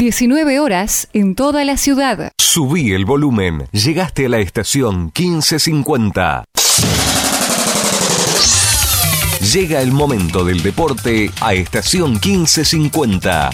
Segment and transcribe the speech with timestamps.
[0.00, 2.32] 19 horas en toda la ciudad.
[2.38, 3.66] Subí el volumen.
[3.70, 6.44] Llegaste a la estación 1550.
[9.52, 13.50] Llega el momento del deporte a estación 1550.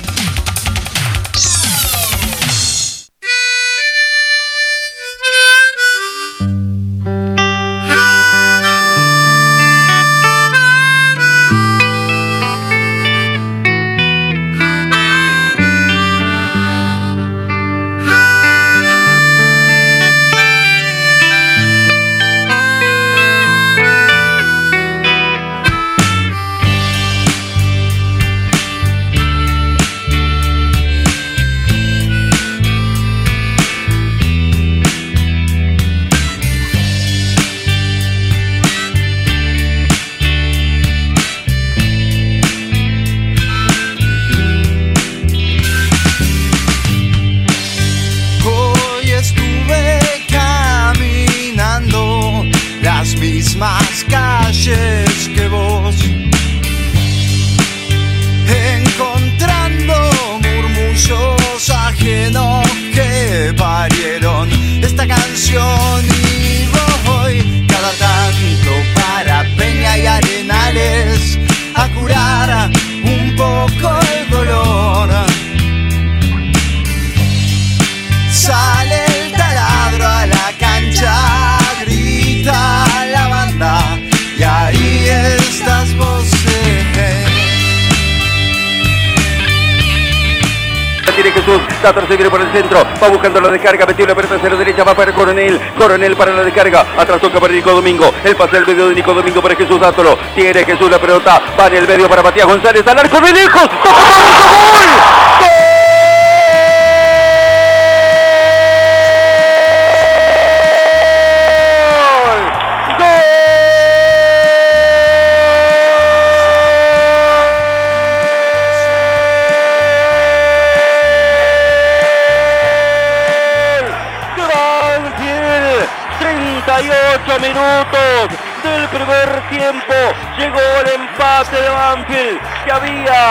[92.57, 96.17] Centro, va buscando la descarga, metió la pelota hacia la derecha, va para Coronel, Coronel
[96.17, 99.43] para la descarga, atrás toca para Nico Domingo, el pase al medio de Nico Domingo
[99.43, 102.99] para Jesús Dátolo, tiene Jesús la pelota, va en el medio para Matías González, al
[102.99, 104.46] arco de lejos, ¡Toca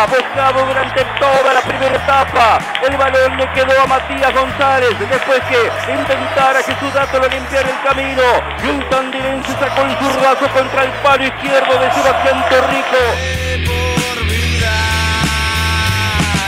[0.03, 2.59] buscado durante toda la primera etapa.
[2.83, 7.69] El balón le quedó a Matías González después que intentara que su dato lo limpiara
[7.69, 8.22] el camino.
[8.61, 13.01] Y un tandilense sacó el zurdazo contra el palo izquierdo de Sebastián Torrico.
[13.66, 14.75] por vida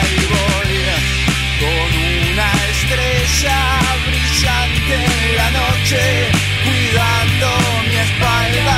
[0.03, 0.73] y voy
[1.61, 1.89] con
[2.33, 3.57] una estrella
[4.05, 6.31] brillante en la noche
[6.63, 7.47] cuidando
[7.87, 8.77] mi espalda.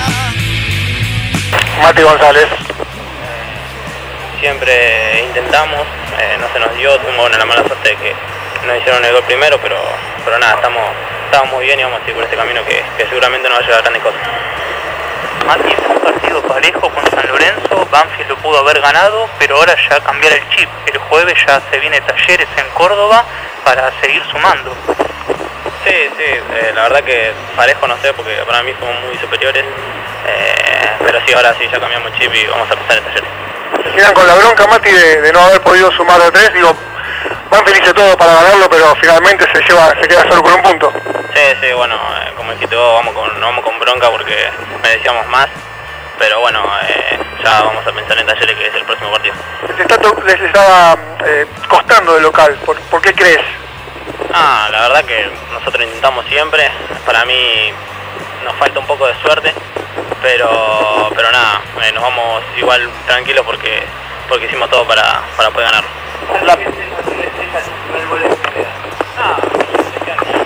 [1.82, 2.69] Mati González.
[4.40, 5.82] Siempre intentamos,
[6.20, 8.16] eh, no se nos dio, tuvimos bueno, la mala suerte de que
[8.66, 9.78] nos hicieron el gol primero, pero,
[10.24, 10.84] pero nada, estamos,
[11.26, 13.62] estamos muy bien y vamos a seguir por este camino que, que seguramente nos va
[13.62, 14.22] a llevar a grandes cosas.
[15.46, 19.76] Mati, es un partido parejo con San Lorenzo, Banfield lo pudo haber ganado, pero ahora
[19.90, 20.70] ya cambiar el chip.
[20.86, 23.26] El jueves ya se viene talleres en Córdoba
[23.66, 24.76] para seguir sumando.
[25.86, 29.64] Sí, sí, eh, la verdad que parejo no sé porque para mí somos muy superiores,
[30.28, 33.49] eh, pero sí, ahora sí ya cambiamos chip y vamos a empezar el taller.
[33.84, 36.54] Se quedan con la bronca, Mati, de, de no haber podido sumar a tres.
[36.54, 36.76] Digo,
[37.50, 40.94] van felices todos para ganarlo, pero finalmente se lleva, se queda solo con un punto.
[41.34, 44.50] Sí, sí, bueno, eh, como dijiste vos, vamos con, vamos con bronca porque
[44.82, 45.48] merecíamos más,
[46.18, 49.36] pero bueno, eh, ya vamos a pensar en talleres que es el próximo partido.
[49.68, 52.58] Les, está les estaba eh, costando de local.
[52.66, 53.42] ¿Por, por qué crees?
[54.34, 56.70] Ah, la verdad que nosotros intentamos siempre.
[57.06, 57.74] Para mí
[58.44, 59.54] nos falta un poco de suerte,
[60.22, 63.84] pero pero nada, eh, nos vamos igual tranquilos porque
[64.28, 65.90] porque hicimos todo para, para poder ganarlo.
[69.18, 69.38] Ah,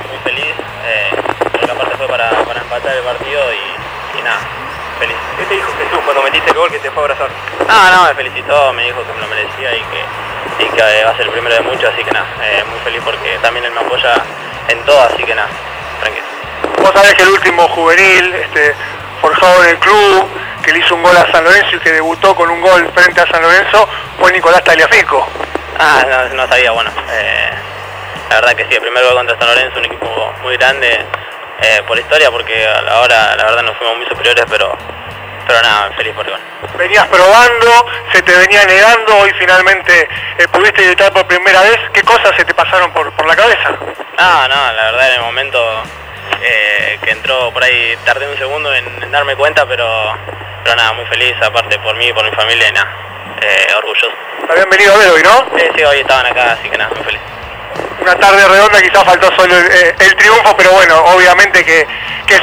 [0.09, 0.53] muy feliz,
[0.85, 1.09] eh,
[1.51, 4.39] porque aparte fue para, para empatar el partido y, y nada,
[4.99, 5.17] feliz.
[5.37, 7.29] ¿Qué te dijo Jesús cuando metiste el gol que te fue a abrazar?
[7.67, 11.03] Ah, no, me felicitó, me dijo que me lo merecía y que, y que eh,
[11.03, 13.65] va a ser el primero de muchos, así que nada, eh, muy feliz porque también
[13.65, 14.13] él me apoya
[14.69, 15.49] en todo, así que nada,
[15.99, 16.25] tranquilo.
[16.83, 18.75] Vos sabés que el último juvenil, este,
[19.21, 20.27] forjado en el club,
[20.61, 23.21] que le hizo un gol a San Lorenzo y que debutó con un gol frente
[23.21, 23.87] a San Lorenzo,
[24.19, 25.25] fue Nicolás Tagliafico.
[25.79, 27.51] Ah, no, no sabía, bueno, eh,
[28.29, 31.05] la verdad que sí, el primer gol contra San Lorenzo, un equipo muy grande
[31.61, 34.77] eh, por historia, porque a la hora, la verdad, nos fuimos muy superiores, pero,
[35.47, 36.41] pero nada, feliz por el gol.
[36.77, 41.79] Venías probando, se te venía negando, hoy finalmente eh, pudiste debutar por primera vez.
[41.93, 43.69] ¿Qué cosas se te pasaron por, por la cabeza?
[43.69, 45.83] No, no, la verdad en el momento
[46.41, 50.13] eh, que entró por ahí tardé un segundo en, en darme cuenta, pero,
[50.63, 52.91] pero nada, muy feliz, aparte por mí, por mi familia y nada,
[53.41, 54.11] eh, orgulloso.
[54.49, 55.45] Habían venido a ver hoy, ¿no?
[55.57, 57.21] Sí, sí, hoy estaban acá, así que nada, muy feliz.
[58.01, 61.87] una tarde redonda, quizás faltó solo el, triunfo, pero bueno, obviamente que,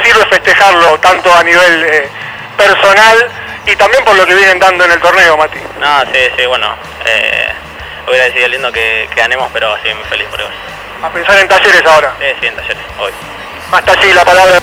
[0.03, 2.09] sirve festejarlo tanto a nivel eh,
[2.55, 3.29] personal
[3.65, 5.59] y también por lo que vienen dando en el torneo, Mati.
[5.79, 6.73] No, sí, sí, bueno,
[7.05, 7.49] eh,
[8.07, 10.49] hubiera sido lindo que, ganemos, pero sí, muy feliz por eso.
[11.03, 12.13] A pensar en talleres ahora.
[12.19, 13.11] Sí, sí, en talleres, hoy.
[13.71, 14.59] Hasta allí la palabra.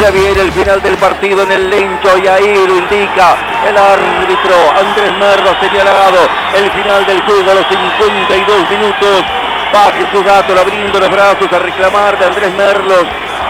[0.00, 4.54] Ya viene el final del partido en el lencho y ahí lo indica el árbitro
[4.78, 6.28] Andrés Merlo señalado.
[6.54, 9.24] El final del juego a los 52 minutos.
[9.72, 13.04] Baje su gato abriendo los brazos a reclamar de Andrés Merlos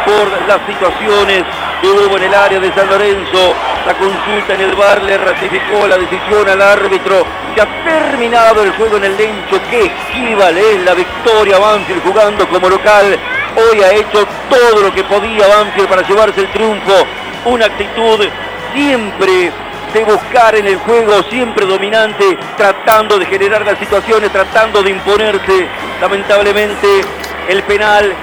[0.07, 1.45] por las situaciones
[1.85, 3.55] que en el área de San Lorenzo.
[3.87, 7.27] La consulta en el bar le ratificó la decisión al árbitro.
[7.55, 9.61] Se ha terminado el juego en el Lencho.
[9.69, 13.19] Qué esquiva es la victoria Banfield jugando como local.
[13.57, 17.07] Hoy ha hecho todo lo que podía Banfield para llevarse el triunfo.
[17.45, 18.27] Una actitud
[18.73, 19.53] siempre
[19.93, 25.69] de buscar en el juego, siempre dominante, tratando de generar las situaciones, tratando de imponerse.
[26.01, 27.03] Lamentablemente
[27.49, 28.15] el penal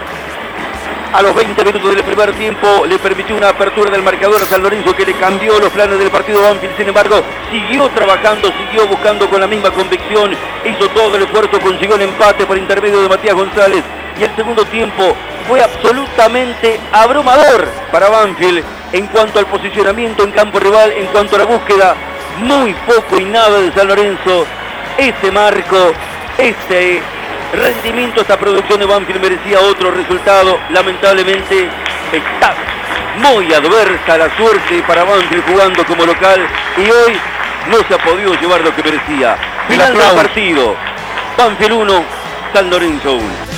[1.14, 4.64] a los 20 minutos del primer tiempo le permitió una apertura del marcador a San
[4.64, 6.78] Lorenzo que le cambió los planes del partido Banfield.
[6.78, 7.22] Sin embargo,
[7.52, 10.32] siguió trabajando, siguió buscando con la misma convicción,
[10.64, 13.84] hizo todo el esfuerzo, consiguió el empate por intermedio de Matías González.
[14.20, 15.16] Y el segundo tiempo
[15.48, 18.64] fue absolutamente abrumador para Banfield
[18.94, 21.96] en cuanto al posicionamiento en campo rival, en cuanto a la búsqueda.
[22.40, 24.46] Muy poco y nada de San Lorenzo.
[24.98, 25.94] Este marco,
[26.38, 27.02] este
[27.54, 30.60] rendimiento, esta producción de Banfield merecía otro resultado.
[30.70, 31.70] Lamentablemente
[32.12, 32.56] está
[33.18, 36.40] muy adversa la suerte para Banfield jugando como local
[36.78, 37.20] y hoy
[37.70, 39.38] no se ha podido llevar lo que merecía.
[39.68, 40.76] Final del partido.
[41.38, 42.04] Banfield 1,
[42.54, 43.51] San Lorenzo 1.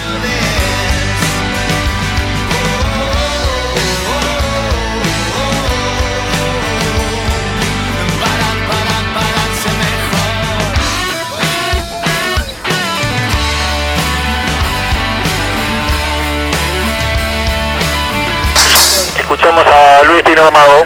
[19.54, 20.84] Escuchamos a Luis Pino Amago.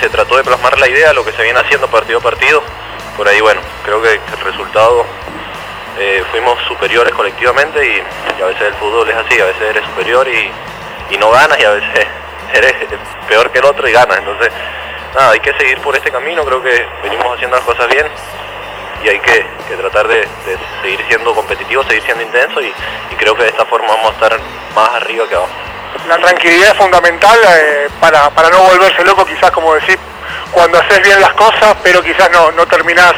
[0.00, 2.64] Se, trató de plasmar la idea, lo que se viene haciendo partido a partido.
[3.16, 5.06] Por ahí, bueno, creo que el resultado
[6.00, 10.26] eh, fuimos superiores colectivamente y, a veces el fútbol es así, a veces eres superior
[10.26, 10.50] y,
[11.16, 12.08] no ganas y a veces
[12.54, 12.74] eres
[13.28, 14.18] peor que el otro y ganas.
[14.18, 14.50] Entonces,
[15.14, 18.06] nada, hay que seguir por este camino, creo que venimos haciendo las cosas bien
[19.04, 20.26] y hay que, tratar de,
[20.82, 22.72] seguir siendo competitivos, seguir siendo intensos y,
[23.12, 24.40] y creo que de esta forma vamos a estar
[24.74, 25.52] más arriba que abajo
[26.08, 29.98] la tranquilidad es fundamental eh, para, no volverse loco, quizás como decir,
[30.52, 33.14] cuando haces bien las cosas, pero quizás no, no terminás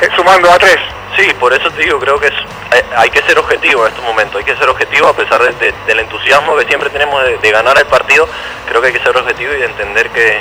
[0.00, 0.78] eh, sumando a tres.
[1.16, 2.34] Sí, por eso te digo, creo que es,
[2.74, 5.98] eh, hay que ser objetivo en estos momentos, hay que ser objetivo a pesar del
[5.98, 8.28] entusiasmo que siempre tenemos de, ganar el partido,
[8.68, 10.40] creo que hay que ser objetivo y entender que,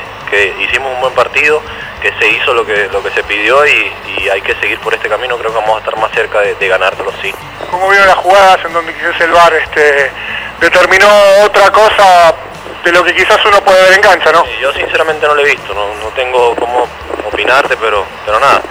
[0.60, 1.64] hicimos un buen partido,
[2.02, 3.92] que se hizo lo que, lo que se pidió y,
[4.30, 6.68] hay que seguir por este camino, creo que vamos a estar más cerca de, de
[6.68, 7.34] ganártelo, sí.
[7.72, 10.12] ¿Cómo vieron las jugadas en donde quizás el bar este,
[10.60, 11.08] determinó
[11.44, 12.34] otra cosa
[12.84, 14.46] de lo que quizás uno puede ver en cancha, ¿no?
[14.62, 16.88] yo sinceramente no lo he visto, no, no tengo cómo
[17.26, 18.62] opinarte, pero, pero nada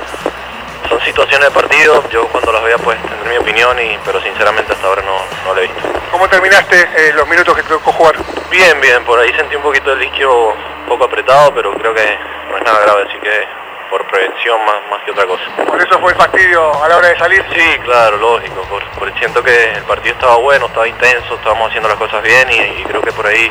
[0.89, 4.73] son situaciones de partido, yo cuando las vea pues tendré mi opinión, y, pero sinceramente
[4.73, 5.81] hasta ahora no, no lo he visto.
[6.11, 8.17] ¿Cómo terminaste eh, los minutos que te tocó jugar?
[8.51, 12.19] Bien, bien, por ahí sentí un poquito el isquio un poco apretado, pero creo que
[12.51, 15.45] no es nada grave, así que por prevención más, más que otra cosa.
[15.65, 17.45] ¿Por eso fue el fastidio a la hora de salir?
[17.53, 18.83] Sí, claro, lógico, por,
[19.19, 23.01] siento que el partido estaba bueno, estaba intenso, estábamos haciendo las cosas bien y, creo
[23.01, 23.51] que por ahí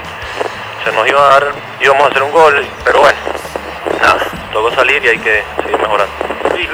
[0.83, 3.17] se nos iba a dar, íbamos a hacer un gol, pero bueno,
[4.01, 4.19] nada,
[4.51, 6.13] tocó salir y hay que seguir mejorando.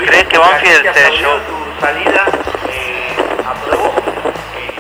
[0.06, 2.26] ¿Crees que Banfield se llevó tu salida
[2.70, 3.16] eh,
[3.48, 3.94] aprobó
[4.58, 4.74] eh,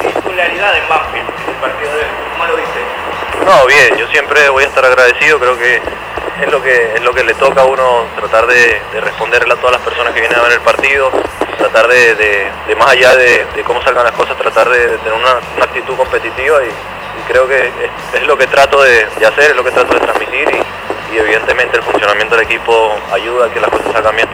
[0.00, 2.10] titularidad de Banfield en el partido de hoy?
[2.32, 2.80] ¿Cómo lo viste?
[3.44, 5.80] No, bien, yo siempre voy a estar agradecido, creo que
[6.40, 9.72] es lo que es lo que le toca a uno tratar de, responderle a todas
[9.72, 11.10] las personas que vienen a ver el partido,
[11.58, 15.32] tratar de, más allá de, cómo salgan las cosas, tratar de, tener una,
[15.62, 16.70] actitud competitiva y,
[17.28, 17.70] creo que
[18.14, 21.82] es, lo que trato de, hacer, es lo que trato de transmitir y, evidentemente el
[21.82, 24.28] funcionamiento del equipo ayuda a que las cosas salgan bien.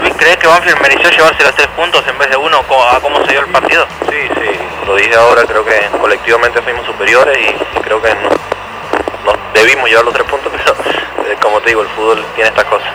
[0.00, 3.24] Luis, ¿crees que Banfield mereció llevarse los tres puntos en vez de uno a cómo
[3.24, 3.86] se dio el partido?
[4.10, 8.14] Sí, sí, lo dije ahora, creo que colectivamente fuimos superiores y, creo que
[9.26, 12.64] no, debimos llevar los tres puntos, pero eh, como te digo, el fútbol tiene estas
[12.64, 12.88] cosas.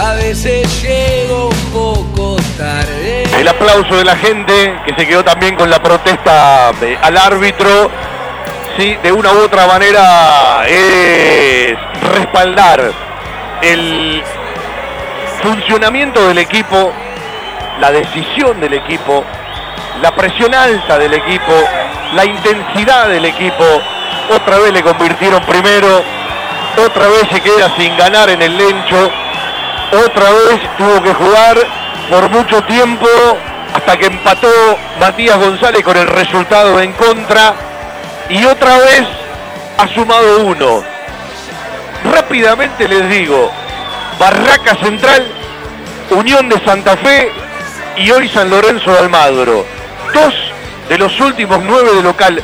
[0.00, 3.24] A veces llego un poco tarde.
[3.38, 7.90] El aplauso de la gente que se quedó también con la protesta al árbitro
[8.78, 11.76] de una u otra manera es
[12.14, 12.92] respaldar
[13.60, 14.22] el
[15.42, 16.92] funcionamiento del equipo,
[17.80, 19.24] la decisión del equipo,
[20.00, 21.52] la presión alta del equipo,
[22.14, 23.64] la intensidad del equipo.
[24.32, 26.04] Otra vez le convirtieron primero,
[26.86, 29.10] otra vez se queda sin ganar en el Lencho,
[30.06, 31.58] otra vez tuvo que jugar
[32.08, 33.08] por mucho tiempo
[33.74, 34.48] hasta que empató
[35.00, 37.54] Matías González con el resultado en contra
[38.28, 39.04] y otra vez
[39.78, 40.84] ha sumado uno.
[42.12, 43.50] Rápidamente les digo,
[44.18, 45.26] Barraca Central,
[46.10, 47.30] Unión de Santa Fe
[47.96, 49.64] y hoy San Lorenzo de Almagro.
[50.12, 50.34] Dos
[50.88, 52.42] de los últimos nueve de local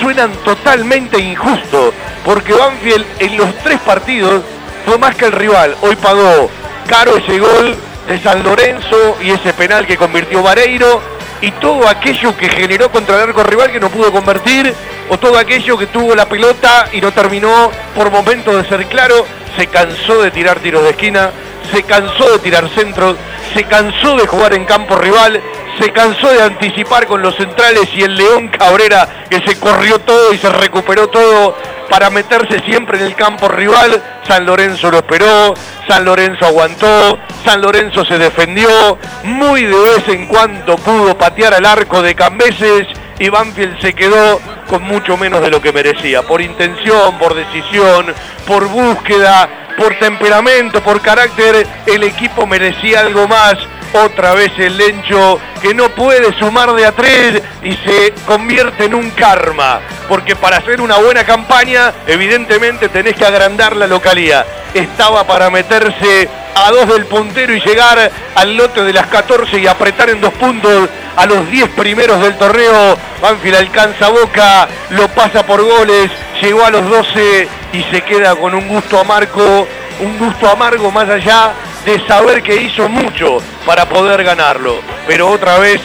[0.00, 4.42] suenan totalmente injustos porque Banfield en los tres partidos
[4.84, 5.76] fue más que el rival.
[5.82, 6.50] Hoy pagó
[6.88, 7.76] caro ese gol
[8.08, 11.00] de San Lorenzo y ese penal que convirtió Vareiro
[11.40, 14.74] y todo aquello que generó contra el arco rival que no pudo convertir
[15.08, 19.26] o todo aquello que tuvo la pelota y no terminó por momentos de ser claro,
[19.56, 21.30] se cansó de tirar tiros de esquina,
[21.72, 23.16] se cansó de tirar centros,
[23.54, 25.40] se cansó de jugar en campo rival,
[25.80, 30.32] se cansó de anticipar con los centrales y el León Cabrera que se corrió todo
[30.32, 31.56] y se recuperó todo
[31.88, 34.02] para meterse siempre en el campo rival.
[34.26, 35.54] San Lorenzo lo esperó,
[35.86, 41.64] San Lorenzo aguantó, San Lorenzo se defendió, muy de vez en cuando pudo patear al
[41.64, 42.86] arco de Cambeses
[43.18, 48.12] y Banfield se quedó con mucho menos de lo que merecía, por intención, por decisión,
[48.46, 53.56] por búsqueda, por temperamento, por carácter, el equipo merecía algo más.
[54.04, 58.94] Otra vez el Lencho que no puede sumar de a tres y se convierte en
[58.94, 59.80] un karma.
[60.06, 64.44] Porque para hacer una buena campaña, evidentemente tenés que agrandar la localidad.
[64.74, 69.66] Estaba para meterse a dos del puntero y llegar al lote de las 14 y
[69.66, 72.98] apretar en dos puntos a los 10 primeros del torneo.
[73.22, 76.10] Banfield alcanza Boca, lo pasa por goles,
[76.42, 79.66] llegó a los 12 y se queda con un gusto amargo,
[80.00, 81.54] un gusto amargo más allá
[81.86, 84.80] de saber que hizo mucho para poder ganarlo.
[85.06, 85.80] Pero otra vez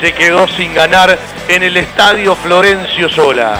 [0.00, 3.58] se quedó sin ganar en el estadio Florencio Sola.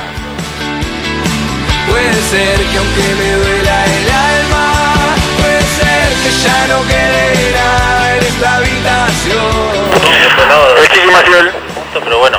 [1.88, 8.16] Puede ser que aunque me duela el alma, puede ser que ya no quede nada
[8.16, 9.80] en esta habitación.
[10.78, 11.54] Muchísimas gracias.
[11.92, 12.38] Pero bueno,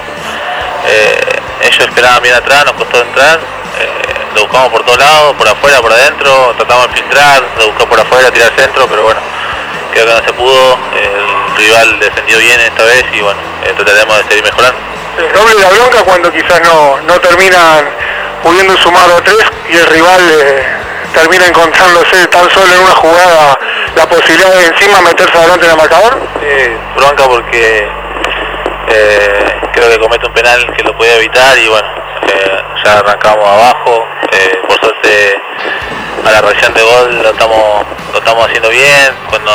[0.87, 1.19] eh,
[1.63, 3.37] ellos esperaban bien atrás, nos costó entrar.
[3.79, 7.89] eh, lo buscamos por todos lados, por afuera, por adentro, tratamos de filtrar, lo buscamos
[7.89, 9.19] por afuera, tirar centro, pero bueno,
[9.91, 10.77] creo que no se pudo.
[10.95, 14.79] El rival defendió bien esta vez y bueno, eh, trataremos de seguir mejorando.
[15.17, 17.89] El doble de la bronca cuando quizás no, no terminan
[18.41, 20.63] pudiendo sumar a tres y el rival eh,
[21.13, 23.59] termina encontrándose tan solo en una jugada
[23.95, 26.19] la posibilidad de encima meterse adelante en el marcador.
[26.39, 27.87] Sí, bronca porque
[28.87, 31.87] eh, creo que comete un penal que lo podía evitar y bueno,
[32.27, 34.07] eh, ya arrancamos abajo.
[34.67, 35.41] por suerte
[36.25, 39.51] a la reacción de gol lo estamos, lo estamos haciendo bien, cuando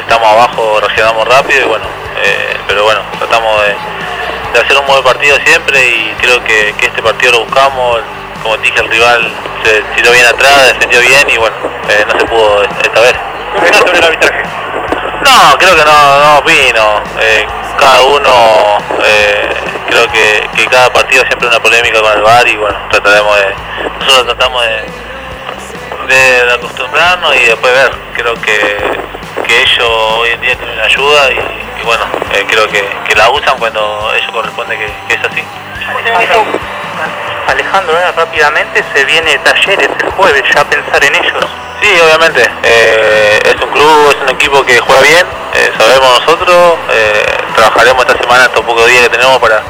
[0.00, 1.84] estamos abajo reaccionamos rápido y bueno,
[2.22, 3.74] eh, pero bueno, tratamos de,
[4.54, 8.00] de hacer un buen partido siempre y creo que, que este partido lo buscamos,
[8.42, 9.32] como te dije el rival
[9.64, 11.56] se tiró bien atrás, defendió bien y bueno,
[11.88, 13.14] eh, no se pudo esta vez.
[13.78, 14.42] sobre el arbitraje?
[15.24, 17.02] No, creo que no, no opino.
[17.20, 17.46] Eh,
[17.78, 19.48] cada uno, eh,
[19.88, 23.54] creo que, que cada partido siempre una polémica con el VAR y bueno, trataremos de,
[24.00, 24.84] nosotros tratamos de,
[26.06, 27.92] de, de acostumbrarnos y después ver.
[28.14, 28.78] Creo que,
[29.46, 31.38] que ellos hoy en día tienen ayuda y,
[31.80, 35.42] y bueno, eh, creo que, que la usan cuando ellos corresponde que, que es así.
[37.46, 41.44] Alejandro, ahora rápidamente se viene Talleres el jueves, ya pensar en ellos.
[41.82, 42.48] Sí, obviamente.
[42.62, 46.78] eh, es un club, es un equipo que juega bien, eh, sabemos nosotros.
[46.90, 49.62] eh, trabajaremos esta semana estos pocos días que tenemos para,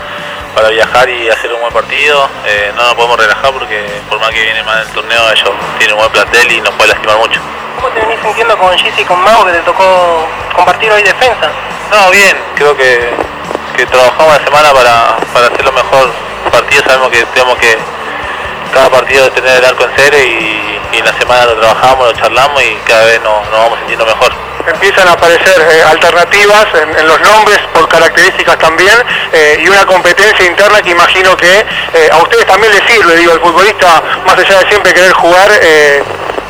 [0.55, 2.29] para viajar y hacer un buen partido.
[2.47, 5.95] eh, no nos podemos relajar porque por más que viene mal el torneo, ellos tienen
[5.95, 7.41] un buen plantel y nos puede lastimar mucho.
[7.77, 11.51] ¿Cómo te venís sintiendo con Gis y con Mau que te tocó compartir hoy defensa?
[11.91, 13.11] No, bien, creo que,
[13.77, 16.11] que trabajamos la semana para, para hacer lo mejor
[16.51, 16.83] partido.
[16.85, 17.77] Sabemos que tenemos que
[18.73, 22.13] cada partido tener el arco en cero y, y en la semana lo trabajamos, lo
[22.15, 24.33] charlamos y cada vez nos, nos vamos sintiendo mejor.
[24.66, 28.94] Empiezan a aparecer eh, alternativas en, los nombres por características también
[29.33, 33.33] eh, y una competencia interna que imagino que eh, a ustedes también les sirve, digo,
[33.33, 35.50] el futbolista más allá de siempre querer jugar,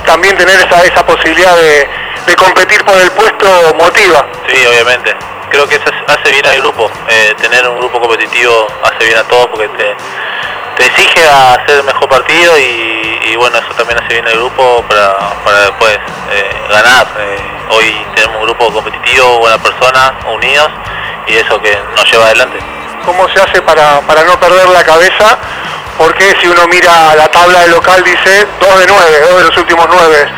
[0.06, 1.88] también tener esa, esa posibilidad de,
[2.26, 4.26] de competir por el puesto motiva.
[4.48, 5.14] Sí, obviamente.
[5.50, 6.90] Creo que eso hace bien al grupo.
[7.40, 9.94] Tener un grupo competitivo hace bien a todos porque te,
[10.76, 14.84] te exige a hacer el mejor partido y, bueno, eso también hace bien al grupo
[14.88, 15.98] para, para después
[16.32, 17.06] eh, ganar.
[17.18, 17.38] Eh,
[17.70, 20.70] hoy tenemos un grupo competitivo, buenas personas, unidos
[21.26, 22.58] y eso que nos lleva adelante.
[23.04, 25.38] ¿Cómo se hace para, para no perder la cabeza
[25.98, 29.56] porque si uno mira la tabla de local dice 2 de 9, 2 de los
[29.58, 30.28] últimos 9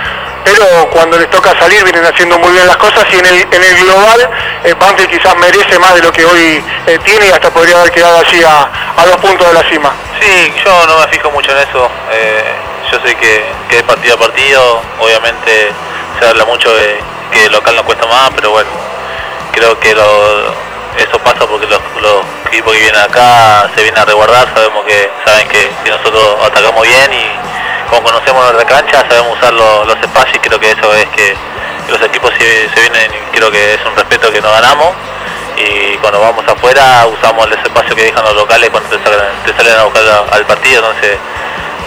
[0.47, 3.63] pero cuando les toca salir vienen haciendo muy bien las cosas y en el, en
[3.65, 4.31] el global
[4.63, 4.75] eh,
[5.11, 8.43] quizás merece más de lo que hoy eh, tiene y hasta podría haber quedado allí
[8.45, 9.93] a, a, dos puntos de la cima.
[10.21, 12.55] Sí, yo no me fijo mucho en eso, eh,
[12.93, 15.73] yo sé que, es partido a partido, obviamente
[16.21, 17.01] se habla mucho de
[17.33, 18.71] que el local no cuesta más, pero bueno,
[19.53, 20.55] creo que lo,
[20.97, 25.11] eso pasa porque los, los, equipos que vienen acá se vienen a resguardar, sabemos que
[25.25, 27.56] saben que nosotros atacamos bien y
[27.89, 31.37] como conocemos nuestra cancha, sabemos usar los, los espacios y creo que eso es que
[31.89, 34.95] los equipos se, se vienen, creo que es un respeto que nos ganamos
[35.57, 39.55] y cuando vamos afuera usamos el espacio que dejan los locales cuando te salen, te
[39.55, 40.03] salen a buscar
[40.33, 41.19] al partido, entonces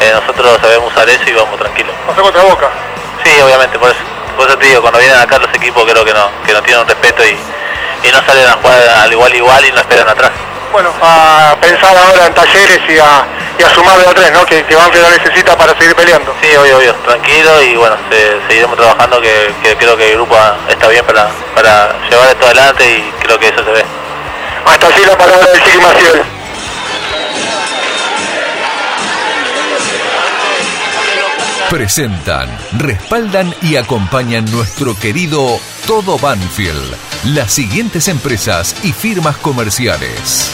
[0.02, 1.94] eh, nosotros sabemos usar eso y vamos tranquilos.
[2.08, 2.70] ¿Pasó contra Boca?
[3.24, 4.00] Sí, obviamente, por eso,
[4.36, 6.82] por eso te digo, cuando vienen acá los equipos creo que no, que no tienen
[6.82, 7.38] un respeto y,
[8.04, 10.32] y no salen a jugar al igual igual y no esperan atrás.
[10.72, 13.26] Bueno, a pensar ahora en talleres y a,
[13.58, 14.46] y a sumar de a tres, ¿no?
[14.46, 16.34] Que, que Banfield lo necesita para seguir peleando.
[16.42, 20.38] Sí, obvio, obvio, tranquilo y bueno, se, seguiremos trabajando que, que, creo que el grupo
[20.70, 23.86] está bien para, para llevar esto adelante y creo que eso se ve.
[24.66, 26.39] Hasta allí la palabra del Chiqui Maciel.
[31.70, 32.50] Presentan,
[32.80, 36.96] respaldan y acompañan nuestro querido Todo Banfield,
[37.26, 40.50] las siguientes empresas y firmas comerciales.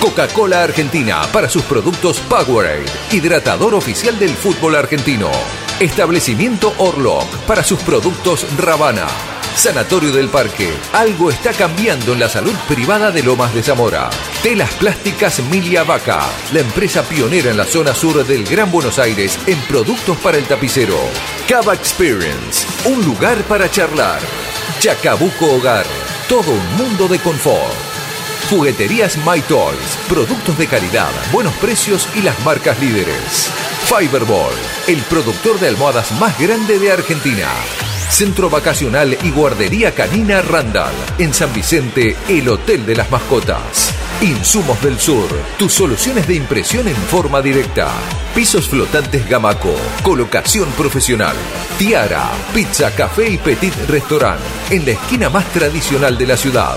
[0.00, 5.30] Coca-Cola Argentina para sus productos Powerade, hidratador oficial del fútbol argentino.
[5.78, 9.06] Establecimiento Orlock para sus productos Ravana.
[9.54, 10.72] Sanatorio del Parque.
[10.92, 14.10] Algo está cambiando en la salud privada de Lomas de Zamora.
[14.42, 16.20] Telas Plásticas Milia Vaca,
[16.52, 20.44] la empresa pionera en la zona sur del Gran Buenos Aires en productos para el
[20.44, 20.98] tapicero.
[21.48, 24.20] Cava Experience, un lugar para charlar.
[24.80, 25.86] Chacabuco Hogar,
[26.28, 27.93] todo un mundo de confort.
[28.50, 33.50] Jugueterías My Toys, productos de calidad, buenos precios y las marcas líderes.
[33.86, 34.52] Fiberball,
[34.86, 37.48] el productor de almohadas más grande de Argentina.
[38.10, 40.94] Centro Vacacional y Guardería Canina Randall.
[41.18, 43.94] En San Vicente, el Hotel de las Mascotas.
[44.20, 47.90] Insumos del Sur, tus soluciones de impresión en forma directa.
[48.34, 51.34] Pisos flotantes Gamaco, colocación profesional.
[51.78, 54.40] Tiara, pizza, café y petit restaurant.
[54.70, 56.76] En la esquina más tradicional de la ciudad.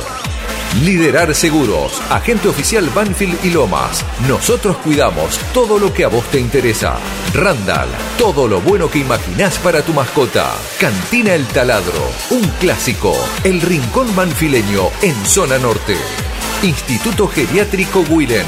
[0.76, 4.06] Liderar Seguros, agente oficial Banfield y Lomas.
[4.28, 6.98] Nosotros cuidamos todo lo que a vos te interesa.
[7.34, 10.54] Randall, todo lo bueno que imaginás para tu mascota.
[10.80, 13.16] Cantina El Taladro, un clásico.
[13.44, 15.96] El Rincón Banfileño en zona norte.
[16.62, 18.46] Instituto Geriátrico Willen.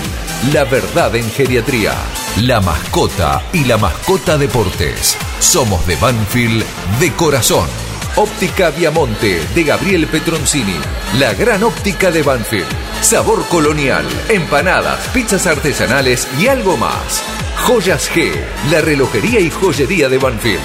[0.53, 1.93] La verdad en geriatría.
[2.41, 5.17] La mascota y la mascota deportes.
[5.39, 6.63] Somos de Banfield
[6.99, 7.88] de corazón.
[8.19, 10.75] Óptica Viamonte de Gabriel Petroncini.
[11.19, 12.67] La gran óptica de Banfield.
[12.99, 17.23] Sabor colonial, empanadas, pizzas artesanales y algo más.
[17.65, 18.33] Joyas G,
[18.71, 20.59] la relojería y joyería de Banfield.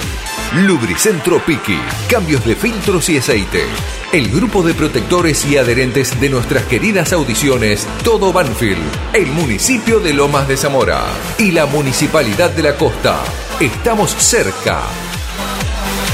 [0.66, 1.78] Lubricentro Piki,
[2.10, 3.62] cambios de filtros y aceite.
[4.10, 10.12] El grupo de protectores y adherentes de nuestras queridas audiciones Todo Banfield, el municipio de
[10.12, 11.04] Lomas de Zamora
[11.38, 13.22] y la Municipalidad de la Costa.
[13.60, 14.82] Estamos cerca.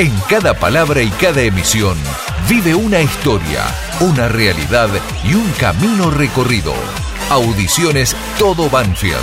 [0.00, 1.94] En cada palabra y cada emisión
[2.48, 3.66] vive una historia,
[4.00, 4.88] una realidad
[5.22, 6.72] y un camino recorrido.
[7.28, 9.20] Audiciones Todo Banfield.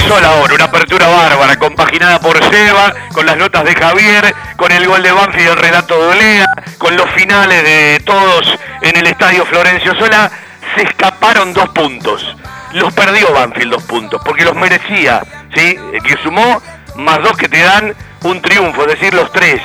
[0.05, 4.71] Empezó la hora, una apertura bárbara, compaginada por Seba, con las notas de Javier, con
[4.71, 9.07] el gol de Banfield del relato de Olea, con los finales de todos en el
[9.07, 10.31] estadio Florencio Sola,
[10.77, 12.37] se escaparon dos puntos.
[12.73, 15.23] Los perdió Banfield dos puntos, porque los merecía,
[15.55, 15.79] ¿sí?
[16.07, 16.61] Que sumó
[16.97, 19.63] más dos que te dan un triunfo, es decir, los tres.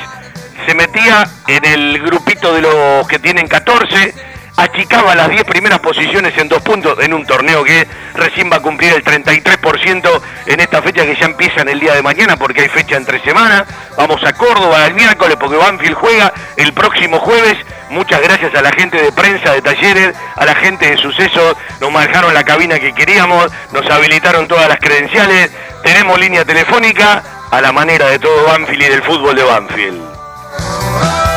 [0.66, 4.14] Se metía en el grupito de los que tienen 14,
[4.62, 8.60] achicaba las 10 primeras posiciones en dos puntos en un torneo que recién va a
[8.60, 12.62] cumplir el 33% en esta fecha que ya empieza en el día de mañana porque
[12.62, 13.64] hay fecha entre semanas.
[13.96, 17.56] Vamos a Córdoba el miércoles porque Banfield juega el próximo jueves.
[17.88, 21.56] Muchas gracias a la gente de prensa, de talleres, a la gente de sucesos.
[21.80, 25.50] Nos manejaron la cabina que queríamos, nos habilitaron todas las credenciales.
[25.82, 31.29] Tenemos línea telefónica a la manera de todo Banfield y del fútbol de Banfield.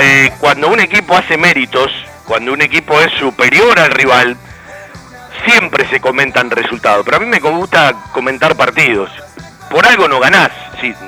[0.00, 1.92] Eh, cuando un equipo hace méritos,
[2.26, 4.36] cuando un equipo es superior al rival,
[5.46, 7.04] siempre se comentan resultados.
[7.04, 9.10] Pero a mí me gusta comentar partidos.
[9.70, 10.50] Por algo no ganás.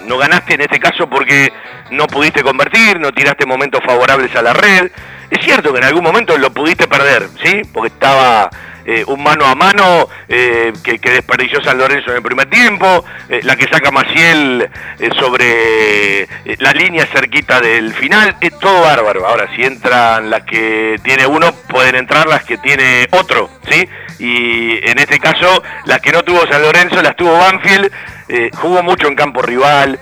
[0.07, 1.53] No ganaste en este caso porque
[1.91, 4.91] no pudiste convertir, no tiraste momentos favorables a la red.
[5.31, 7.63] Es cierto que en algún momento lo pudiste perder, ¿sí?
[7.73, 8.51] Porque estaba
[8.89, 13.05] eh, un mano a mano eh, que, que, desperdició San Lorenzo en el primer tiempo,
[13.29, 14.67] eh, la que saca Maciel
[14.99, 19.27] eh, sobre eh, la línea cerquita del final, es todo bárbaro.
[19.27, 23.87] Ahora, si entran las que tiene uno, pueden entrar las que tiene otro, ¿sí?
[24.21, 27.93] Y en este caso, las que no tuvo San Lorenzo, las tuvo Banfield,
[28.57, 30.01] jugó mucho en campo rival.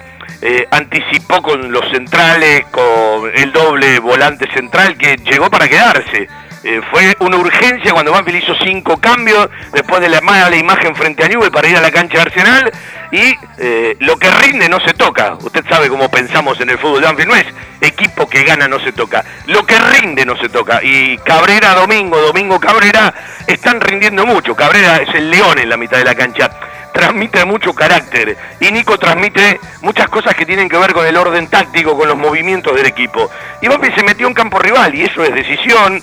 [0.70, 6.28] Anticipó con los centrales, con el doble volante central que llegó para quedarse.
[6.68, 11.22] Eh, fue una urgencia cuando Banfield hizo cinco cambios después de la mala imagen frente
[11.22, 12.72] a Newell para ir a la cancha de Arsenal
[13.12, 15.34] y eh, lo que rinde no se toca.
[15.34, 17.46] Usted sabe cómo pensamos en el fútbol de no es
[17.80, 20.80] equipo que gana no se toca, lo que rinde no se toca.
[20.82, 23.14] Y Cabrera, Domingo, Domingo Cabrera
[23.46, 24.56] están rindiendo mucho.
[24.56, 26.50] Cabrera es el león en la mitad de la cancha
[26.96, 31.46] transmite mucho carácter y Nico transmite muchas cosas que tienen que ver con el orden
[31.48, 33.30] táctico, con los movimientos del equipo.
[33.60, 36.02] Y Banfield se metió en campo rival y eso es decisión,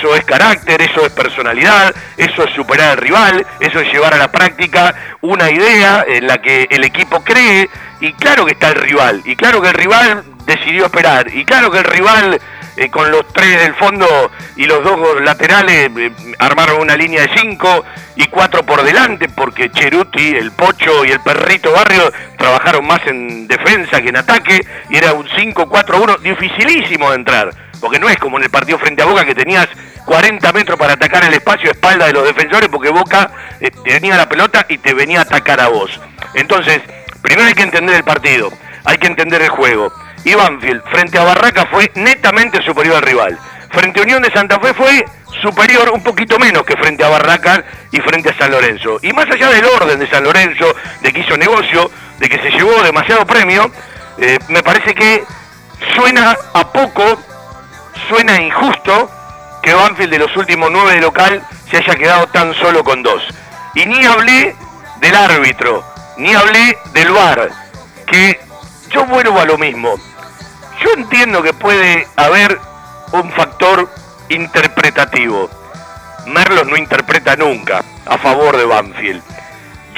[0.00, 4.16] eso es carácter, eso es personalidad, eso es superar al rival, eso es llevar a
[4.16, 7.68] la práctica una idea en la que el equipo cree
[8.00, 11.70] y claro que está el rival, y claro que el rival decidió esperar, y claro
[11.70, 12.40] que el rival
[12.78, 14.06] eh, con los tres del fondo
[14.56, 17.84] y los dos laterales eh, armaron una línea de cinco
[18.16, 23.46] y cuatro por delante porque Cheruti, el Pocho y el Perrito Barrio trabajaron más en
[23.46, 28.38] defensa que en ataque y era un 5-4-1 dificilísimo de entrar porque no es como
[28.38, 29.68] en el partido frente a Boca que tenías
[30.10, 34.16] 40 metros para atacar el espacio a espalda de los defensores porque Boca eh, tenía
[34.16, 36.00] la pelota y te venía a atacar a vos.
[36.34, 36.80] Entonces,
[37.22, 38.50] primero hay que entender el partido,
[38.84, 39.92] hay que entender el juego.
[40.24, 43.38] Y Banfield frente a Barraca fue netamente superior al rival.
[43.70, 45.04] Frente a Unión de Santa Fe fue
[45.40, 48.98] superior un poquito menos que frente a Barraca y frente a San Lorenzo.
[49.02, 52.50] Y más allá del orden de San Lorenzo, de que hizo negocio, de que se
[52.50, 53.70] llevó demasiado premio,
[54.18, 55.22] eh, me parece que
[55.94, 57.16] suena a poco,
[58.08, 59.08] suena injusto
[59.62, 63.22] que Banfield de los últimos nueve de local se haya quedado tan solo con dos.
[63.74, 64.54] Y ni hablé
[65.00, 65.84] del árbitro,
[66.16, 67.50] ni hablé del VAR,
[68.06, 68.40] que
[68.90, 69.94] yo vuelvo a lo mismo.
[70.82, 72.58] Yo entiendo que puede haber
[73.12, 73.90] un factor
[74.28, 75.50] interpretativo.
[76.26, 79.22] Merlos no interpreta nunca a favor de Banfield.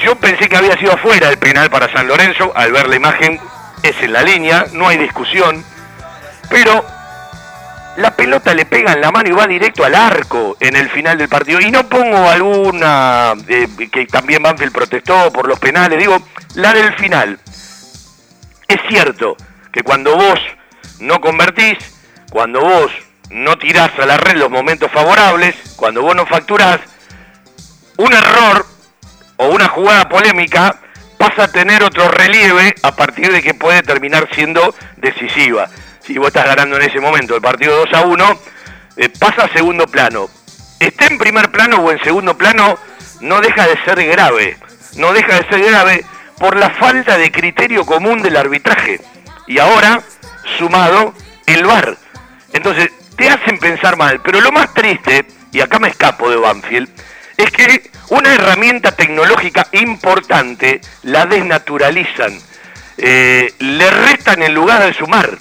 [0.03, 3.39] Yo pensé que había sido afuera el penal para San Lorenzo, al ver la imagen
[3.83, 5.63] es en la línea, no hay discusión,
[6.49, 6.85] pero
[7.97, 11.17] la pelota le pega en la mano y va directo al arco en el final
[11.17, 11.59] del partido.
[11.59, 16.17] Y no pongo alguna eh, que también Banfield protestó por los penales, digo,
[16.55, 17.39] la del final.
[18.67, 19.37] Es cierto
[19.71, 20.39] que cuando vos
[20.99, 21.77] no convertís,
[22.31, 22.91] cuando vos
[23.29, 26.79] no tirás a la red los momentos favorables, cuando vos no facturás,
[27.97, 28.65] un error
[29.37, 30.77] o una jugada polémica
[31.17, 35.69] pasa a tener otro relieve a partir de que puede terminar siendo decisiva.
[36.05, 38.39] Si vos estás ganando en ese momento el partido 2 a 1,
[38.97, 40.29] eh, pasa a segundo plano.
[40.79, 42.77] Esté en primer plano o en segundo plano,
[43.21, 44.57] no deja de ser grave.
[44.97, 46.03] No deja de ser grave
[46.37, 48.99] por la falta de criterio común del arbitraje.
[49.47, 50.01] Y ahora,
[50.57, 51.13] sumado,
[51.45, 51.97] el VAR.
[52.51, 54.19] Entonces, te hacen pensar mal.
[54.21, 56.89] Pero lo más triste, y acá me escapo de Banfield,
[57.37, 62.37] es que una herramienta tecnológica importante la desnaturalizan.
[62.97, 65.37] Eh, le restan en lugar de sumar.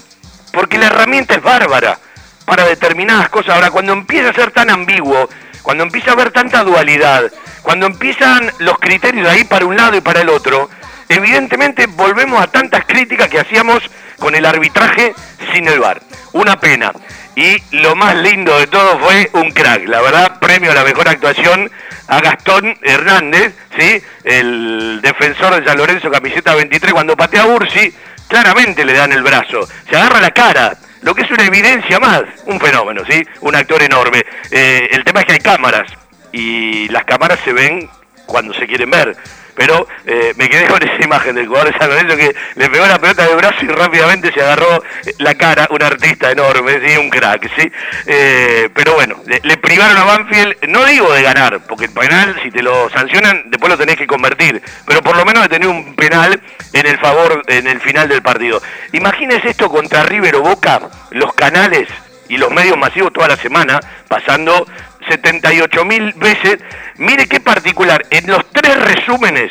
[0.53, 1.99] Porque la herramienta es bárbara
[2.45, 3.55] para determinadas cosas.
[3.55, 5.29] Ahora, cuando empieza a ser tan ambiguo,
[5.63, 10.01] cuando empieza a haber tanta dualidad, cuando empiezan los criterios ahí para un lado y
[10.01, 10.69] para el otro,
[11.09, 13.83] evidentemente volvemos a tantas críticas que hacíamos
[14.19, 15.15] con el arbitraje
[15.53, 16.03] sin el VAR.
[16.33, 16.93] Una pena.
[17.35, 19.89] Y lo más lindo de todo fue un crack.
[19.89, 21.71] La verdad, premio a la mejor actuación
[22.09, 24.03] a Gastón Hernández, ¿sí?
[24.25, 27.95] el defensor de San Lorenzo, camiseta 23, cuando patea a Ursi,
[28.33, 29.69] claramente le dan el brazo.
[29.89, 33.23] Se agarra la cara lo que es una evidencia más, un fenómeno, ¿sí?
[33.43, 34.25] Un actor enorme.
[34.51, 35.93] Eh, el tema es que hay cámaras
[36.33, 37.91] y las cámaras se ven
[38.25, 39.15] cuando se quieren ver.
[39.55, 42.87] Pero eh, me quedé con esa imagen del jugador de San Lorenzo que le pegó
[42.87, 44.83] la pelota de brazo y rápidamente se agarró
[45.19, 46.97] la cara, un artista enorme, ¿sí?
[46.97, 47.71] un crack, ¿sí?
[48.07, 52.51] Eh, pero bueno, le, privaron a Banfield, no digo de ganar, porque el penal, si
[52.51, 55.95] te lo sancionan, después lo tenés que convertir, pero por lo menos de tener un
[55.95, 56.41] penal
[56.73, 58.63] en el favor, en el final del partido.
[58.93, 61.89] Imagínese esto contra River o Boca, los canales
[62.29, 64.67] y los medios masivos toda la semana, pasando
[65.09, 66.59] 78 mil veces.
[66.97, 69.51] Mire qué particular, en los tres resúmenes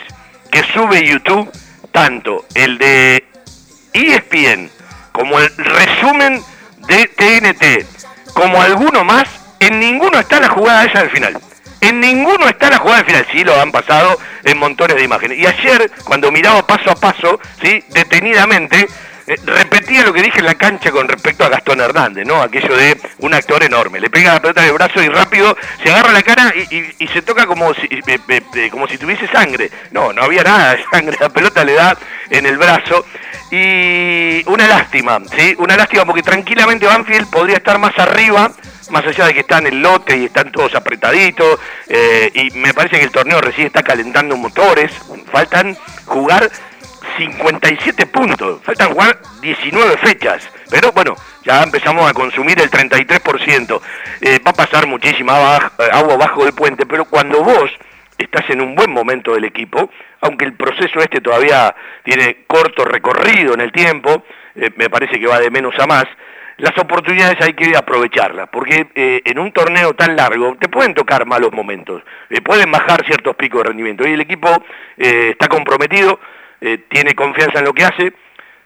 [0.52, 1.52] que sube YouTube,
[1.92, 3.26] tanto el de
[3.94, 4.70] ESPN
[5.12, 6.42] como el resumen
[6.88, 9.28] de TNT, como alguno más,
[9.60, 11.38] en ninguno está la jugada esa del final.
[11.82, 13.28] En ninguno está la jugada del final.
[13.32, 15.38] Sí, lo han pasado en montones de imágenes.
[15.38, 17.84] Y ayer, cuando miraba paso a paso, ¿sí?
[17.90, 18.88] detenidamente,
[19.28, 22.42] eh, repetía lo que dije en la cancha con respecto a Gastón Hernández, ¿no?
[22.42, 24.00] Aquello de un actor enorme.
[24.00, 27.46] Le pega la pelota de brazo y rápido se agarra la cara y, se toca
[27.46, 28.20] como si, eh,
[28.56, 29.70] eh, como si tuviese sangre.
[29.92, 31.18] No, no había nada de sangre.
[31.20, 31.98] La pelota le da
[32.30, 33.06] en el brazo.
[33.52, 35.56] Y una lástima, ¿sí?
[35.58, 38.52] Una lástima porque tranquilamente Banfield podría estar más arriba
[38.90, 41.60] más allá de que están en el lote y están todos apretaditos,
[42.34, 44.92] y me parece que el torneo recién está calentando motores,
[45.32, 46.52] faltan jugar
[47.22, 48.62] 57 puntos.
[48.64, 50.50] Faltan jugar 19 fechas.
[50.70, 53.82] Pero bueno, ya empezamos a consumir el 33%.
[54.22, 57.70] Eh, va a pasar muchísima eh, agua bajo del puente, pero cuando vos
[58.18, 59.90] estás en un buen momento del equipo,
[60.22, 64.24] aunque el proceso este todavía tiene corto recorrido en el tiempo,
[64.56, 66.06] eh, me parece que va de menos a más,
[66.58, 71.52] las oportunidades hay que aprovecharlas, porque en un torneo tan largo te pueden tocar malos
[71.54, 72.04] momentos,
[72.44, 74.64] pueden bajar ciertos picos de rendimiento y el equipo
[74.96, 76.20] está comprometido,
[76.62, 78.14] eh, tiene confianza en lo que hace.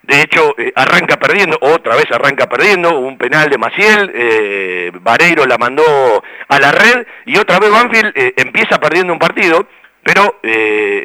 [0.04, 5.46] De hecho, eh, arranca perdiendo, otra vez arranca perdiendo, un penal de Maciel, eh, Vareiro
[5.46, 9.68] la mandó a la red y otra vez Banfield empieza perdiendo un partido,
[10.04, 10.40] pero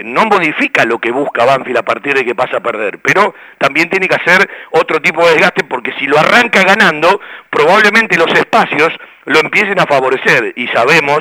[0.05, 2.99] no modifica lo que busca Banfield a partir de que pasa a perder.
[2.99, 8.19] Pero también tiene que hacer otro tipo de desgaste porque si lo arranca ganando, probablemente
[8.19, 8.93] los espacios
[9.25, 11.21] lo empiecen a favorecer y sabemos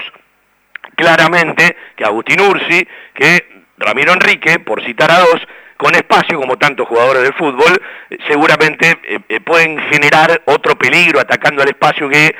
[0.95, 5.41] claramente que Agustín Ursi, que Ramiro Enrique, por citar a dos,
[5.77, 11.21] con espacio, como tantos jugadores de fútbol, eh, seguramente eh, eh, pueden generar otro peligro
[11.21, 12.35] atacando al espacio que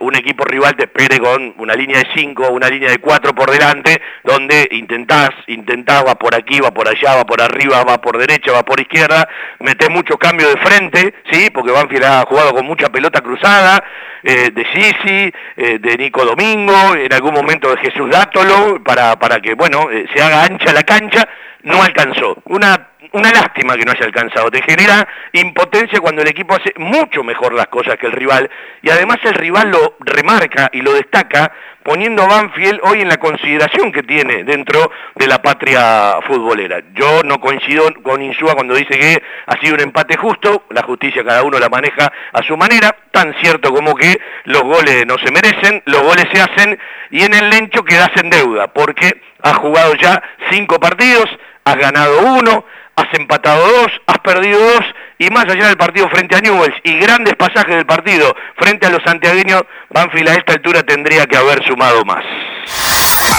[0.00, 3.50] un equipo rival te espere con una línea de 5 una línea de 4 por
[3.50, 8.16] delante, donde intentás, intentás, va por aquí, va por allá, va por arriba, va por
[8.16, 9.28] derecha, va por izquierda,
[9.60, 11.50] metés mucho cambio de frente, ¿sí?
[11.50, 13.82] porque Banfield ha jugado con mucha pelota cruzada,
[14.22, 19.88] de Sisi, de Nico Domingo, en algún momento de Jesús Dátolo, para, para que, bueno,
[20.12, 21.28] se haga ancha la cancha,
[21.62, 22.38] no alcanzó.
[22.44, 24.50] Una, una lástima que no haya alcanzado.
[24.50, 28.50] Te genera impotencia cuando el equipo hace mucho mejor las cosas que el rival
[28.82, 31.52] y además el rival lo remarca y lo destaca
[31.86, 36.82] poniendo a Banfield hoy en la consideración que tiene dentro de la patria futbolera.
[36.94, 41.22] Yo no coincido con Insúa cuando dice que ha sido un empate justo, la justicia
[41.22, 45.30] cada uno la maneja a su manera, tan cierto como que los goles no se
[45.30, 46.76] merecen, los goles se hacen
[47.10, 51.26] y en el lencho quedas en deuda, porque has jugado ya cinco partidos,
[51.64, 52.64] has ganado uno,
[52.96, 54.80] has empatado dos, has perdido dos,
[55.18, 58.90] y más allá del partido frente a Newells y grandes pasajes del partido frente a
[58.90, 62.24] los santiagueños, Banfield a esta altura tendría que haber sumado más.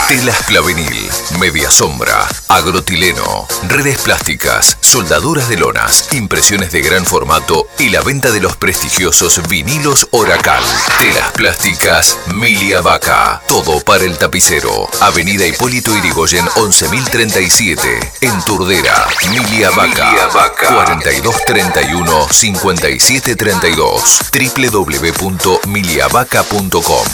[0.08, 7.90] Telas Clavenil, Media Sombra, Agrotileno, redes plásticas, soldaduras de lonas, impresiones de gran formato y
[7.90, 10.64] la venta de los prestigiosos vinilos Oracal.
[11.02, 14.88] Telas plásticas Milia Vaca, todo para el tapicero.
[15.02, 19.10] Avenida Hipólito Irigoyen 11037, en Turdera.
[19.30, 20.30] Milia Vaca,
[20.70, 27.08] 4231 5732 www.miliavaca.com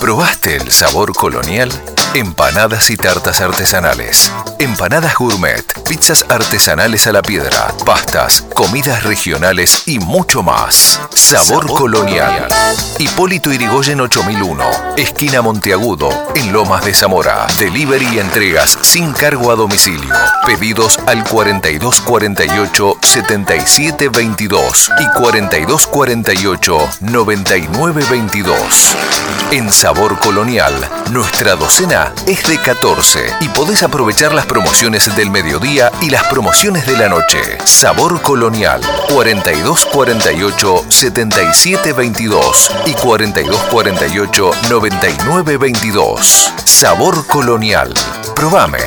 [0.00, 1.70] ¿Probaste el sabor colonial?
[2.14, 4.30] Empanadas y tartas artesanales.
[4.58, 11.00] Empanadas gourmet, pizzas artesanales a la piedra, pastas, comidas regionales y mucho más.
[11.14, 12.48] Sabor, colonial.
[12.98, 14.64] Hipólito Irigoyen 8001,
[14.96, 17.46] esquina Monteagudo, en Lomas de Zamora.
[17.58, 20.14] Delivery y entregas sin cargo a domicilio.
[20.46, 28.96] Pedidos al 4248 7722 y 4248 9922.
[29.52, 30.74] En Sabor Colonial,
[31.12, 36.86] nuestra docena es de 14 y podés aprovechar las promociones del mediodía y las promociones
[36.86, 37.38] de la noche.
[37.64, 46.52] Sabor Colonial 4248 7722 y 4248 9922.
[46.64, 47.94] Sabor Colonial.
[48.34, 48.80] Probame.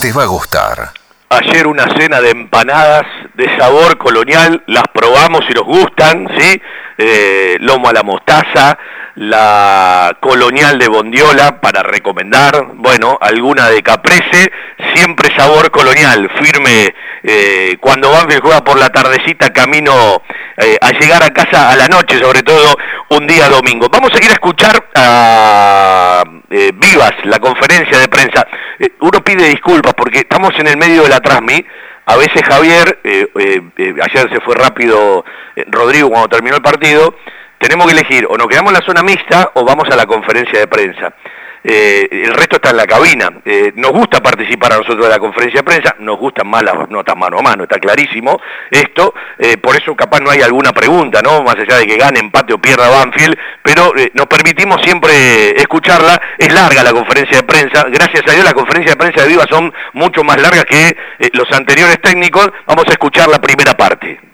[0.00, 0.92] Te va a gustar.
[1.28, 6.60] Ayer una cena de empanadas de sabor colonial, las probamos y nos gustan, ¿sí?
[7.04, 8.78] Eh, lomo a la mostaza,
[9.16, 14.52] la colonial de Bondiola para recomendar, bueno, alguna de Caprese,
[14.94, 20.22] siempre sabor colonial, firme eh, cuando Banfield juega por la tardecita camino
[20.56, 22.72] eh, a llegar a casa a la noche, sobre todo
[23.10, 23.88] un día domingo.
[23.90, 28.46] Vamos a ir a escuchar a eh, Vivas, la conferencia de prensa.
[29.00, 31.66] uno pide disculpas porque estamos en el medio de la transmi,
[32.06, 35.24] a veces Javier, ayer se fue rápido
[35.68, 37.14] Rodrigo cuando terminó el partido,
[37.58, 40.58] tenemos que elegir o nos quedamos en la zona mixta o vamos a la conferencia
[40.58, 41.14] de prensa.
[41.64, 43.30] Eh, el resto está en la cabina.
[43.44, 46.88] Eh, nos gusta participar a nosotros de la conferencia de prensa, nos gustan más las
[46.88, 51.20] notas mano a mano, está clarísimo esto, eh, por eso capaz no hay alguna pregunta,
[51.22, 51.42] ¿no?
[51.42, 56.52] Más allá de que gane, empate o pierda Banfield, pero nos permitimos siempre escucharla, es
[56.52, 59.72] larga la conferencia de prensa, gracias a Dios la conferencia de prensa de Viva son
[59.92, 60.96] mucho más largas que
[61.32, 64.32] los anteriores técnicos, vamos a escuchar la primera parte.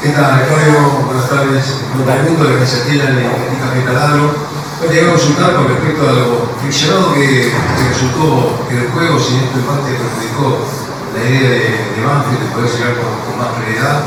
[0.00, 1.04] ¿Qué tal, Claudio?
[1.04, 1.76] Buenas tardes.
[1.92, 4.32] Raimundo de la iniciativa de Taladro.
[4.80, 7.52] Hoy te a consultar con respecto a lo friccionado que,
[7.84, 10.64] resultó en el juego, si en parte perjudicó
[11.12, 11.60] la idea de,
[11.92, 14.00] de Banfield de poder llegar con, más claridad.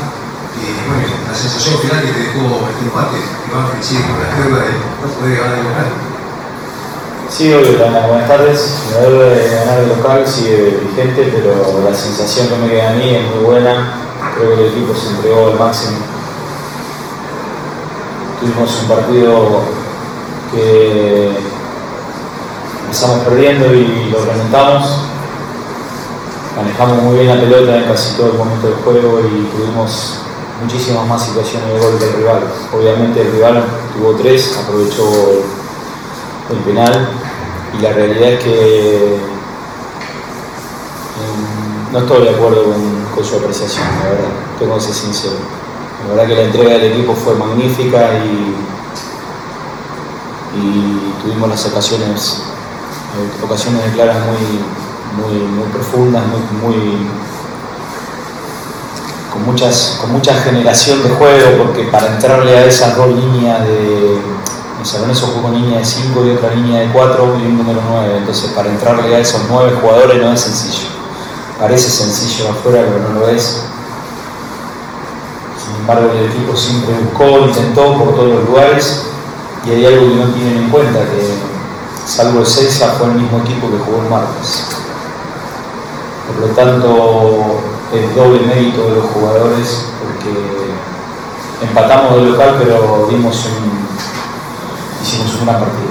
[0.58, 4.34] Y bueno, la sensación final que te dejó este empate, que Banfield sigue con la
[4.34, 5.88] deuda de no poder ganar el local.
[7.30, 8.58] Sí, obvio, buenas tardes.
[8.90, 11.54] La deuda de ganar el local sigue vigente, pero
[11.86, 14.03] la sensación que me queda a mí es muy buena
[14.36, 15.98] creo que el equipo se entregó al máximo.
[18.40, 19.60] Tuvimos un partido
[20.52, 21.30] que
[22.84, 25.00] empezamos perdiendo y lo remontamos.
[26.56, 30.20] Manejamos muy bien la pelota en casi todo el momento del juego y tuvimos
[30.62, 32.42] muchísimas más situaciones de gol del rival.
[32.72, 33.64] Obviamente el rival
[33.96, 35.04] tuvo tres, aprovechó
[36.50, 37.08] el penal
[37.76, 39.18] y la realidad es que
[41.92, 45.36] no estoy de acuerdo con, su apreciación, la verdad, tengo que ser sincero.
[46.02, 48.54] La verdad que la entrega del equipo fue magnífica y,
[51.22, 52.42] tuvimos las ocasiones,
[53.42, 57.08] ocasiones de claras muy, muy, profundas, muy,
[59.32, 64.20] con, muchas, con mucha generación de juego, porque para entrarle a esas dos líneas de.
[64.82, 68.18] San Lorenzo jugó línea de 5 y otra línea de 4 y un número 9,
[68.18, 70.93] entonces para entrarle a esos 9 jugadores no es sencillo.
[71.64, 73.62] Parece sencillo afuera, pero no lo es.
[75.64, 79.06] Sin embargo, el equipo siempre buscó, intentó por todos los lugares
[79.64, 81.26] y hay algo que no tienen en cuenta, que
[82.06, 84.64] salvo el Seiza fue el mismo equipo que jugó el martes.
[86.26, 87.60] Por lo tanto,
[87.94, 90.36] es doble mérito de los jugadores porque
[91.66, 95.88] empatamos de local, pero dimos un, hicimos un gran partido.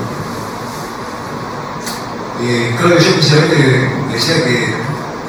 [2.44, 4.83] Eh, creo que yo precisamente decía que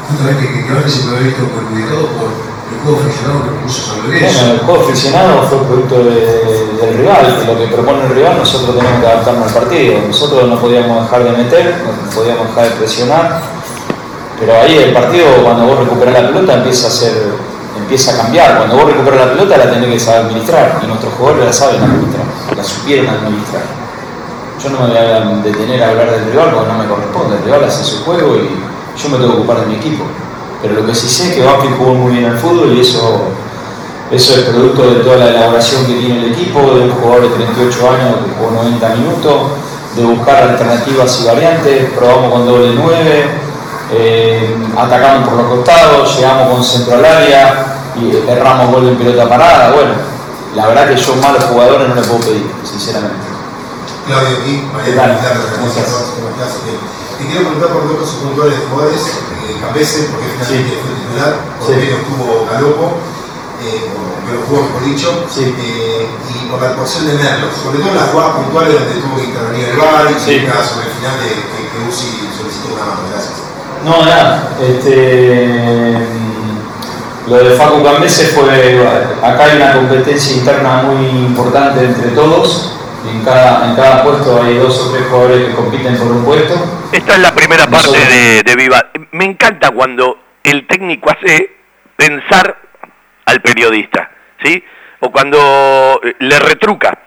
[0.09, 4.03] justamente que, que se puede haber visto perjudicado por el juego friccionado que puso San
[4.05, 4.39] Lorenzo.
[4.39, 8.77] Bueno, el juego friccionado fue producto del rival, de lo que propone el rival, nosotros
[8.77, 9.95] tenemos que adaptarnos al partido.
[10.07, 13.41] Nosotros no podíamos dejar de meter, no podíamos dejar de presionar,
[14.39, 17.13] pero ahí el partido, cuando vos recuperás la pelota, empieza a ser
[17.77, 18.59] empieza a cambiar.
[18.59, 21.83] Cuando vos recuperas la pelota la tenés que saber administrar y nuestros jugadores la saben
[21.83, 22.25] administrar,
[22.57, 23.63] la supieron administrar.
[24.63, 27.45] Yo no me voy a detener a hablar del rival porque no me corresponde, el
[27.45, 28.49] rival hace su juego y
[28.97, 30.05] yo me tengo que ocupar de mi equipo.
[30.63, 33.23] Pero lo que sí sé es que Banfield jugó muy bien al fútbol y eso,
[34.11, 37.45] eso es producto de toda la elaboración que tiene el equipo, de un jugador de
[37.45, 39.35] 38 años que jugó 90 minutos,
[39.97, 43.25] de buscar alternativas y variantes, probamos con doble 9,
[43.93, 49.29] eh, atacamos por los costados, llegamos con centro al área y erramos gol en pelota
[49.29, 49.73] parada.
[49.73, 49.93] Bueno,
[50.55, 53.34] la verdad que yo malos jugadores no le puedo pedir, sinceramente.
[54.07, 55.17] Claudio, aquí, María,
[57.19, 61.71] te quiero preguntar por dos casos puntuales de jugadores, eh, porque finalmente fue titular, por
[61.71, 62.87] menos tuvo Galopo,
[63.65, 63.89] eh,
[64.29, 68.11] lo jugó mejor dicho, eh, y por la actuación de Merlos, sobre todo en las
[68.11, 70.45] jugadas puntuales donde tuvo que intervenir el VAR y sí.
[70.45, 73.01] sobre el final de que, que Uzi solicitó una mano.
[73.09, 73.41] Gracias.
[73.85, 74.51] No, nada.
[74.61, 75.99] Este,
[77.29, 78.87] lo de Facu Cambese fue.
[79.23, 82.75] Acá hay una competencia interna muy importante entre todos
[83.09, 86.55] en cada, en cada puesto hay dos o tres jugadores que compiten por un puesto.
[86.93, 88.91] Esta es la primera parte de, de Viva.
[89.13, 91.57] Me encanta cuando el técnico hace
[91.97, 92.57] pensar
[93.27, 94.11] al periodista,
[94.43, 94.63] ¿sí?
[95.01, 96.99] O cuando eh, le retruca.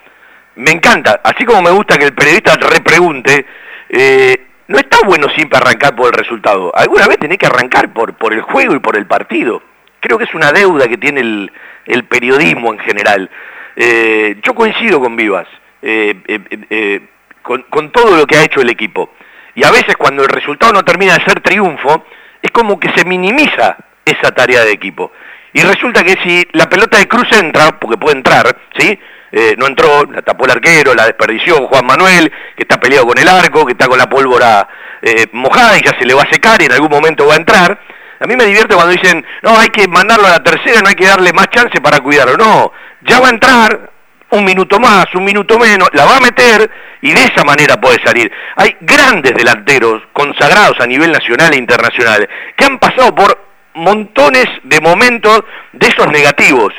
[0.58, 3.46] me encanta, así como me gusta que el periodista repregunte,
[3.90, 6.72] eh, no está bueno siempre arrancar por el resultado.
[6.76, 9.62] Alguna vez tenés que arrancar por, por el juego y por el partido.
[10.00, 11.52] Creo que es una deuda que tiene el,
[11.86, 13.30] el periodismo en general.
[13.76, 15.48] Eh, yo coincido con Vivas,
[15.82, 17.02] eh, eh,
[17.42, 19.12] con, con todo lo que ha hecho el equipo.
[19.56, 22.06] Y a veces cuando el resultado no termina de ser triunfo,
[22.42, 25.12] es como que se minimiza esa tarea de equipo.
[25.54, 29.00] Y resulta que si la pelota de Cruz entra, porque puede entrar, ¿sí?
[29.32, 33.18] Eh, no entró, la tapó el arquero, la desperdició Juan Manuel, que está peleado con
[33.18, 34.68] el arco, que está con la pólvora
[35.02, 37.38] eh, mojada y ya se le va a secar y en algún momento va a
[37.38, 37.80] entrar.
[38.20, 40.96] A mí me divierte cuando dicen, no, hay que mandarlo a la tercera, no hay
[40.96, 42.38] que darle más chance para cuidarlo.
[42.38, 42.72] No,
[43.02, 43.92] ya va a entrar
[44.30, 46.70] un minuto más, un minuto menos, la va a meter
[47.02, 48.32] y de esa manera puede salir.
[48.56, 54.82] Hay grandes delanteros consagrados a nivel nacional e internacional que han pasado por montones de
[54.82, 56.74] momentos de esos negativos.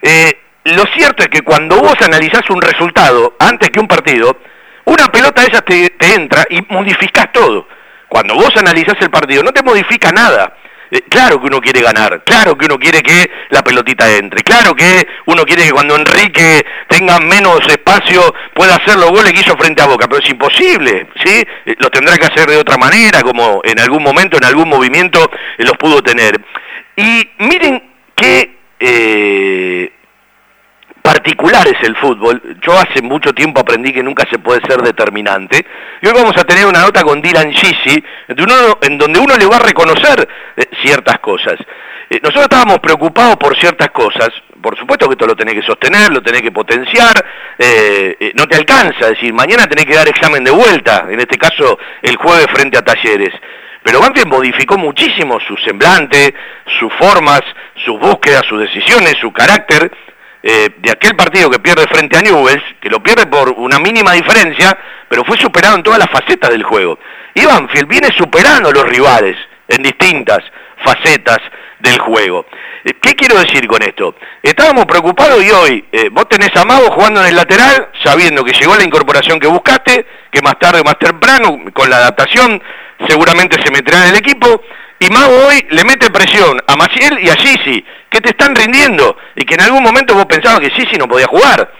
[0.00, 4.38] Eh, lo cierto es que cuando vos analizás un resultado antes que un partido,
[4.84, 7.68] una pelota de esas te, te entra y modificás todo.
[8.08, 10.54] Cuando vos analizás el partido, no te modifica nada.
[10.94, 14.74] Eh, claro que uno quiere ganar, claro que uno quiere que la pelotita entre, claro
[14.74, 19.56] que uno quiere que cuando Enrique tenga menos espacio pueda hacer los goles que hizo
[19.56, 21.42] frente a Boca, pero es imposible, ¿sí?
[21.64, 25.30] Eh, Lo tendrá que hacer de otra manera, como en algún momento, en algún movimiento
[25.56, 26.38] eh, los pudo tener.
[26.94, 27.82] Y miren
[28.14, 29.92] qué eh,
[31.02, 32.40] particular es el fútbol.
[32.62, 35.66] Yo hace mucho tiempo aprendí que nunca se puede ser determinante.
[36.00, 39.56] Y hoy vamos a tener una nota con Dylan Gisi, en donde uno le va
[39.56, 41.56] a reconocer eh, ciertas cosas.
[42.08, 44.30] Eh, nosotros estábamos preocupados por ciertas cosas.
[44.60, 47.24] Por supuesto que esto lo tenés que sostener, lo tenés que potenciar.
[47.58, 49.06] eh, eh, no te alcanza.
[49.06, 51.06] Es decir, mañana tenés que dar examen de vuelta.
[51.08, 53.34] En este caso, el jueves frente a Talleres.
[53.82, 56.34] Pero Banfield modificó muchísimo su semblante,
[56.78, 57.40] sus formas,
[57.84, 59.90] sus búsquedas, sus decisiones, su carácter
[60.42, 64.12] eh, de aquel partido que pierde frente a Newells, que lo pierde por una mínima
[64.12, 64.76] diferencia,
[65.08, 66.98] pero fue superado en todas las facetas del juego.
[67.34, 69.36] Y Banfield viene superando a los rivales
[69.68, 70.40] en distintas
[70.84, 71.38] facetas
[71.78, 72.46] del juego.
[72.84, 74.16] Eh, ¿Qué quiero decir con esto?
[74.42, 78.52] Estábamos preocupados y hoy eh, vos tenés a Mago jugando en el lateral, sabiendo que
[78.52, 82.60] llegó la incorporación que buscaste, que más tarde o más temprano, con la adaptación,
[83.08, 84.62] seguramente se meterá en el equipo,
[85.02, 89.16] y Mago hoy le mete presión a Maciel y a Sisi, que te están rindiendo,
[89.34, 91.72] y que en algún momento vos pensabas que Sisi no podía jugar.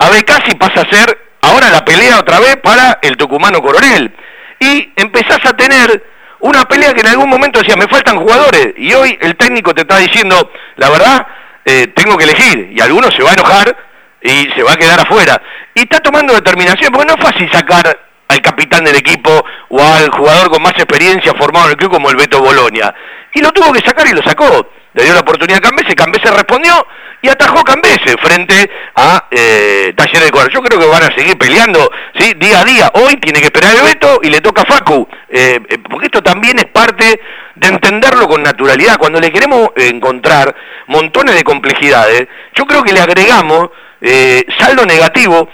[0.00, 4.12] A casi pasa a ser ahora la pelea otra vez para el tucumano coronel.
[4.58, 6.02] Y empezás a tener
[6.40, 9.82] una pelea que en algún momento decía, me faltan jugadores, y hoy el técnico te
[9.82, 11.26] está diciendo, la verdad,
[11.64, 13.76] eh, tengo que elegir, y alguno se va a enojar
[14.20, 15.40] y se va a quedar afuera.
[15.72, 17.96] Y está tomando determinación, porque no es fácil sacar
[18.34, 22.10] al capitán del equipo o al jugador con más experiencia formado en el club como
[22.10, 22.94] el Beto Bolonia.
[23.32, 24.68] Y lo tuvo que sacar y lo sacó.
[24.92, 26.86] Le dio la oportunidad a Cambese, Cambese respondió
[27.20, 30.52] y atajó Cambese frente a eh, Talleres de Córdoba.
[30.52, 32.32] Yo creo que van a seguir peleando ¿sí?
[32.34, 32.92] día a día.
[32.94, 36.22] Hoy tiene que esperar el Beto y le toca a Facu, eh, eh, porque esto
[36.22, 37.20] también es parte
[37.56, 38.98] de entenderlo con naturalidad.
[38.98, 40.54] Cuando le queremos encontrar
[40.86, 43.70] montones de complejidades, yo creo que le agregamos
[44.06, 45.48] eh, saldo negativo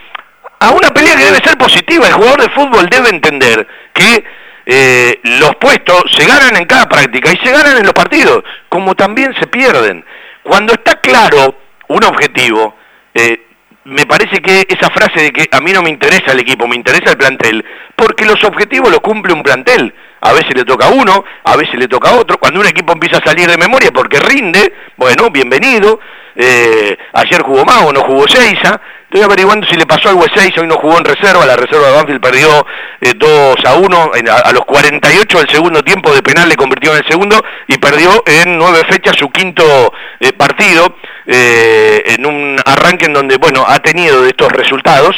[0.61, 2.07] a una pelea que debe ser positiva.
[2.07, 4.25] El jugador de fútbol debe entender que
[4.67, 8.95] eh, los puestos se ganan en cada práctica y se ganan en los partidos, como
[8.95, 10.05] también se pierden.
[10.43, 11.57] Cuando está claro
[11.89, 12.77] un objetivo,
[13.15, 13.47] eh,
[13.85, 16.77] me parece que esa frase de que a mí no me interesa el equipo, me
[16.77, 17.65] interesa el plantel,
[17.97, 19.95] porque los objetivos los cumple un plantel.
[20.23, 22.39] A veces le toca a uno, a veces le toca a otro.
[22.39, 25.99] Cuando un equipo empieza a salir de memoria porque rinde, bueno, bienvenido.
[26.37, 28.81] Eh, ayer jugó Mago, no jugó Seiza.
[29.05, 31.45] Estoy averiguando si le pasó algo a Seiza, hoy no jugó en reserva.
[31.47, 32.67] La reserva de Banfield perdió
[33.01, 34.11] eh, 2 a 1.
[34.15, 37.43] En, a, a, los 48 del segundo tiempo de penal le convirtió en el segundo
[37.67, 40.97] y perdió en nueve fechas su quinto eh, partido.
[41.27, 45.17] Eh, en un arranque en donde, bueno, ha tenido de estos resultados.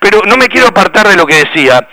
[0.00, 1.88] Pero no me quiero apartar de lo que decía.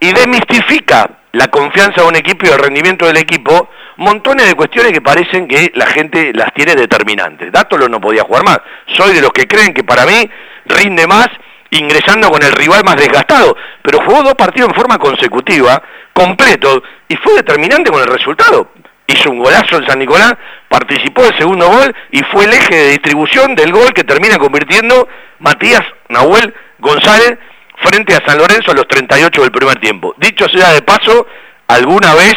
[0.00, 4.92] Y demistifica la confianza de un equipo y el rendimiento del equipo, montones de cuestiones
[4.92, 7.50] que parecen que la gente las tiene determinantes.
[7.50, 8.58] Dátolo no podía jugar más.
[8.86, 10.30] Soy de los que creen que para mí
[10.66, 11.28] rinde más
[11.70, 15.82] ingresando con el rival más desgastado, pero jugó dos partidos en forma consecutiva,
[16.12, 18.70] completo, y fue determinante con el resultado.
[19.06, 20.34] Hizo un golazo en San Nicolás,
[20.68, 25.08] participó del segundo gol y fue el eje de distribución del gol que termina convirtiendo
[25.40, 27.38] Matías Nahuel González
[27.84, 30.14] frente a San Lorenzo a los 38 del primer tiempo.
[30.18, 31.26] Dicho sea de paso,
[31.68, 32.34] alguna vez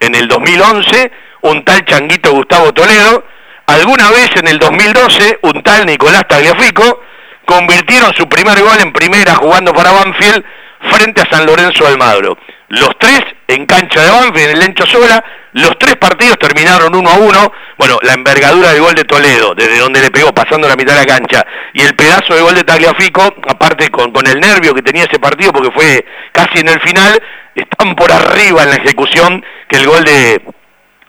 [0.00, 1.10] en el 2011
[1.42, 3.24] un tal Changuito Gustavo Toledo,
[3.66, 7.02] alguna vez en el 2012 un tal Nicolás Tagliafico
[7.46, 10.44] convirtieron su primer gol en primera jugando para Banfield
[10.92, 12.36] frente a San Lorenzo Almagro.
[12.68, 17.10] Los tres en cancha de Banfield, en el Lencho Sola, Los tres partidos terminaron uno
[17.10, 17.52] a uno.
[17.76, 21.00] Bueno, la envergadura del gol de Toledo, desde donde le pegó, pasando la mitad de
[21.00, 24.82] la cancha, y el pedazo de gol de Tagliafico, aparte con, con el nervio que
[24.82, 27.20] tenía ese partido, porque fue casi en el final,
[27.54, 30.42] están por arriba en la ejecución que el gol de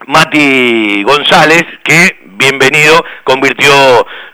[0.06, 3.72] Mati González, que bienvenido, convirtió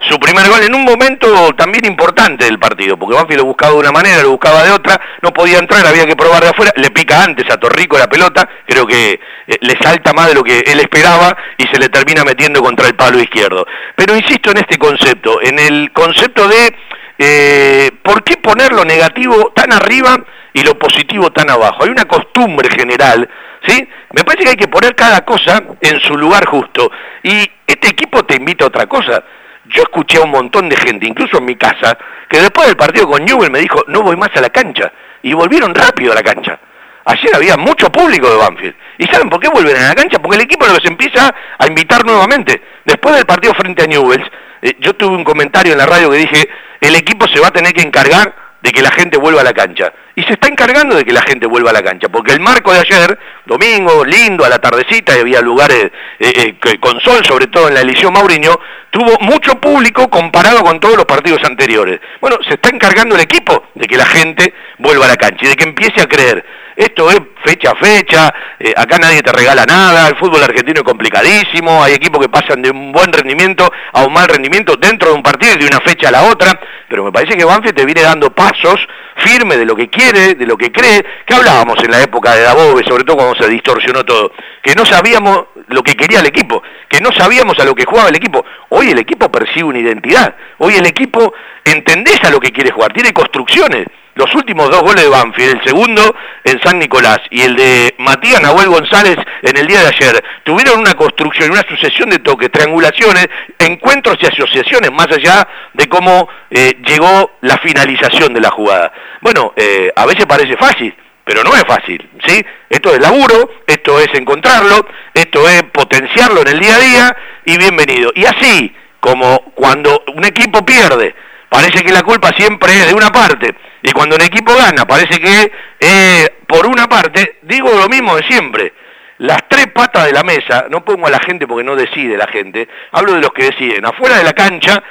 [0.09, 3.79] su primer gol en un momento también importante del partido, porque Banfield lo buscaba de
[3.79, 6.89] una manera, lo buscaba de otra, no podía entrar, había que probar de afuera, le
[6.89, 10.59] pica antes a Torrico la pelota, creo que eh, le salta más de lo que
[10.59, 13.65] él esperaba y se le termina metiendo contra el palo izquierdo.
[13.95, 16.73] Pero insisto en este concepto, en el concepto de
[17.19, 20.17] eh, por qué poner lo negativo tan arriba
[20.53, 21.83] y lo positivo tan abajo.
[21.83, 23.29] Hay una costumbre general
[23.67, 23.87] ¿sí?
[24.13, 26.91] Me parece que hay que poner cada cosa en su lugar justo.
[27.23, 29.23] Y este equipo te invita a otra cosa.
[29.65, 31.97] Yo escuché a un montón de gente, incluso en mi casa,
[32.27, 34.91] que después del partido con Newell me dijo, no voy más a la cancha.
[35.21, 36.59] Y volvieron rápido a la cancha.
[37.05, 38.75] Ayer había mucho público de Banfield.
[38.97, 40.19] ¿Y saben por qué vuelven a la cancha?
[40.19, 42.61] Porque el equipo los empieza a invitar nuevamente.
[42.85, 44.29] Después del partido frente a Newells,
[44.61, 46.49] eh, yo tuve un comentario en la radio que dije,
[46.81, 49.53] el equipo se va a tener que encargar de que la gente vuelva a la
[49.53, 49.93] cancha.
[50.15, 52.73] Y se está encargando de que la gente vuelva a la cancha, porque el marco
[52.73, 57.47] de ayer, domingo, lindo, a la tardecita, y había lugares eh, eh, con sol, sobre
[57.47, 58.51] todo en la elección Mauriño,
[58.89, 61.99] tuvo mucho público comparado con todos los partidos anteriores.
[62.19, 65.49] Bueno, se está encargando el equipo de que la gente vuelva a la cancha y
[65.49, 66.45] de que empiece a creer.
[66.79, 70.85] Esto es fecha a fecha, eh, acá nadie te regala nada, el fútbol argentino es
[70.85, 75.15] complicadísimo, hay equipos que pasan de un buen rendimiento a un mal rendimiento dentro de
[75.15, 76.57] un partido y de una fecha a la otra,
[76.87, 78.79] pero me parece que Banfield te viene dando pasos
[79.17, 82.43] firme de lo que quiere, de lo que cree, que hablábamos en la época de
[82.43, 84.31] Dabove, sobre todo cuando se distorsionó todo,
[84.63, 88.07] que no sabíamos lo que quería el equipo, que no sabíamos a lo que jugaba
[88.07, 88.45] el equipo.
[88.69, 91.33] Hoy el equipo percibe una identidad, hoy el equipo
[91.65, 93.85] entendés a lo que quiere jugar, tiene construcciones,
[94.19, 98.41] los últimos dos goles de Banfield, el segundo en San Nicolás y el de Matías
[98.41, 103.29] Nahuel González en el día de ayer, tuvieron una construcción, una sucesión de toques, triangulaciones,
[103.57, 108.91] encuentros y asociaciones, más allá de cómo eh, llegó la finalización de la jugada.
[109.21, 110.93] Bueno, eh, a veces parece fácil,
[111.23, 112.45] pero no es fácil, ¿sí?
[112.69, 117.57] Esto es laburo, esto es encontrarlo, esto es potenciarlo en el día a día y
[117.57, 118.11] bienvenido.
[118.15, 121.15] Y así como cuando un equipo pierde,
[121.47, 125.19] parece que la culpa siempre es de una parte, y cuando un equipo gana, parece
[125.19, 128.73] que eh, por una parte, digo lo mismo de siempre,
[129.19, 132.27] las tres patas de la mesa, no pongo a la gente porque no decide la
[132.27, 134.81] gente, hablo de los que deciden, afuera de la cancha,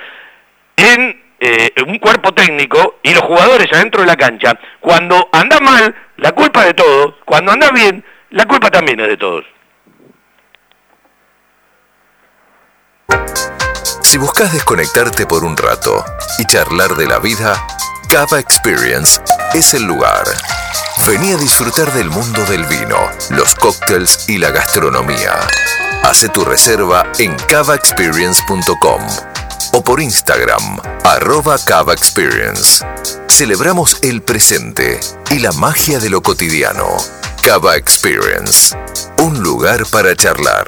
[0.76, 5.94] en eh, un cuerpo técnico y los jugadores adentro de la cancha, cuando anda mal,
[6.16, 9.44] la culpa de todos, cuando anda bien, la culpa también es de todos.
[14.00, 16.04] Si buscas desconectarte por un rato
[16.38, 17.54] y charlar de la vida,
[18.08, 19.20] Cava Experience
[19.52, 20.24] es el lugar.
[21.06, 22.96] Vení a disfrutar del mundo del vino,
[23.30, 25.38] los cócteles y la gastronomía.
[26.02, 29.02] Hace tu reserva en cavaexperience.com
[29.72, 32.82] o por Instagram, arroba Cava Experience.
[33.28, 34.98] Celebramos el presente
[35.30, 36.96] y la magia de lo cotidiano.
[37.42, 38.74] Cava Experience,
[39.18, 40.66] un lugar para charlar.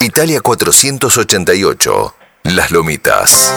[0.00, 2.17] Italia 488,
[2.48, 3.52] Las Lomitas.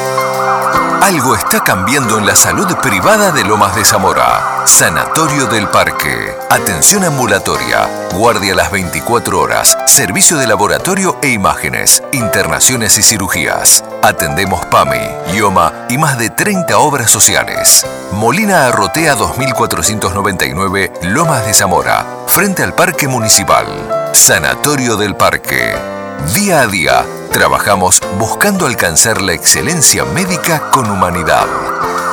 [1.02, 4.64] Algo está cambiando en la salud privada de Lomas de Zamora.
[4.66, 6.34] Sanatorio del Parque.
[6.50, 7.88] Atención ambulatoria.
[8.14, 9.78] Guardia las 24 horas.
[9.86, 12.04] Servicio de laboratorio e imágenes.
[12.12, 13.82] Internaciones y cirugías.
[14.04, 17.86] Atendemos PAMI, IOMA y más de 30 obras sociales.
[18.12, 22.06] Molina Arrotea 2499, Lomas de Zamora.
[22.28, 23.66] Frente al Parque Municipal.
[24.12, 26.01] Sanatorio del Parque.
[26.28, 27.04] Día a día,
[27.34, 31.48] trabajamos buscando alcanzar la excelencia médica con humanidad.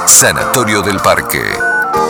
[0.07, 1.43] Sanatorio del Parque.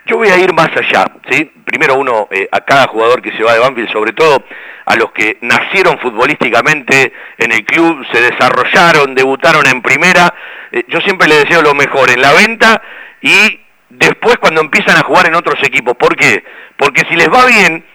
[0.07, 1.49] Yo voy a ir más allá, ¿sí?
[1.63, 4.43] Primero uno, eh, a cada jugador que se va de Banfield, sobre todo
[4.86, 10.34] a los que nacieron futbolísticamente en el club, se desarrollaron, debutaron en primera,
[10.74, 12.82] eh, yo siempre les deseo lo mejor en la venta
[13.22, 13.57] y
[13.88, 15.95] después cuando empiezan a jugar en otros equipos.
[15.95, 16.43] ¿Por qué?
[16.76, 17.86] Porque si les va bien,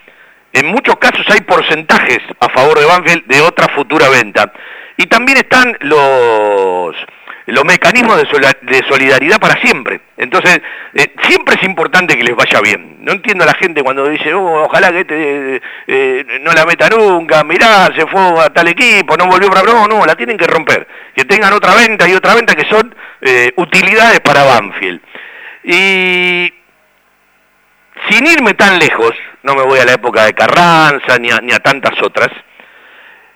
[0.55, 4.51] en muchos casos hay porcentajes a favor de Banfield de otra futura venta.
[4.97, 6.97] Y también están los,
[7.47, 8.17] los mecanismos
[8.63, 10.01] de, solidaridad para siempre.
[10.17, 10.61] Entonces,
[10.95, 12.97] eh, siempre es importante que les vaya bien.
[13.01, 16.89] No entiendo a la gente cuando dice, oh, ojalá que este eh, no la meta
[16.89, 19.63] nunca, mirá, se fue a tal equipo, no volvió para...
[19.63, 20.89] No, no, la tienen que romper.
[21.15, 25.01] Que tengan otra venta y otra venta que son eh, utilidades para Banfield.
[25.63, 26.53] Y
[28.09, 32.01] sin irme tan lejos, no me voy a la época de Carranza ni a tantas
[32.03, 32.31] otras,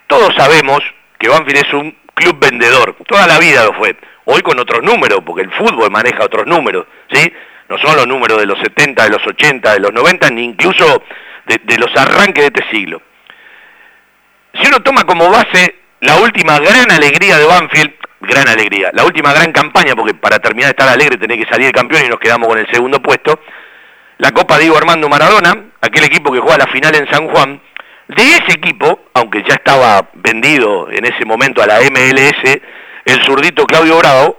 [0.07, 0.81] todos sabemos
[1.21, 3.95] que Banfield es un club vendedor, toda la vida lo fue.
[4.25, 7.31] Hoy con otros números, porque el fútbol maneja otros números, ¿sí?
[7.68, 11.03] No son los números de los 70, de los 80, de los 90, ni incluso
[11.47, 13.03] de, los arranques de este siglo.
[14.55, 19.33] Si uno toma como base la última gran alegría de Banfield, gran alegría, la última
[19.33, 22.49] gran campaña, porque para terminar de estar alegre tenés que salir campeón y nos quedamos
[22.49, 23.39] con el segundo puesto,
[24.18, 27.61] la Copa Diego Armando Maradona, aquel equipo que juega la final en San Juan,
[28.17, 32.61] de ese equipo, aunque ya estaba vendido en ese momento a la MLS,
[33.05, 34.39] el zurdito Claudio Bravo,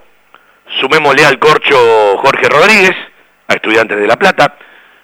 [0.79, 2.95] sumémosle al corcho Jorge Rodríguez,
[3.47, 4.57] a Estudiantes de La Plata,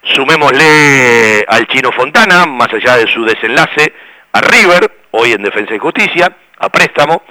[0.03, 3.93] sumémosle al Chino Fontana, más allá de su desenlace,
[4.34, 7.24] a River, hoy en Defensa y Justicia, a préstamo,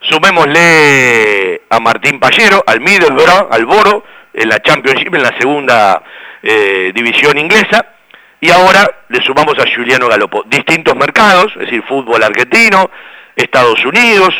[0.00, 6.02] sumémosle a Martín Pallero, al Middlesbrough, al Boro, en la Championship, en la segunda
[6.42, 7.97] eh, división inglesa,
[8.40, 10.44] y ahora le sumamos a Juliano Galopo.
[10.44, 12.90] Distintos mercados, es decir, fútbol argentino,
[13.34, 14.34] Estados Unidos,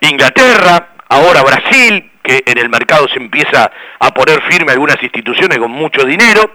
[0.00, 5.70] Inglaterra, ahora Brasil, que en el mercado se empieza a poner firme algunas instituciones con
[5.70, 6.54] mucho dinero.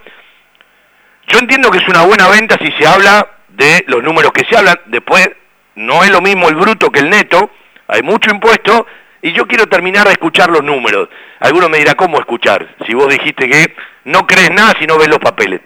[1.28, 4.58] Yo entiendo que es una buena venta si se habla de los números que se
[4.58, 4.80] hablan.
[4.86, 5.30] Después,
[5.76, 7.52] no es lo mismo el bruto que el neto,
[7.88, 8.88] hay mucho impuesto,
[9.22, 11.10] y yo quiero terminar de escuchar los números.
[11.42, 12.76] Alguno me dirá, ¿cómo escuchar?
[12.86, 13.76] Si vos dijiste que
[14.06, 15.60] no crees nada si no ves los papeles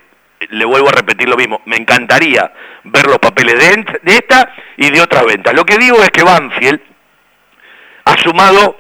[0.49, 2.51] le vuelvo a repetir lo mismo, me encantaría
[2.83, 3.55] ver los papeles
[4.03, 5.53] de, esta y de otras ventas.
[5.53, 6.81] Lo que digo es que Banfield
[8.05, 8.77] ha sumado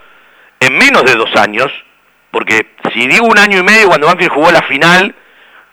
[0.59, 1.71] en menos de dos años,
[2.31, 5.15] porque si digo un año y medio cuando Banfield jugó la final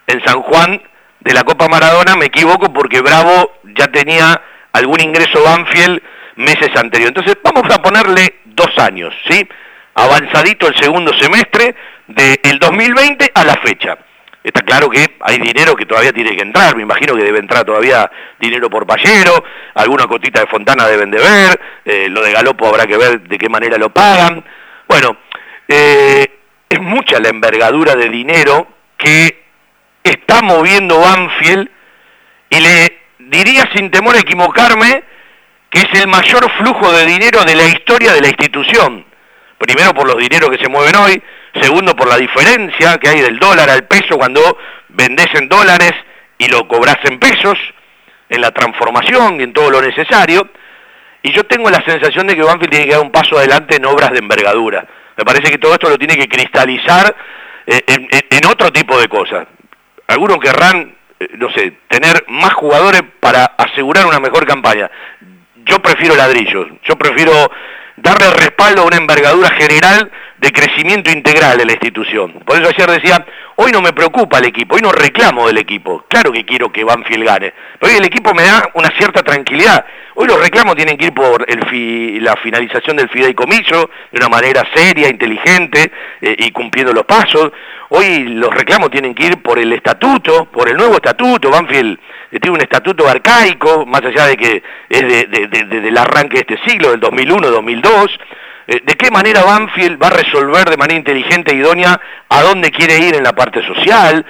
[0.07, 0.83] en San Juan
[1.21, 4.41] de la Copa Maradona, me equivoco porque Bravo ya tenía
[4.73, 6.03] algún ingreso Banfield
[6.37, 7.17] meses anteriores.
[7.17, 9.47] Entonces vamos a ponerle dos años, ¿sí?
[9.95, 11.75] Avanzadito el segundo semestre
[12.07, 13.99] del 2020 a la fecha.
[14.43, 17.65] Está claro que hay dinero que todavía tiene que entrar, me imagino que debe entrar
[17.65, 22.67] todavía dinero por Pallero, alguna cotita de Fontana deben de ver, eh, lo de Galopo
[22.67, 24.45] habrá que ver de qué manera lo pagan.
[24.87, 25.19] Bueno,
[25.67, 26.27] eh,
[26.69, 29.45] es mucha la envergadura de dinero que
[30.05, 31.69] está moviendo Banfield
[32.51, 35.03] y le diría sin temor a equivocarme
[35.71, 39.05] que es el mayor flujo de dinero de la historia de la institución.
[39.59, 41.23] Primero por los dineros que se mueven hoy,
[41.61, 45.93] segundo por la diferencia que hay del dólar al peso cuando vendés en dólares
[46.39, 47.59] y lo cobras en pesos,
[48.29, 50.49] en la transformación y en todo lo necesario,
[51.23, 53.87] y yo tengo la sensación de que Banfield tiene que dar un paso adelante en
[53.87, 54.87] obras de envergadura.
[55.17, 57.15] Me parece que todo esto lo tiene que cristalizar
[57.67, 57.83] eh,
[58.31, 59.47] en, otro tipo de cosas.
[60.07, 64.91] Algunos querrán, eh, no sé, tener más jugadores para asegurar una mejor campaña.
[65.67, 67.51] Yo prefiero ladrillos, yo prefiero
[67.97, 72.33] darle respaldo a una envergadura general de crecimiento integral de la institución.
[72.45, 73.27] Por eso ayer decía,
[73.57, 76.05] hoy no me preocupa el equipo, hoy no reclamo del equipo.
[76.09, 79.85] Claro que quiero que Banfield gane, pero hoy el equipo me da una cierta tranquilidad.
[80.15, 84.67] Hoy los reclamos tienen que ir por el la finalización del fideicomiso de una manera
[84.75, 87.53] seria, inteligente eh, y cumpliendo los pasos.
[87.91, 91.51] Hoy los reclamos tienen que ir por el estatuto, por el nuevo estatuto.
[91.51, 91.99] Banfield
[92.33, 95.29] eh, tiene un estatuto arcaico, más allá de que es
[95.69, 98.11] del arranque de este siglo, del 2001-2002.
[98.71, 101.99] Eh, ¿De qué manera Banfield va a resolver de manera inteligente e idónea
[102.29, 104.25] a dónde quiere ir en la parte social?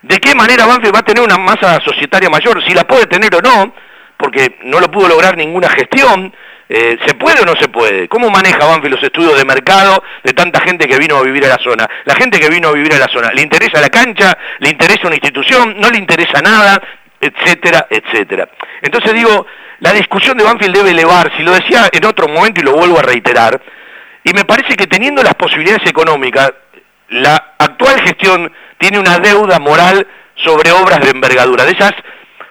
[0.00, 2.64] ¿De qué manera Banfield va a tener una masa societaria mayor?
[2.64, 3.74] Si la puede tener o no,
[4.16, 6.34] porque no lo pudo lograr ninguna gestión.
[6.70, 8.08] Eh, ¿Se puede o no se puede?
[8.08, 11.48] ¿Cómo maneja Banfield los estudios de mercado de tanta gente que vino a vivir a
[11.48, 11.86] la zona?
[12.06, 14.32] La gente que vino a vivir a la zona, ¿le interesa la cancha?
[14.60, 15.74] ¿Le interesa una institución?
[15.78, 16.80] ¿No le interesa nada?
[17.20, 18.48] Etcétera, etcétera.
[18.80, 19.46] Entonces digo,
[19.80, 22.98] la discusión de Banfield debe elevar, si lo decía en otro momento y lo vuelvo
[22.98, 23.60] a reiterar,
[24.24, 26.52] y me parece que teniendo las posibilidades económicas,
[27.08, 30.06] la actual gestión tiene una deuda moral
[30.36, 31.92] sobre obras de envergadura, de esas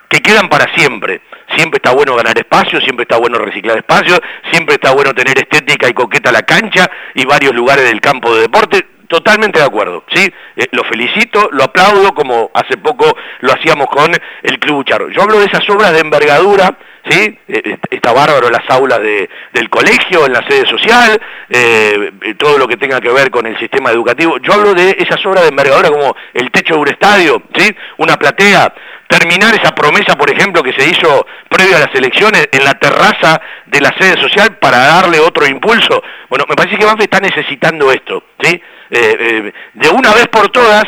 [0.08, 1.22] que quedan para siempre.
[1.56, 4.18] Siempre está bueno ganar espacio, siempre está bueno reciclar espacio,
[4.52, 8.42] siempre está bueno tener estética y coqueta la cancha y varios lugares del campo de
[8.42, 8.86] deporte.
[9.12, 10.32] Totalmente de acuerdo, ¿sí?
[10.55, 14.09] Eh, lo felicito, lo aplaudo, como hace poco lo hacíamos con
[14.41, 15.09] el Club Charro.
[15.09, 16.78] Yo hablo de esas obras de envergadura
[17.09, 17.38] ¿sí?
[17.47, 22.68] Eh, eh, está bárbaro las aulas del colegio, en la sede social, eh, todo lo
[22.68, 24.38] que tenga que ver con el sistema educativo.
[24.39, 27.76] Yo hablo de esas obras de envergadura como el techo de un estadio, ¿sí?
[27.97, 28.74] Una platea,
[29.07, 33.41] terminar esa promesa, por ejemplo, que se hizo previo a las elecciones en la terraza
[33.66, 36.01] de la sede social para darle otro impulso.
[36.30, 38.62] Bueno, me parece que Banfield está necesitando esto, ¿sí?
[38.92, 40.84] Eh, eh, de una vez por todas,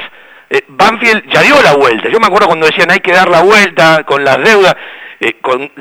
[0.49, 2.09] eh, Banfield ya dio la vuelta.
[2.09, 4.75] Yo me acuerdo cuando decían hay que dar la vuelta con las deudas,
[5.41, 5.71] con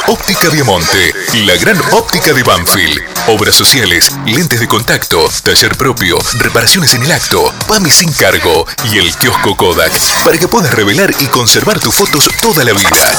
[0.07, 1.13] Óptica Viamonte,
[1.45, 3.03] la gran óptica de Banfield.
[3.29, 8.99] Obras sociales, lentes de contacto, taller propio, reparaciones en el acto, PAMI sin cargo y
[8.99, 9.93] el kiosco Kodak
[10.25, 13.13] para que puedas revelar y conservar tus fotos toda la vida.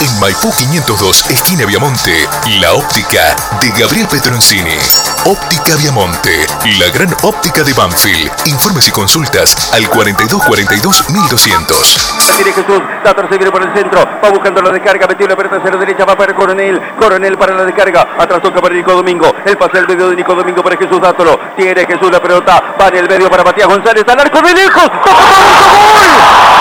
[0.00, 2.26] En Maipú 502, esquina Viamonte,
[2.60, 4.78] la óptica de Gabriel Petroncini.
[5.26, 6.46] Óptica Viamonte,
[6.78, 8.32] la gran óptica de Banfield.
[8.46, 12.16] Informes y consultas al 4242 1200.
[12.36, 15.56] Tiene Jesús, la tercera viene por el centro, va buscando la descarga, metió la pelota
[15.56, 19.30] hacia la derecha, va para Coronel, Coronel para la descarga, atrás toca para Nico Domingo,
[19.44, 22.88] el pase al medio de Nico Domingo para Jesús Dátolo, tiene Jesús la pelota, va
[22.88, 25.14] en el medio para Matías González, al arco de lejos, ¡Gol!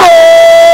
[0.01, 0.68] ¡Gol!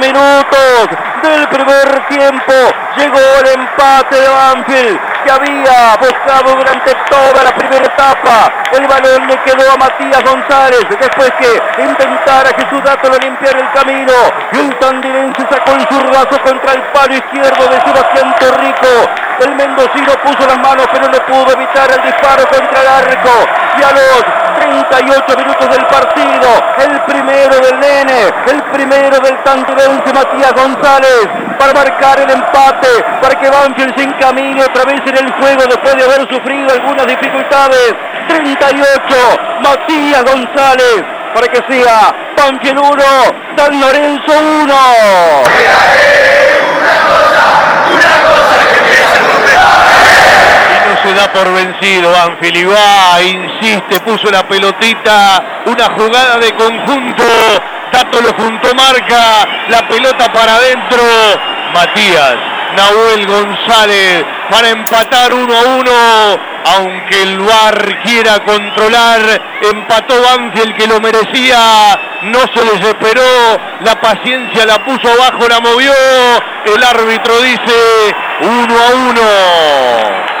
[0.00, 0.88] Minutos
[1.22, 2.52] del primer tiempo
[2.96, 8.50] llegó el empate de Banfield que había buscado durante toda la primera etapa.
[8.72, 14.12] El balón le quedó a Matías González después que intentara Jesús Dato limpiar el camino
[14.52, 19.10] y un tandilense sacó el zurdazo contra el palo izquierdo de Sebastián Torrico.
[19.40, 23.34] El mendocino puso las manos pero no pudo evitar el disparo contra el arco
[23.78, 26.48] y a los 38 minutos del partido.
[26.78, 31.26] El primero del nene, el primero del tanturense Matías González
[31.58, 32.88] para marcar el empate,
[33.20, 37.06] para que Banfield se encamine otra vez en el juego después de haber sufrido algunas
[37.06, 37.94] dificultades.
[38.28, 38.94] 38,
[39.62, 41.04] Matías González
[41.34, 43.02] para que sea Banfield 1,
[43.56, 44.32] San Lorenzo
[44.64, 46.37] 1
[51.08, 57.24] se da por vencido Banfield va, insiste, puso la pelotita, una jugada de conjunto,
[57.90, 61.02] Tato lo juntó marca, la pelota para adentro,
[61.72, 62.36] Matías,
[62.76, 65.92] Nahuel González para empatar uno a uno,
[66.76, 69.20] aunque el VAR quiera controlar,
[69.62, 71.58] empató Banfield que lo merecía,
[72.24, 75.92] no se desesperó, la paciencia la puso abajo, la movió,
[76.66, 80.37] el árbitro dice uno a uno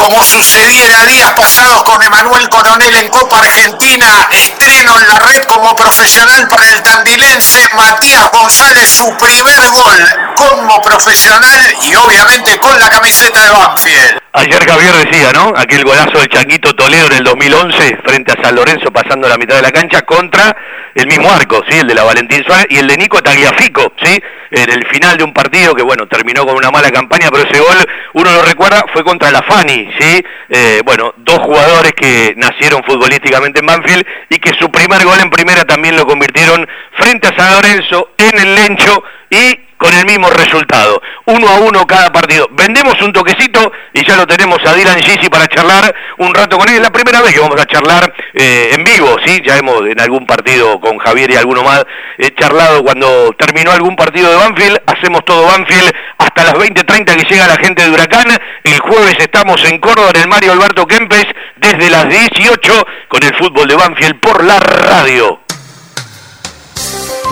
[0.00, 5.76] como sucediera días pasados con Emanuel Coronel en Copa Argentina, estreno en la red como
[5.76, 12.88] profesional para el tandilense Matías González, su primer gol como profesional y obviamente con la
[12.88, 14.19] camiseta de Banfield.
[14.32, 15.52] Ayer Javier decía, ¿no?
[15.56, 19.56] Aquel golazo del Changuito Toledo en el 2011 frente a San Lorenzo pasando la mitad
[19.56, 20.56] de la cancha contra
[20.94, 21.78] el mismo arco, ¿sí?
[21.78, 24.22] El de la Valentín Suárez y el de Nico Tagliafico, ¿sí?
[24.52, 27.58] En el final de un partido que, bueno, terminó con una mala campaña, pero ese
[27.58, 27.76] gol,
[28.14, 30.24] uno lo recuerda, fue contra la Fani, ¿sí?
[30.48, 35.30] Eh, bueno, dos jugadores que nacieron futbolísticamente en Banfield y que su primer gol en
[35.30, 40.28] primera también lo convirtieron frente a San Lorenzo en el Lencho y con el mismo
[40.28, 41.00] resultado.
[41.24, 42.46] Uno a uno cada partido.
[42.52, 46.68] Vendemos un toquecito y ya lo tenemos a Dylan Gisi para charlar un rato con
[46.68, 46.74] él.
[46.74, 49.40] Es la primera vez que vamos a charlar eh, en vivo, ¿sí?
[49.42, 51.82] Ya hemos en algún partido con Javier y alguno más
[52.18, 54.82] he charlado cuando terminó algún partido de Banfield.
[54.86, 58.26] Hacemos todo Banfield hasta las 20.30 que llega la gente de Huracán.
[58.62, 61.24] El jueves estamos en Córdoba en el Mario Alberto Kempes
[61.56, 65.40] desde las 18 con el fútbol de Banfield por la radio.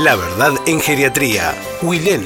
[0.00, 1.54] La verdad en geriatría.
[1.82, 2.24] Wilén.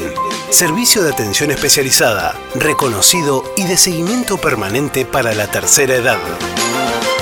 [0.51, 6.19] Servicio de atención especializada, reconocido y de seguimiento permanente para la tercera edad.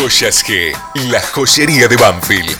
[0.00, 0.74] Joyas G,
[1.10, 2.58] la joyería de Banfield.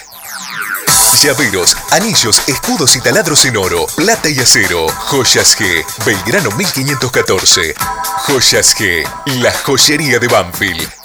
[1.23, 4.87] Llaveros, anillos, escudos y taladros en oro, plata y acero.
[4.89, 7.75] Joyas G, Belgrano 1514.
[8.27, 9.09] Joyas G,
[9.41, 11.00] la joyería de Banfield.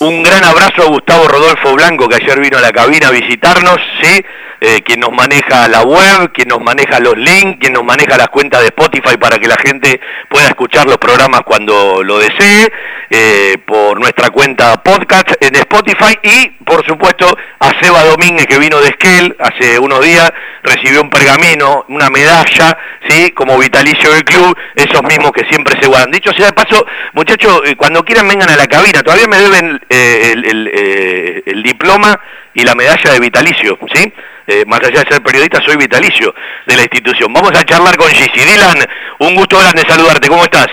[0.00, 3.78] Un gran abrazo a Gustavo Rodolfo Blanco, que ayer vino a la cabina a visitarnos,
[4.00, 4.24] ¿sí?
[4.60, 8.28] Eh, quien nos maneja la web, quien nos maneja los links, quien nos maneja las
[8.28, 12.72] cuentas de Spotify para que la gente pueda escuchar los programas cuando lo desee,
[13.10, 17.26] eh, por nuestra cuenta podcast en Spotify y, por supuesto,
[17.60, 20.30] a Seba Domínguez, que vino de Esquel hace unos días,
[20.62, 22.76] recibió un pergamino, una medalla,
[23.08, 23.30] ¿sí?
[23.30, 26.10] Como vitalicio del club, esos mismos que siempre se guardan.
[26.10, 29.80] Dicho sea de paso, muchachos, eh, cuando quieran vengan a la cabina, todavía me deben
[29.88, 32.18] el, el, el diploma
[32.54, 34.12] y la medalla de vitalicio, ¿sí?
[34.50, 36.34] Eh, más allá de ser periodista, soy vitalicio
[36.66, 37.30] de la institución.
[37.32, 38.40] Vamos a charlar con Gigi.
[38.40, 38.78] Dylan,
[39.18, 40.68] un gusto grande saludarte, ¿cómo estás?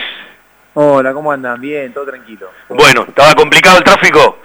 [0.76, 1.60] Hola, ¿cómo andan?
[1.60, 2.50] Bien, todo tranquilo.
[2.70, 4.40] Bueno, ¿estaba complicado el tráfico?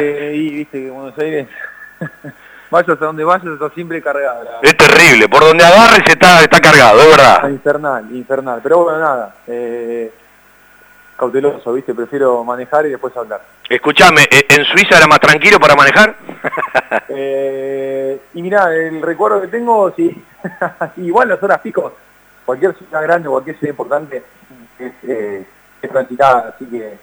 [0.00, 1.46] Eh, y viste que Buenos Aires,
[2.70, 4.60] vayas a donde vayas, está siempre cargado.
[4.62, 7.48] Es terrible, por donde agarres está, está cargado, es verdad.
[7.48, 8.60] Infernal, infernal.
[8.62, 10.12] Pero bueno, nada, eh,
[11.16, 13.42] cauteloso, viste, prefiero manejar y después hablar.
[13.68, 16.14] Escuchame, ¿e- ¿en Suiza era más tranquilo para manejar?
[17.08, 20.22] Eh, y mirá, el recuerdo que tengo, sí,
[20.98, 21.92] igual las horas pico,
[22.44, 24.22] cualquier ciudad grande, cualquier ciudad importante
[24.78, 25.46] es, eh,
[25.82, 26.98] es transitada, así que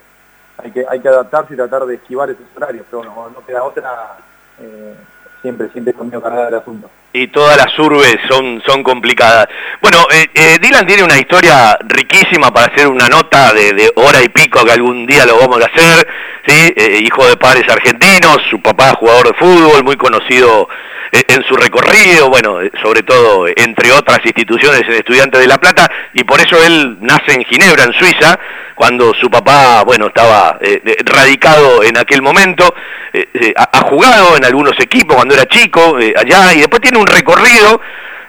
[0.57, 4.17] hay, que hay que adaptarse y tratar de esquivar esos horarios, pero no queda otra,
[4.59, 4.95] eh,
[5.43, 6.89] siempre, siempre conmigo cargada el asunto.
[7.11, 9.45] y todas las urbes son, son complicadas.
[9.83, 14.23] Bueno, eh, eh, Dylan tiene una historia riquísima para hacer una nota de, de hora
[14.23, 16.07] y pico que algún día lo vamos a hacer,
[16.47, 16.73] ¿sí?
[16.75, 20.67] Eh, hijo de padres argentinos, su papá jugador de fútbol, muy conocido
[21.27, 25.59] en su recorrido, bueno, eh, sobre todo eh, entre otras instituciones en Estudiantes de La
[25.59, 28.39] Plata, y por eso él nace en Ginebra, en Suiza,
[28.75, 32.73] cuando su papá, bueno, estaba eh, eh, radicado en aquel momento,
[33.13, 36.97] eh, eh, ha, jugado en algunos equipos cuando era chico, eh, allá, y después tiene
[36.97, 37.79] un recorrido,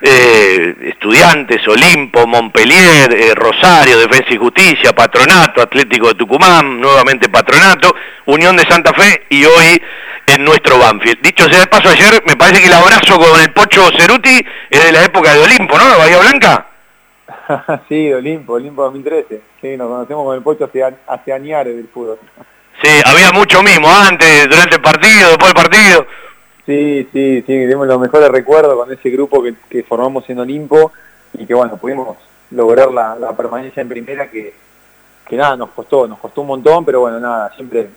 [0.06, 7.94] eh, estudiantes, Olimpo, Montpellier, eh, Rosario, Defensa y Justicia, Patronato, Atlético de Tucumán, nuevamente Patronato,
[8.26, 9.80] Unión de Santa Fe y hoy
[10.26, 11.20] en nuestro Banfield.
[11.22, 14.84] Dicho sea de paso, ayer me parece que el abrazo con el Pocho Ceruti es
[14.84, 15.88] de la época de Olimpo, ¿no?
[15.88, 16.66] De Bahía Blanca.
[17.88, 19.40] sí, Olimpo, Olimpo 2013.
[19.60, 22.18] Sí, nos conocemos con el Pocho hace, hace añares del fútbol.
[22.82, 26.06] Sí, había mucho mismo antes, durante el partido, después del partido.
[26.66, 30.90] Sí, sí, sí, tenemos los mejores recuerdos con ese grupo que, que formamos en Olimpo
[31.34, 32.16] y que bueno, pudimos
[32.50, 34.54] lograr la, la permanencia en primera que,
[35.26, 37.88] que nada, nos costó, nos costó un montón, pero bueno, nada, siempre,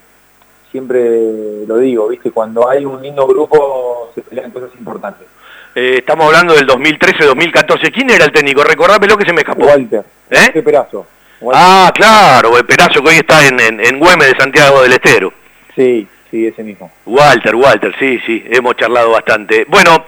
[0.70, 5.26] siempre lo digo, viste, cuando hay un lindo grupo se pelean cosas importantes.
[5.74, 7.92] Eh, estamos hablando del 2013-2014.
[7.92, 8.64] ¿Quién era el técnico?
[8.64, 9.66] Recordámelo que se me escapó.
[9.66, 10.50] Walter, ¿Eh?
[10.52, 11.06] qué perazo.
[11.54, 15.32] Ah, claro, el Perazo que hoy está en, en, en Güemes de Santiago del Estero.
[15.76, 16.90] Sí, sí, ese mismo.
[17.06, 19.64] Walter, Walter, sí, sí, hemos charlado bastante.
[19.68, 20.04] Bueno,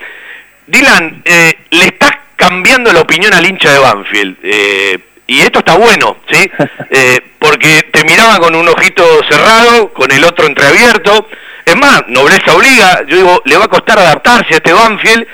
[0.67, 4.37] Dylan, eh, le estás cambiando la opinión al hincha de Banfield.
[4.43, 4.99] eh,
[5.31, 6.51] y esto está bueno, ¿sí?
[6.93, 11.29] Eh, porque te miraba con un ojito cerrado, con el otro entreabierto.
[11.65, 15.25] Es más, nobleza obliga, yo digo, le va a costar adaptarse a este Banfield.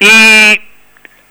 [0.00, 0.58] Y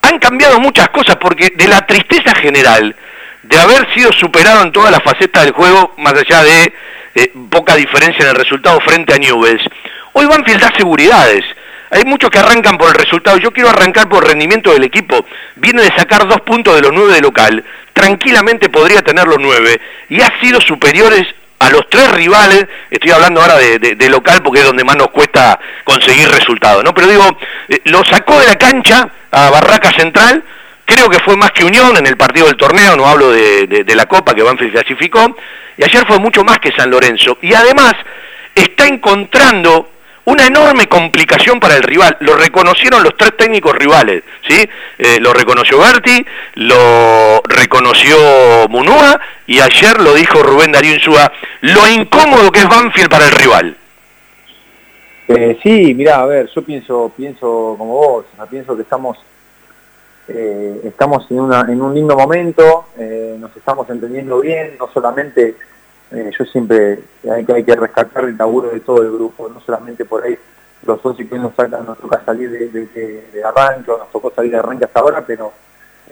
[0.02, 2.94] han cambiado muchas cosas porque de la tristeza general
[3.42, 6.72] de haber sido superado en todas las facetas del juego, más allá de
[7.16, 9.64] eh, poca diferencia en el resultado frente a Newells,
[10.12, 11.44] hoy Banfield da seguridades.
[11.92, 13.36] Hay muchos que arrancan por el resultado.
[13.36, 15.26] Yo quiero arrancar por el rendimiento del equipo.
[15.56, 17.62] Viene de sacar dos puntos de los nueve de local.
[17.92, 19.78] Tranquilamente podría tener los nueve.
[20.08, 21.22] Y ha sido superiores
[21.58, 22.66] a los tres rivales.
[22.90, 26.82] Estoy hablando ahora de, local porque es donde más nos cuesta conseguir resultados.
[26.82, 26.94] ¿no?
[26.94, 27.38] Pero digo,
[27.68, 30.42] eh, lo sacó de la cancha a Barraca Central.
[30.86, 34.06] Creo que fue más que Unión en el partido del torneo, no hablo de la
[34.06, 35.36] Copa que Banfield clasificó,
[35.78, 37.38] y ayer fue mucho más que San Lorenzo.
[37.40, 37.94] Y además
[38.54, 39.91] está encontrando
[40.24, 42.16] una enorme complicación para el rival.
[42.20, 44.68] Lo reconocieron los tres técnicos rivales, ¿sí?
[44.98, 48.16] Eh, lo reconoció Berti, lo reconoció
[48.68, 53.32] Munúa, y ayer lo dijo Rubén Darío Insúa, lo incómodo que es Banfield para el
[53.32, 53.76] rival.
[55.28, 59.18] Eh, sí, mirá, a ver, yo pienso, pienso como vos, pienso que estamos,
[60.28, 65.54] eh, estamos en, una, en un lindo momento, eh, nos estamos entendiendo bien, no solamente,
[66.12, 67.00] eh, yo siempre
[67.30, 70.36] hay que, hay que rescatar el laburo de todo el grupo, no solamente por ahí
[70.84, 74.58] los socios que nos, sacan, nos toca salir de, arranque, o nos tocó salir de
[74.58, 75.52] arranque hasta ahora, pero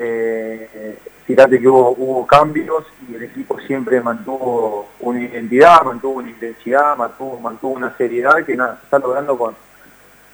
[0.03, 0.97] Eh,
[1.27, 7.39] fíjate que hubo, cambios y el equipo siempre mantuvo una identidad, mantuvo una intensidad, mantuvo,
[7.39, 9.55] mantuvo una seriedad que nada, se está logrando con,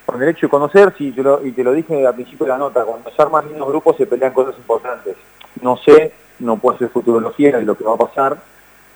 [0.05, 2.53] con el hecho de conocer, y te, lo, y te lo dije al principio de
[2.53, 5.17] la nota, cuando se arman lindos grupos se pelean cosas importantes.
[5.61, 8.37] No sé, no puedo hacer futurología de lo que va a pasar,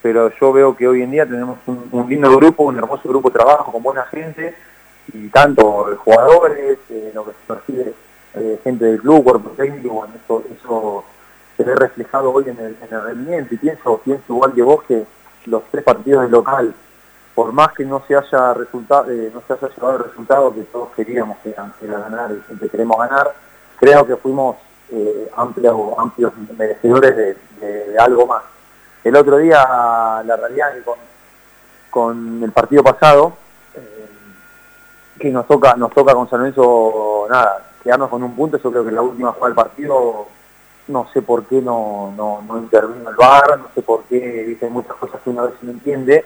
[0.02, 3.34] pero yo veo que hoy en día tenemos un, lindo grupo, un hermoso grupo de
[3.34, 4.54] trabajo con buena gente,
[5.12, 7.94] y tanto jugadores, eh, lo que se percibe
[8.34, 11.04] eh, gente del club, cuerpo técnico, bueno, eso,
[11.56, 14.82] se ve reflejado hoy en el, en el rendimiento, y pienso, pienso igual que vos
[14.84, 15.04] que
[15.46, 16.74] los tres partidos del local
[17.40, 20.62] por más que no se haya resultado, eh, no se haya llevado el resultado que
[20.64, 23.34] todos queríamos que era, ganar y siempre queremos ganar,
[23.78, 24.56] creo que fuimos
[24.90, 28.42] eh, amplios merecedores de, algo más.
[29.02, 29.58] El otro día,
[30.24, 30.98] la realidad con,
[31.90, 33.34] con el partido pasado,
[33.74, 34.08] eh,
[35.18, 38.84] que nos toca, nos toca con San Lorenzo, nada, quedarnos con un punto, yo creo
[38.84, 40.26] que la última jugada del partido,
[40.88, 44.72] no sé por qué no, no, no intervino el VAR, no sé por qué dicen
[44.72, 46.24] muchas cosas que una vez no entiende,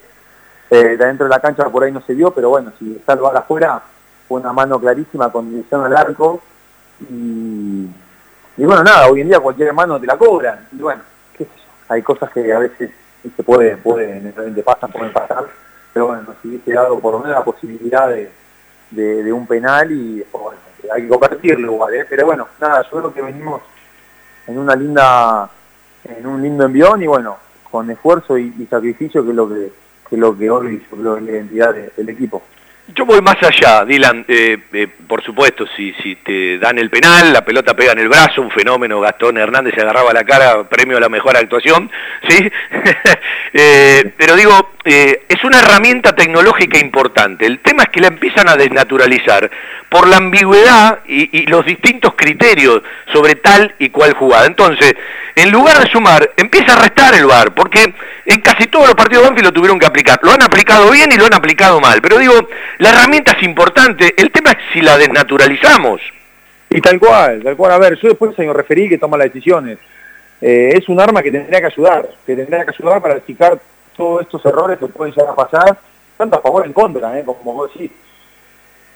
[0.70, 3.12] eh, de dentro de la cancha por ahí no se vio, pero bueno, si está
[3.12, 3.82] el afuera,
[4.26, 6.40] fue una mano clarísima con dirección al arco.
[7.08, 7.86] Y,
[8.56, 10.66] bueno, nada, hoy en día cualquier mano te la cobran.
[10.72, 11.02] Y bueno,
[11.94, 12.90] hay cosas que a veces
[13.36, 15.46] se puede, puede, necesariamente pasan, pueden pasar,
[15.92, 18.30] pero bueno, nos hubiese dado por lo la posibilidad de,
[18.90, 20.24] de, un penal y
[20.92, 22.06] hay que convertirlo igual, ¿eh?
[22.08, 23.62] pero bueno, nada, yo creo que venimos
[24.46, 25.48] en una linda,
[26.04, 27.38] en un lindo envión y bueno,
[27.70, 29.72] con esfuerzo y, sacrificio que es lo que
[30.08, 32.42] que lo que hoy yo creo es la identidad del equipo.
[32.88, 34.26] Yo voy más allá, Dylan.
[34.28, 38.08] Eh, eh, por supuesto, si, si te dan el penal, la pelota pega en el
[38.08, 39.00] brazo, un fenómeno.
[39.00, 41.90] Gastón Hernández se agarraba la cara, premio a la mejor actuación,
[42.28, 42.50] ¿sí?
[43.56, 47.46] Eh, pero digo, es una herramienta tecnológica importante.
[47.46, 49.48] El tema es que la empiezan a desnaturalizar
[49.88, 52.82] por la ambigüedad y, y los distintos criterios
[53.12, 54.46] sobre tal y cual jugada.
[54.46, 54.96] Entonces,
[55.36, 57.94] en lugar de sumar, empieza a restar el VAR, porque
[58.26, 60.18] en casi todos los partidos de Banfield lo tuvieron que aplicar.
[60.22, 62.00] Lo han aplicado bien y lo han aplicado mal.
[62.00, 62.34] Pero digo,
[62.78, 66.00] la herramienta es importante, el tema es si la desnaturalizamos.
[66.70, 67.72] Y tal cual, tal cual.
[67.72, 69.78] A ver, yo después señor referí que toma las decisiones.
[70.40, 73.58] Eh, es un arma que tendría que ayudar, que tendría que ayudar para explicar
[73.96, 75.78] todos estos errores que pueden llegar a pasar,
[76.16, 77.24] tanto a favor en contra, ¿eh?
[77.24, 77.90] como vos decís.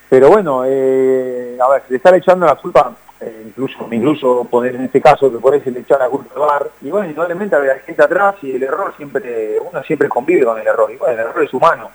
[0.08, 4.82] Pero bueno, eh, a ver, le están echando la culpa, eh, incluso, incluso poner en
[4.82, 7.78] este caso que por eso le echar la culpa al bar, y bueno, indudablemente había
[7.80, 11.20] gente atrás y el error siempre, uno siempre convive con el error, y bueno, el
[11.20, 11.90] error es humano.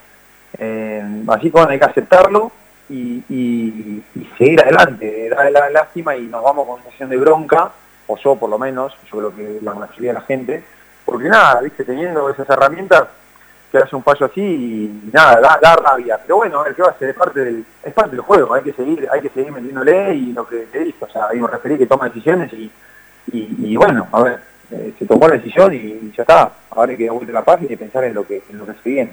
[0.60, 2.52] Eh, así que hay que aceptarlo
[2.90, 4.04] y,
[4.38, 7.72] seguir adelante, dar la lástima y nos vamos con una sesión de bronca,
[8.06, 10.64] o yo por lo menos, yo creo que la mayoría de la gente,
[11.04, 13.08] porque nada, viste, teniendo esas herramientas,
[13.74, 16.20] que hace un fallo así y nada, da, rabia.
[16.22, 18.54] Pero bueno, a ver qué va a ser, es parte del, es parte del juego,
[18.54, 21.40] hay que seguir, hay que seguir metiéndole y lo que te dice, o sea, hay
[21.40, 22.72] un referí que toma decisiones y,
[23.32, 27.06] y, bueno, a ver, eh, se tomó la decisión y ya está, ahora hay que
[27.06, 29.12] dar vuelta la página y pensar en lo que, en lo que se viene.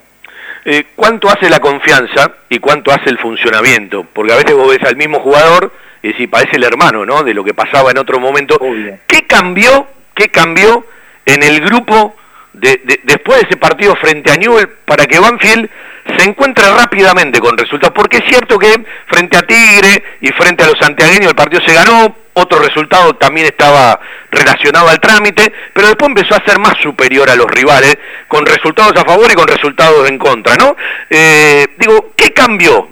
[0.67, 4.05] Eh, ¿cuánto hace la confianza y cuánto hace el funcionamiento?
[4.13, 7.23] Porque a veces vos ves al mismo jugador y decís, parece el hermano, ¿no?
[7.23, 8.59] De lo que pasaba en otro momento.
[9.07, 10.85] ¿Qué cambió, qué cambió
[11.25, 12.15] en el grupo
[12.53, 15.69] de, después de ese partido frente a Newell para que Banfield
[16.17, 17.95] se encuentre rápidamente con resultados?
[17.95, 21.75] Porque es cierto que frente a Tigre y frente a los santiagueños el partido se
[21.75, 27.29] ganó, otro resultado también estaba relacionado al trámite, pero después empezó a ser más superior
[27.29, 27.97] a los rivales,
[28.29, 30.77] con resultados a favor y con resultados en contra, ¿no?
[31.09, 32.89] Eh, digo, ¿qué cambió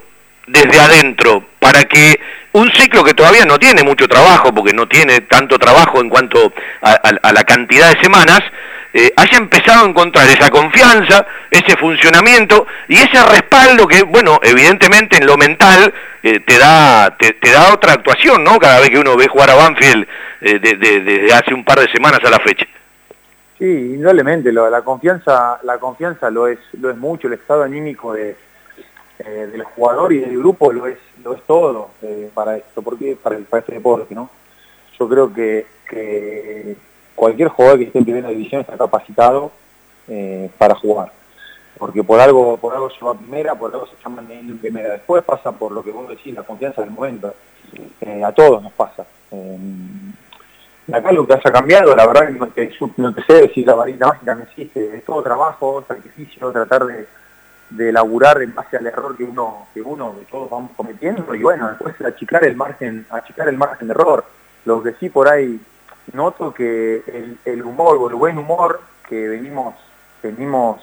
[0.47, 2.19] desde adentro para que
[2.51, 6.51] un ciclo que todavía no tiene mucho trabajo, porque no tiene tanto trabajo en cuanto
[6.81, 8.41] a la cantidad de semanas,
[8.91, 15.17] eh, haya empezado a encontrar esa confianza, ese funcionamiento y ese respaldo que, bueno, evidentemente
[15.17, 18.57] en lo mental eh, te, da, te, da otra actuación, ¿no?
[18.57, 20.07] Cada vez que uno ve jugar a Banfield
[20.41, 22.65] eh, desde hace un par de semanas a la fecha.
[23.59, 28.37] Sí, indudablemente, la confianza, la confianza lo es, lo es mucho, el estado anímico de,
[29.19, 31.91] del jugador y del grupo lo es, lo es todo
[32.33, 34.29] para esto, porque para, para este deporte, ¿no?
[34.97, 36.77] Yo creo que, que
[37.19, 39.51] cualquier jugador que esté en primera división está capacitado
[40.07, 41.11] eh, para jugar.
[41.77, 44.93] Porque por algo, por algo se va a primera, por algo se llama en primera.
[44.93, 47.33] Después pasa por lo que vos decís, la confianza del momento.
[48.01, 49.05] Eh, a todos nos pasa.
[49.31, 49.57] Eh,
[50.91, 54.35] acá lo que haya cambiado, la verdad que no te, sé decir la varita mágica
[54.35, 57.07] no existe, es todo trabajo, sacrificio, tratar de,
[57.69, 61.43] de elaborar en base al error que uno, que uno, que todos vamos cometiendo, y
[61.43, 64.23] bueno, después achicar el margen, achicar el margen de error.
[64.65, 65.59] Lo que sí por ahí
[66.13, 69.75] noto que el, humor o el buen humor que venimos,
[70.21, 70.81] venimos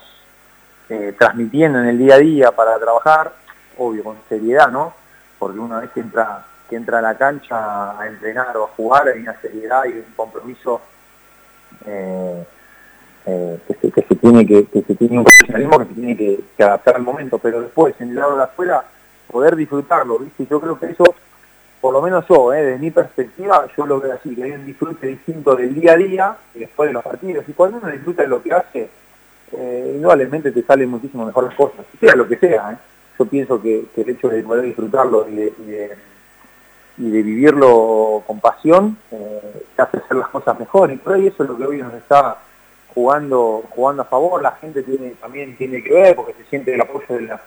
[0.89, 3.33] eh, transmitiendo en el día a día para trabajar,
[3.79, 4.93] obvio, con seriedad, ¿no?
[5.39, 9.21] Porque una vez entra, que entra a la cancha a entrenar o a jugar, hay
[9.21, 10.81] una seriedad y un compromiso
[11.87, 12.47] eh,
[13.27, 16.63] eh, que, se, que, tiene que, que, se tiene un que se tiene que, que,
[16.63, 18.85] adaptar al momento, pero después en el lado de afuera
[19.31, 20.47] poder disfrutarlo, ¿viste?
[20.47, 21.05] Yo creo que eso,
[21.81, 24.67] por lo menos yo, eh, desde mi perspectiva, yo lo veo así, que hay un
[24.67, 28.29] disfrute distinto del día a día después de los partidos, y cuando uno disfruta de
[28.29, 28.91] lo que hace,
[29.53, 32.77] eh, indudablemente te salen muchísimo mejor las cosas, sea lo que sea, ¿eh?
[33.19, 35.97] yo pienso que, el hecho de poder disfrutarlo y de,
[36.99, 41.27] y de, vivirlo con pasión eh, te hace hacer las cosas mejor y por ahí
[41.27, 42.39] eso es lo que hoy nos está
[42.95, 44.83] jugando jugando a favor la gente
[45.21, 47.41] también tiene que ver porque se siente el apoyo de la,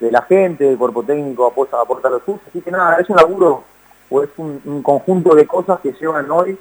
[0.00, 3.16] de la gente el cuerpo técnico apoya aporta los suyos así que nada es un
[3.16, 3.64] laburo
[4.10, 6.58] o es un, un, conjunto de cosas que llevan hoy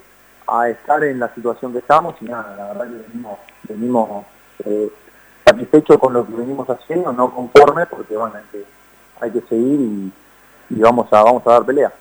[0.47, 4.25] a estar en la situación que estamos y nada la verdad que venimos, venimos
[4.65, 4.89] eh,
[5.45, 8.65] satisfechos con lo que venimos haciendo no conformes porque bueno hay que
[9.21, 10.11] hay que seguir y,
[10.69, 11.91] y vamos a vamos a dar pelea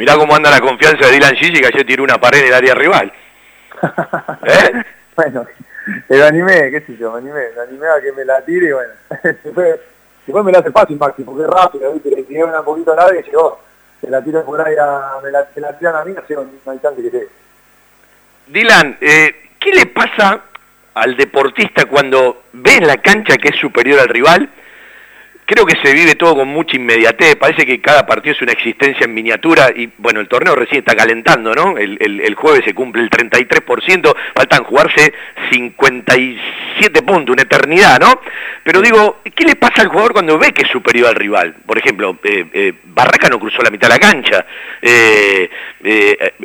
[0.00, 2.54] Mirá cómo anda la confianza de Dylan Gigi que ayer tiró una pared en el
[2.54, 3.12] área rival.
[4.46, 4.82] ¿Eh?
[5.14, 5.46] bueno,
[6.08, 8.72] me animé, qué sé yo, me animé, me animé a que me la tire y
[8.72, 8.92] bueno.
[10.30, 12.10] después me la hace fácil Maxi, porque es rápido, ¿viste?
[12.10, 13.60] le tiré una poquito larga y llegó.
[14.00, 16.78] Se la tiro por ahí, a, me, la, me la tiran a mí, no hay
[16.78, 17.28] chance que llegue.
[18.46, 20.40] Dylan, eh, ¿qué le pasa
[20.94, 24.48] al deportista cuando ve en la cancha que es superior al rival?
[25.50, 29.04] Creo que se vive todo con mucha inmediatez, parece que cada partido es una existencia
[29.04, 31.76] en miniatura y bueno, el torneo recién está calentando, ¿no?
[31.76, 35.12] El, el, el jueves se cumple el 33%, faltan jugarse
[35.50, 38.20] 57 puntos, una eternidad, ¿no?
[38.62, 41.56] Pero digo, ¿qué le pasa al jugador cuando ve que es superior al rival?
[41.66, 44.46] Por ejemplo, eh, eh, Barraca no cruzó la mitad de la cancha,
[44.80, 45.50] eh,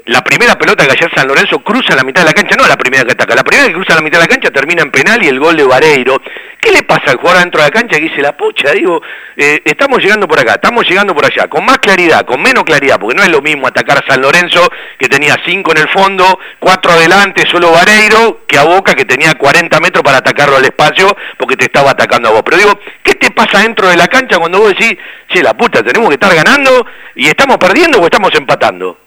[0.05, 2.77] la primera pelota que ayer San Lorenzo cruza la mitad de la cancha, no la
[2.77, 5.21] primera que ataca, la primera que cruza la mitad de la cancha termina en penal
[5.23, 6.19] y el gol de Vareiro.
[6.65, 8.71] ¿Qué le pasa al jugador dentro de la cancha que dice la pucha?
[8.71, 8.94] Digo,
[9.35, 12.99] eh, estamos llegando por acá, estamos llegando por allá, con más claridad, con menos claridad,
[12.99, 14.61] porque no es lo mismo atacar a San Lorenzo,
[14.97, 19.35] que tenía cinco en el fondo, cuatro adelante, solo Vareiro, que a Boca, que tenía
[19.35, 22.41] 40 metros para atacarlo al espacio, porque te estaba atacando a vos.
[22.43, 25.83] Pero digo, ¿qué te pasa dentro de la cancha cuando vos decís, che, la puta,
[25.83, 26.85] tenemos que estar ganando
[27.15, 28.97] y estamos perdiendo o estamos empatando?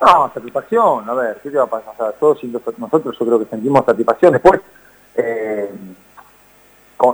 [0.00, 2.14] No, satisfacción, a ver, ¿qué te va a pasar?
[2.20, 2.42] Todos
[2.78, 4.32] nosotros yo creo que sentimos satisfacción.
[4.32, 4.60] Después,
[5.16, 5.70] eh,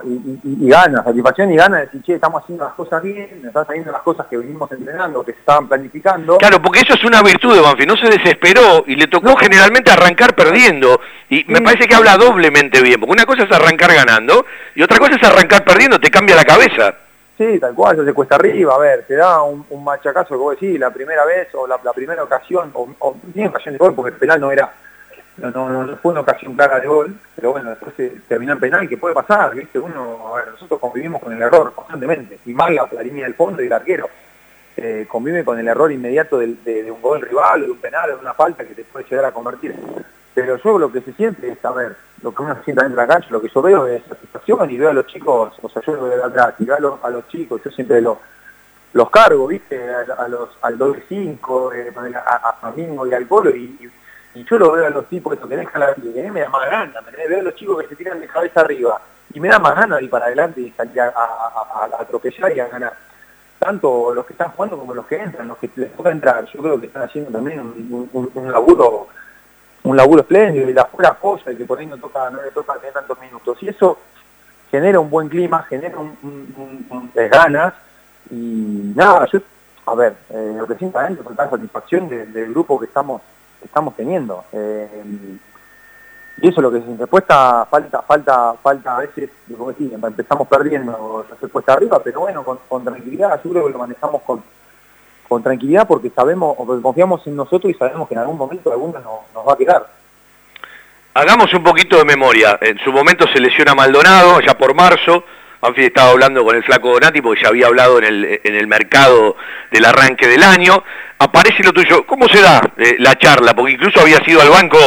[0.05, 3.43] y, y, y gana, satisfacción y gana de decir, che, estamos haciendo las cosas bien,
[3.45, 6.39] están saliendo las cosas que venimos entrenando, que se estaban planificando.
[6.39, 9.91] Claro, porque eso es una virtud de Banfield, no se desesperó y le tocó generalmente
[9.91, 11.01] arrancar perdiendo.
[11.29, 11.45] Y sí.
[11.49, 15.17] me parece que habla doblemente bien, porque una cosa es arrancar ganando y otra cosa
[15.17, 16.95] es arrancar perdiendo, te cambia la cabeza.
[17.39, 20.37] Sí, tal cual, eso se cuesta arriba, a ver, te da un, un machacazo que
[20.37, 23.79] vos decís, la primera vez o la, la primera ocasión, o, o ni ocasión de
[23.79, 24.71] gol, porque el penal no era
[25.41, 28.61] no, no, no, fue una ocasión clara de gol, pero bueno, después se terminó en
[28.61, 29.79] penal, que puede pasar, ¿viste?
[29.79, 33.73] Uno, nosotros convivimos con el error constantemente, y más la, línea del fondo y el
[33.73, 34.09] arquero.
[34.77, 38.35] Eh, convive con el error inmediato de, un gol rival, de un penal, de una
[38.35, 39.75] falta que te puede llegar a convertir.
[40.35, 43.07] Pero yo lo que se siente es, a ver, lo que uno siente dentro de
[43.07, 45.83] la cancha, lo que yo veo es satisfacción y veo a los chicos, o sea,
[45.83, 48.21] yo lo veo atrás, y veo a los, a los chicos, yo siempre lo,
[48.93, 49.79] los cargo, ¿viste?
[49.91, 53.91] A, los, al doble 5, eh, a, a Famingo y al Colo, y
[54.35, 57.05] y yo lo veo a los tipos que dejan la vida, me da más ganas,
[57.05, 59.01] me veo a los chicos que se tiran de cabeza arriba
[59.33, 62.61] y me da más ganas de ir para adelante y salir a, a, atropellar y
[62.61, 62.93] a ganar.
[63.59, 66.63] Tanto los que están jugando como los que entran, los que les toca entrar, yo
[66.63, 69.09] creo que están haciendo también un, laburo
[69.83, 72.51] un laburo espléndido y la fuera cosa y que por ahí no toca no le
[72.51, 73.99] toca tener tantos minutos y eso
[74.71, 77.75] genera un buen clima, genera un, un, ganas
[78.31, 79.41] y nada, yo
[79.87, 83.23] a ver, eh, lo que adentro es la satisfacción de, del grupo que estamos
[83.65, 84.45] estamos teniendo.
[84.53, 84.89] Eh,
[86.43, 91.27] y eso es lo que se respuesta falta, falta, falta a veces, como empezamos perdiendo
[91.29, 94.43] la respuesta arriba, pero bueno, con, tranquilidad, yo creo que lo manejamos con,
[95.29, 99.35] con tranquilidad porque sabemos, confiamos en nosotros y sabemos que en algún momento alguno nos,
[99.35, 99.87] nos va a quedar.
[101.13, 102.57] Hagamos un poquito de memoria.
[102.61, 105.25] En su momento se lesiona Maldonado, ya por marzo,
[105.61, 108.67] Banfield estaba hablando con el flaco Donati porque ya había hablado en el, en el
[108.67, 109.37] mercado
[109.71, 110.83] del arranque del año.
[111.19, 112.07] Aparece lo tuyo.
[112.07, 113.55] ¿Cómo se da eh, la charla?
[113.55, 114.79] Porque incluso había sido al banco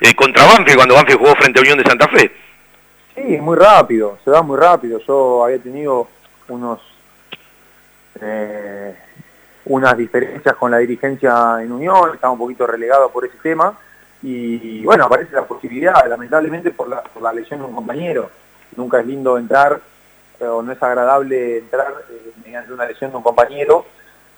[0.00, 2.32] eh, contra Banfield cuando Banfield jugó frente a Unión de Santa Fe.
[3.14, 4.98] Sí, muy rápido, se da muy rápido.
[5.06, 6.08] Yo había tenido
[6.48, 6.80] unos
[8.20, 8.94] eh,
[9.66, 13.78] unas diferencias con la dirigencia en Unión, estaba un poquito relegado por ese tema.
[14.22, 18.30] Y bueno, aparece la posibilidad, lamentablemente por la, por la lesión de un compañero.
[18.74, 19.80] Nunca es lindo entrar
[20.40, 23.86] o no es agradable entrar eh, mediante una lesión de un compañero.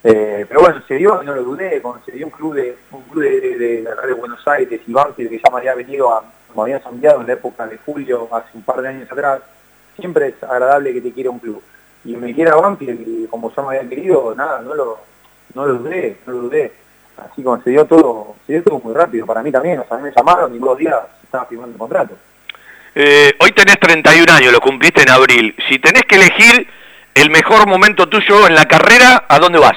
[0.05, 3.23] Eh, pero bueno, se dio, no lo dudé, se dio un club de un club
[3.23, 6.23] de, de, de la Radio Buenos Aires y Banfield que ya me había venido a,
[6.49, 9.41] como habían enviado en la época de julio, hace un par de años atrás,
[9.97, 11.63] siempre es agradable que te quiera un club.
[12.05, 14.99] Y me quiera Banfield, y como yo me había querido, nada, no lo,
[15.55, 16.73] no lo dudé, no lo dudé.
[17.17, 19.99] Así como se dio todo, se dio todo muy rápido para mí también, o sea,
[19.99, 22.15] me llamaron y dos días estaba firmando el contrato.
[23.01, 25.55] Eh, hoy tenés 31 años, lo cumpliste en abril.
[25.69, 26.67] Si tenés que elegir
[27.15, 29.77] el mejor momento tuyo en la carrera, ¿a dónde vas?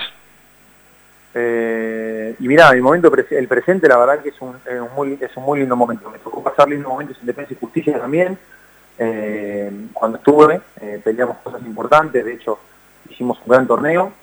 [1.35, 4.55] Eh, y mirá, el momento el presente la verdad que es un,
[4.95, 6.09] muy, es un muy lindo momento.
[6.09, 8.39] Me tocó pasar lindos momentos en Defensa y Justicia también.
[8.97, 10.59] Eh, cuando estuve,
[11.03, 12.57] peleamos cosas importantes, de hecho
[13.07, 14.13] hicimos un gran torneo.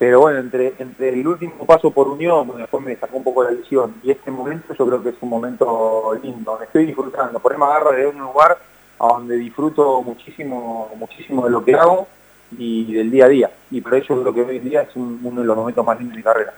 [0.00, 3.44] Pero bueno, entre, entre el último paso por Unión, bueno, después me sacó un poco
[3.44, 7.38] la lesión, y este momento yo creo que es un momento lindo, me estoy disfrutando.
[7.38, 8.56] Por ahí me agarro de un lugar
[8.98, 12.08] a donde disfruto muchísimo, muchísimo de lo que hago
[12.56, 13.50] y del día a día.
[13.70, 15.98] Y por eso creo que hoy en día es un- uno de los momentos más
[15.98, 16.54] lindos de mi carrera.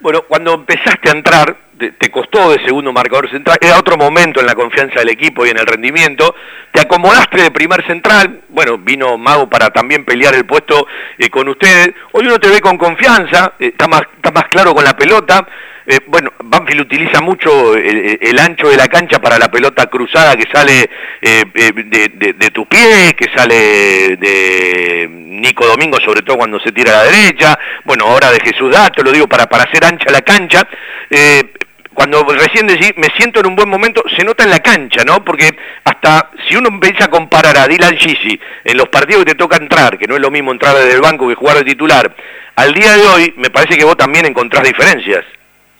[0.00, 4.46] Bueno, cuando empezaste a entrar, te, costó de segundo marcador central, era otro momento en
[4.46, 6.34] la confianza del equipo y en el rendimiento,
[6.72, 10.86] te acomodaste de primer central, bueno, vino Mago para también pelear el puesto
[11.18, 14.74] eh, con ustedes, hoy uno te ve con confianza, eh, está, más, está más claro
[14.74, 15.46] con la pelota,
[15.86, 20.50] eh, bueno, Banfield utiliza mucho el, ancho de la cancha para la pelota cruzada que
[20.52, 20.90] sale
[21.22, 26.92] eh, eh, de, tu pie, que sale de Nico Domingo, sobre todo cuando se tira
[26.92, 30.22] a la derecha, bueno, ahora de Jesús Dato, lo digo para, para hacer ancha la
[30.22, 30.66] cancha.
[31.08, 31.52] Eh,
[31.94, 35.24] cuando recién decís, me siento en un buen momento, se nota en la cancha, ¿no?
[35.24, 39.38] Porque hasta si uno empieza a comparar a Dylan Gisi en los partidos que te
[39.38, 42.14] toca entrar, que no es lo mismo entrar desde el banco que jugar de titular,
[42.56, 45.24] al día de hoy me parece que vos también encontrás diferencias.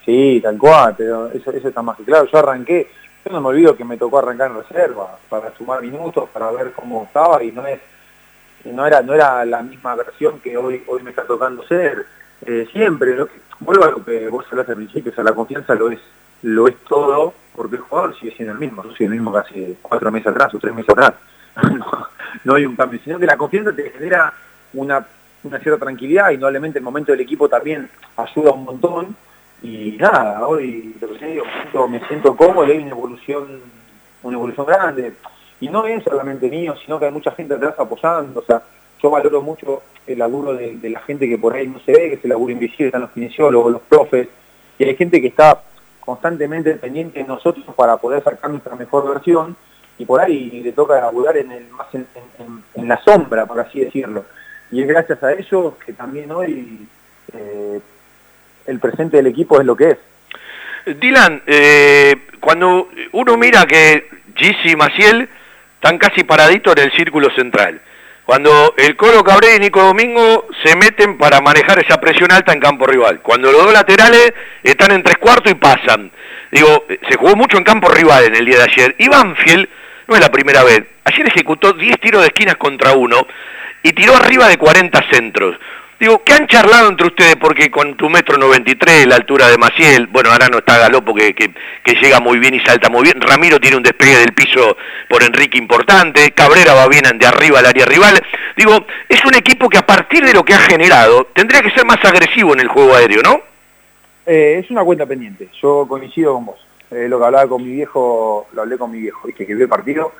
[0.07, 2.27] Sí, tal cual, pero eso, eso está más que claro.
[2.33, 2.89] Yo arranqué,
[3.25, 6.73] yo no me olvido que me tocó arrancar en reserva para sumar minutos, para ver
[6.73, 7.81] cómo estaba y no es
[8.65, 12.07] no era no era la misma versión que hoy hoy me está tocando ser.
[12.47, 13.27] Eh, siempre, que-
[13.61, 16.01] vuelvo a lo que vos hablaste al principio, o sea, la confianza lo es
[16.43, 19.39] lo es todo, porque el jugador sigue siendo el mismo, yo soy el mismo que
[19.39, 21.15] hace cuatro meses atrás o tres meses atrás.
[21.73, 22.07] no,
[22.45, 24.33] no hay un cambio, sino que la confianza te genera
[24.75, 25.05] una,
[25.43, 29.17] una cierta tranquilidad, indudablemente el momento del equipo también ayuda un montón,
[29.67, 33.61] y nada, hoy digo, me siento, cómodo hay una evolución,
[34.23, 35.15] una evolución grande.
[35.61, 38.41] Y no es solamente mío, sino que hay mucha gente atrás apoyando.
[38.41, 38.63] O sea,
[39.03, 42.15] yo valoro mucho el laburo de, la gente que por ahí no se ve, que
[42.15, 44.29] es el laburo invisible, están los kinesiólogos, los profes,
[44.79, 45.61] y hay gente que está
[45.99, 49.57] constantemente pendiente de nosotros para poder sacar nuestra mejor versión,
[49.99, 54.25] y por ahí le toca laburar en el, más en la sombra, por así decirlo.
[54.71, 56.87] Y es gracias a ellos que también hoy
[57.33, 57.81] eh,
[58.67, 59.97] el presente del equipo es lo que es.
[61.01, 65.29] Dylan, eh, cuando uno mira que Gisi y Maciel
[65.75, 67.81] están casi paraditos en el círculo central,
[68.25, 72.61] cuando el Colo Cabré y Nico Domingo se meten para manejar esa presión alta en
[72.61, 74.33] campo rival, cuando los dos laterales
[74.63, 76.11] están en tres cuartos y pasan,
[76.51, 79.69] digo, se jugó mucho en campo rival en el día de ayer, y Banfield,
[80.07, 83.27] no es la primera vez, ayer ejecutó 10 tiros de esquinas contra uno
[83.83, 85.57] y tiró arriba de 40 centros.
[85.99, 87.37] Digo, ¿qué han charlado entre ustedes?
[87.37, 91.35] Porque con tu metro 93, la altura de Maciel, bueno, ahora no está Galopo que,
[91.35, 91.55] que,
[92.03, 93.19] llega muy bien y salta muy bien.
[93.19, 94.77] Ramiro tiene un despegue del piso
[95.09, 96.33] por Enrique importante.
[96.33, 98.21] Cabrera va bien de arriba al área rival.
[98.59, 101.87] Digo, es un equipo que a partir de lo que ha generado tendría que ser
[101.87, 103.41] más agresivo en el juego aéreo, ¿no?
[104.27, 106.67] Eh, es una cuenta pendiente, yo coincido con vos.
[106.91, 109.47] Eh, lo que hablaba con mi viejo, lo hablé con mi viejo, ¿viste?
[109.47, 110.13] que vio el partido,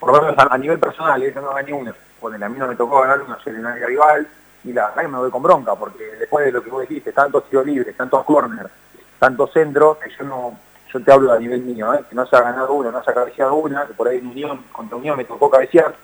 [0.00, 1.94] por lo menos a, nivel personal, eh, yo no gané una.
[2.20, 4.28] Bueno, a mí no me tocó ganar una en área rival,
[4.64, 7.12] y la verdad que me voy con bronca, porque después de lo que vos dijiste,
[7.12, 8.70] tantos tiros libres, tantos corners,
[9.18, 10.58] tantos centros, que yo no,
[10.92, 12.04] yo te hablo a nivel mío, ¿eh?
[12.08, 14.26] que no se ha ganado una, no se ha cabeceado una, que por ahí en
[14.28, 15.94] Unión, contra Unión me tocó cabecear,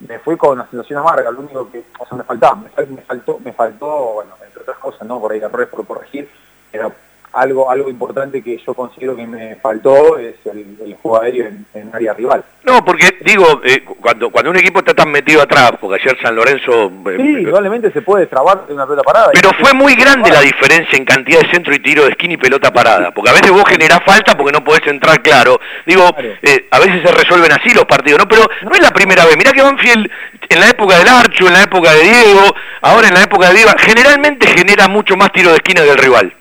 [0.00, 3.38] me fui con una sensación amarga, lo único que, me faltaba, me, fal- me faltó,
[3.44, 5.20] me faltó, bueno, entre otras cosas, ¿no?
[5.20, 6.30] Por ahí errores por corregir,
[6.70, 6.92] pero
[7.32, 11.66] algo, algo importante que yo considero que me faltó es el, el juego aéreo en,
[11.74, 12.44] en área rival.
[12.64, 16.34] No, porque digo, eh, cuando, cuando un equipo está tan metido atrás, porque ayer San
[16.34, 16.92] Lorenzo...
[17.06, 19.30] eh, Sí, indudablemente se puede trabar de una pelota parada.
[19.32, 22.36] Pero fue muy grande la diferencia en cantidad de centro y tiro de esquina y
[22.36, 25.58] pelota parada, porque a veces vos generás falta porque no podés entrar claro.
[25.86, 26.04] Digo,
[26.42, 28.28] eh, a veces se resuelven así los partidos, ¿no?
[28.28, 29.36] Pero no es la primera vez.
[29.36, 30.10] Mirá que Banfield
[30.50, 33.54] en la época del Archo, en la época de Diego, ahora en la época de
[33.54, 36.34] Diego, generalmente genera mucho más tiro de esquina que el rival.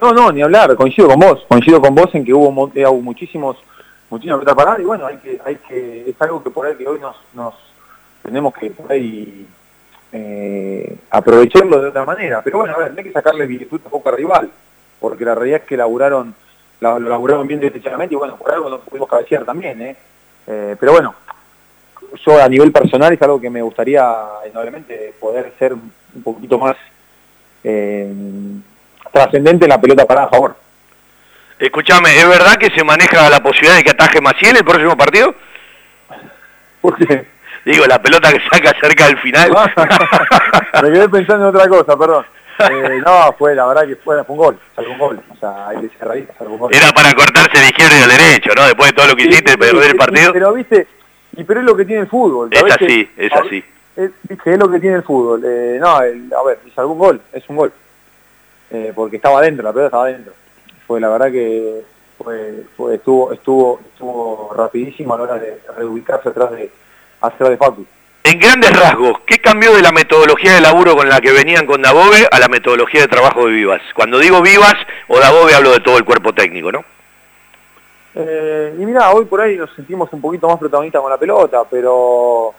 [0.00, 3.00] No, no, ni hablar, coincido con vos, coincido con vos en que hubo, eh, hubo
[3.00, 3.56] muchísimos,
[4.10, 7.00] muchísimas paradas y bueno, hay que, hay que, es algo que por ahí que hoy
[7.00, 7.54] nos,
[8.22, 9.46] tenemos que por ahí
[10.12, 12.40] eh, aprovecharlo de otra manera.
[12.42, 14.50] Pero bueno, a ver, hay que sacarle virtud tampoco al rival,
[15.00, 16.34] porque la realidad es que laburaron,
[16.80, 19.96] la- lo laburaron bien destrechadamente y bueno, por algo no pudimos cabecear también, ¿eh?
[20.46, 21.14] Eh, pero bueno,
[22.26, 24.02] yo a nivel personal es algo que me gustaría
[24.46, 26.76] indudablemente poder ser un poquito más
[27.62, 28.10] eh,
[29.12, 30.56] trascendente en la pelota parada a favor.
[31.58, 35.34] Escuchame, ¿es verdad que se maneja la posibilidad de que ataje Maciel el próximo partido?
[36.80, 37.26] Porque
[37.64, 39.50] Digo, la pelota que saca cerca del final.
[40.82, 42.24] me quedé pensando en otra cosa, perdón.
[42.60, 45.20] Eh, no, fue, la verdad que fue, fue un gol, salvo un gol.
[45.30, 46.74] O sea, hay que ser realista, salvo un gol.
[46.74, 48.64] Era para cortarse de izquierda y de derecho, ¿no?
[48.66, 50.32] Después de todo lo que hiciste, para perder el partido.
[50.34, 50.86] Pero viste,
[51.38, 52.50] y pero es lo que tiene el fútbol.
[52.52, 53.64] Es ¿sabés así, es así.
[53.96, 54.10] Es,
[54.44, 55.42] es lo que tiene el fútbol.
[55.42, 57.72] Eh, no, el- a ver, salvo un gol, es un gol.
[58.70, 60.32] Eh, porque estaba adentro, la pelota estaba adentro.
[60.86, 61.82] Fue la verdad que
[62.18, 66.70] fue, fue- estuvo, estuvo, estuvo rapidísimo a la hora de reubicarse atrás de,
[67.20, 67.86] atrás de Facu.
[68.22, 71.80] En grandes rasgos, ¿qué cambió de la metodología de laburo con la que venían con
[71.80, 73.80] Dabove a la metodología de trabajo de Vivas?
[73.94, 74.74] Cuando digo Vivas
[75.08, 76.84] o Dabove hablo de todo el cuerpo técnico, ¿no?
[78.14, 81.62] Eh, y mira, hoy por ahí nos sentimos un poquito más protagonistas con la pelota,
[81.70, 82.52] pero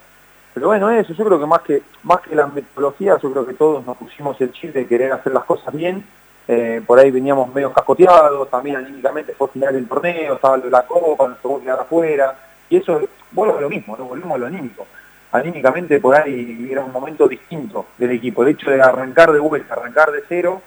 [0.53, 3.53] pero bueno, eso, yo creo que más que más que la metodología, yo creo que
[3.53, 6.03] todos nos pusimos el chip de querer hacer las cosas bien.
[6.48, 10.72] Eh, por ahí veníamos medio cascoteados, también anímicamente fue final del torneo, estaba lo de
[10.72, 12.36] la copa, nos tocó quedar afuera,
[12.69, 12.99] y eso
[13.32, 14.06] vuelve a lo mismo, ¿no?
[14.06, 14.86] volvemos a lo anímico.
[15.32, 19.76] Anímicamente por ahí era un momento distinto del equipo, el hecho de arrancar de vuelta,
[19.76, 20.61] arrancar de cero,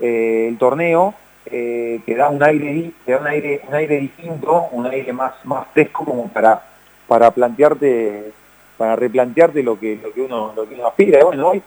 [0.00, 1.14] eh, el torneo,
[1.44, 5.32] eh, te da un aire te da un aire un aire distinto un aire más
[5.44, 6.62] más fresco como para
[7.06, 8.32] para plantearte
[8.78, 11.62] para replantearte lo que lo que uno lo que uno aspira y bueno hoy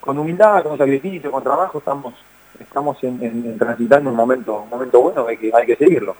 [0.00, 2.12] con humildad con sacrificio con trabajo estamos
[2.60, 5.76] estamos en, en- en transitando un momento un momento bueno que hay que, hay que
[5.76, 6.14] seguirlo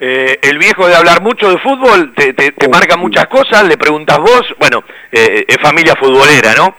[0.00, 3.76] Eh, el viejo de hablar mucho de fútbol te, te- te marca muchas cosas, le
[3.76, 6.74] preguntas vos, bueno, eh, es familia futbolera, ¿no?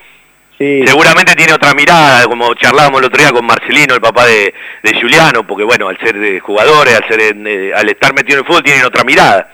[0.86, 5.00] Seguramente tiene otra mirada, como charlábamos el otro día con Marcelino, el papá de, de
[5.02, 8.40] Juliano, porque bueno, al ser de jugadores, al ser en, eh, al estar metido en
[8.44, 9.50] el fútbol, tienen otra mirada.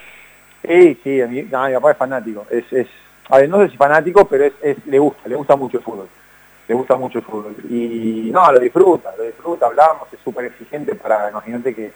[0.68, 2.88] sí sí mi, no, mi papá es fanático es, es
[3.32, 5.84] a ver no sé si fanático pero es, es- le gusta le gusta mucho el
[5.84, 6.08] fútbol.
[6.68, 7.56] Le gusta mucho el fútbol.
[7.70, 11.91] Y no lo disfruta lo disfruta hablamos es súper exigente para imagínate que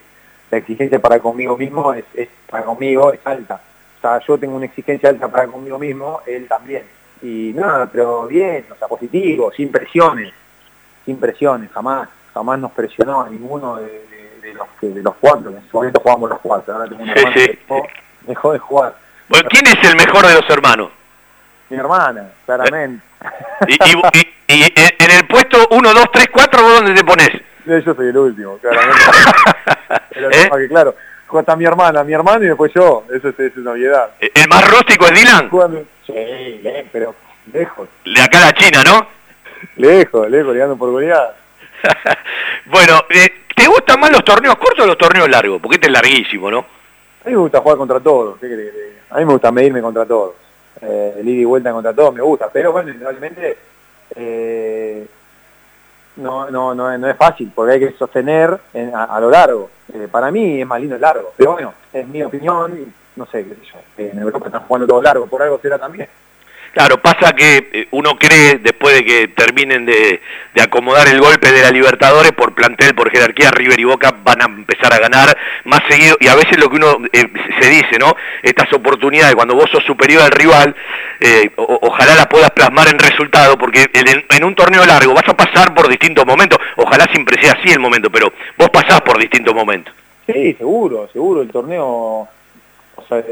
[0.50, 3.60] la exigencia para conmigo mismo es, es para conmigo es alta.
[3.98, 6.84] O sea yo tengo una exigencia alta para conmigo mismo él también.
[7.22, 10.32] Y nada pero bien o sea positivo sin presiones
[11.04, 15.14] sin presiones jamás jamás nos presionó a ninguno de, de- de los que de los
[15.20, 17.86] cuatro en su momento jugamos los cuatro ahora tengo una hermana que dejó,
[18.26, 18.96] dejó de jugar.
[19.28, 20.90] Bueno, ¿quién es el mejor de los hermanos?
[21.70, 23.04] Mi hermana claramente
[23.66, 24.72] Y, y- y- y
[25.04, 27.30] en el puesto 1, 2, 3, 4, ¿vos dónde te pones?
[27.64, 29.02] yo soy el último claramente
[30.10, 30.94] pero lo que claro
[31.38, 34.70] hasta mi hermana mi hermano y después yo eso es, es una obviedad ¿El más
[34.70, 35.48] rústico es Dylan?
[35.50, 36.60] Jugando- sí
[36.92, 37.14] pero
[37.52, 39.06] lejos De acá a la China, ¿no?
[39.76, 41.34] lejos lejos ligando por goleada
[42.66, 45.60] Bueno, eh, ¿te gustan más los torneos cortos o los torneos largos?
[45.60, 46.58] Porque este es larguísimo, ¿no?
[46.60, 48.72] A mí me gusta jugar contra todos, ¿qué diga?
[49.10, 50.34] A mí me gusta medirme contra todos.
[50.82, 53.56] Eh, el ida y vuelta contra todos me gusta, pero bueno, indudablemente
[54.14, 55.06] eh,
[56.16, 59.70] no, no, no, no es fácil, porque hay que sostener en- a, lo largo.
[59.92, 63.44] Eh, para mí es más lindo el largo, pero bueno, es mi opinión, no sé,
[63.46, 66.08] qué sé yo, en Europa están jugando todo largo, por algo será también.
[66.76, 70.20] Claro, pasa que eh, uno cree, después de que terminen de,
[70.62, 74.44] acomodar el golpe de la Libertadores, por plantel, por jerarquía, River y Boca van a
[74.44, 75.34] empezar a ganar
[75.64, 78.14] más seguido, y a veces lo que uno eh, se dice, ¿no?
[78.42, 80.76] Estas oportunidades, cuando vos sos superior al rival,
[81.20, 85.74] eh, ojalá las puedas plasmar en resultado, porque en, un torneo largo vas a pasar
[85.74, 89.94] por distintos momentos, ojalá siempre sea así el momento, pero vos pasás por distintos momentos.
[90.26, 92.28] Sí, seguro, seguro, el torneo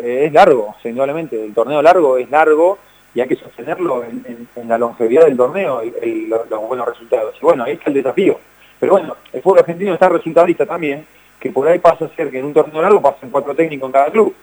[0.02, 2.78] es largo, o indudablemente, el torneo largo es largo
[3.14, 7.34] y hay que sostenerlo en, la longevidad del torneo, el- los, buenos resultados.
[7.40, 8.38] Y bueno, ahí está el desafío.
[8.80, 11.06] Pero bueno, el fútbol argentino está resultadista también,
[11.38, 13.92] que por ahí pasa a ser que en un torneo largo pasan cuatro técnicos en
[13.92, 14.34] cada club.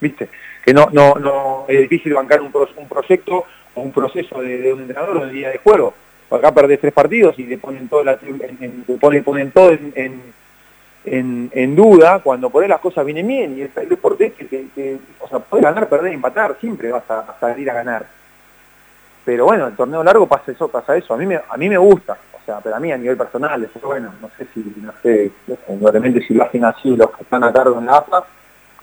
[0.00, 0.28] ¿Viste?
[0.64, 3.44] Que no, no, no es difícil bancar un, pro- un proyecto
[3.74, 5.94] o un proceso de, un entrenador o de día de juego.
[6.30, 8.18] Acá perdés tres partidos y le ponen todo, la,
[9.00, 9.92] ponen, ponen todo en,
[11.04, 14.98] en- duda cuando por ahí las cosas vienen bien y el, el deporte que, que-
[15.20, 18.06] o sea, puedes ganar, perder, empatar, siempre vas a, salir a ganar.
[19.24, 21.14] Pero bueno, el torneo largo pasa eso, pasa eso.
[21.14, 23.60] A mí me, a mí me gusta, o sea, pero a mí a nivel personal,
[23.60, 25.30] después bueno, no sé si, no sé,
[26.26, 28.24] si lo hacen así los que están a cargo en la AFA,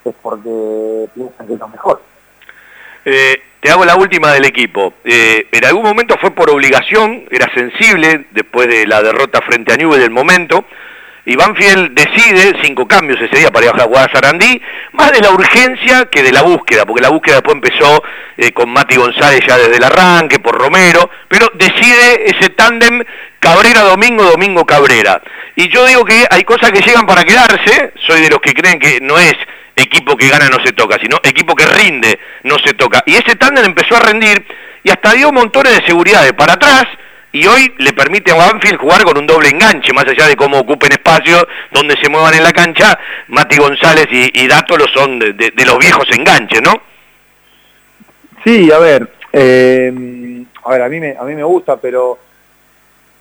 [0.04, 2.02] es porque piensan que es lo mejor.
[3.06, 4.94] Eh, te hago la última del equipo.
[5.04, 9.78] Eh, en algún momento fue por obligación, era sensible después de la derrota frente a
[9.78, 10.66] Newell del momento.
[11.26, 14.62] Y Banfield decide, cinco cambios ese día para ir a jugar Sarandí,
[14.92, 18.04] más de la urgencia que de la búsqueda, porque la búsqueda después empezó
[18.38, 23.04] eh, con Mati González ya desde el arranque, por Romero, pero decide ese tándem
[23.40, 25.22] Cabrera-Domingo, Domingo-Cabrera.
[25.56, 28.78] Y yo digo que hay cosas que llegan para quedarse, soy de los que creen
[28.78, 29.34] que no es
[29.76, 33.04] equipo que gana no se toca, sino equipo que rinde no se toca.
[33.06, 34.46] Y ese tándem empezó a rendir
[34.84, 36.86] y hasta dio montones de seguridades para atrás
[37.36, 40.58] y hoy le permite a Banfield jugar con un doble enganche, más allá de cómo
[40.60, 41.36] ocupen espacio,
[41.70, 42.98] donde se muevan en la cancha,
[43.28, 46.72] Mati González y, Dato lo son de, los viejos enganches, ¿no?
[48.42, 52.18] Sí, a ver, eh, a ver, a mí me, a mí me gusta, pero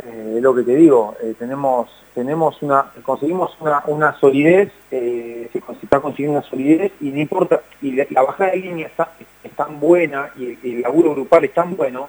[0.06, 5.58] eh, lo que te digo, eh, tenemos, tenemos una, conseguimos una, una solidez, se, se
[5.82, 9.10] está consiguiendo una solidez y no importa, y la, la bajada de línea está,
[9.42, 12.08] es tan buena y el, el laburo grupal es tan bueno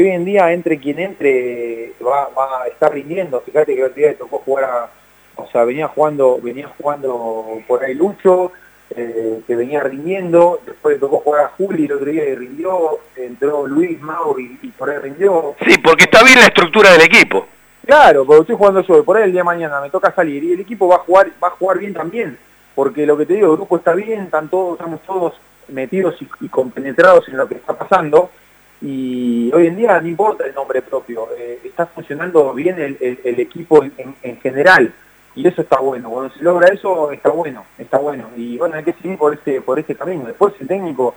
[0.00, 3.40] que hoy en día entre quien entre va, va a estar rindiendo.
[3.40, 4.90] Fíjate que el otro día le tocó jugar a,
[5.36, 8.52] o sea, venía jugando, venía jugando por ahí Lucho,
[8.96, 12.98] eh, que venía rindiendo, después le tocó jugar a Juli el otro día y rindió,
[13.16, 15.54] entró Luis Mau y, y por ahí rindió.
[15.66, 17.46] Sí, porque está bien la estructura del equipo.
[17.84, 20.52] Claro, porque estoy jugando yo, por ahí el día de mañana me toca salir y
[20.52, 22.38] el equipo va a jugar, va a jugar bien también,
[22.74, 25.34] porque lo que te digo, el grupo está bien, están todos, estamos todos
[25.68, 28.30] metidos y, y compenetrados en lo que está pasando,
[28.82, 32.96] y hoy en día no importa el nombre propio, eh, está funcionando bien el,
[33.40, 34.92] equipo en, en- en general,
[35.34, 38.84] y eso está bueno, cuando se logra eso está bueno, está bueno, y bueno, hay
[38.84, 41.14] que seguir por este, por este camino, después el técnico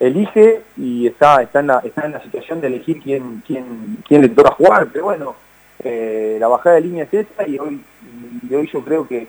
[0.00, 4.22] elige y está, está, en, la, está en la situación de elegir quién, quién, quién
[4.22, 5.34] le toca jugar, pero bueno,
[5.84, 7.80] eh, la bajada de línea es esta y hoy,
[8.48, 9.28] y hoy yo creo que,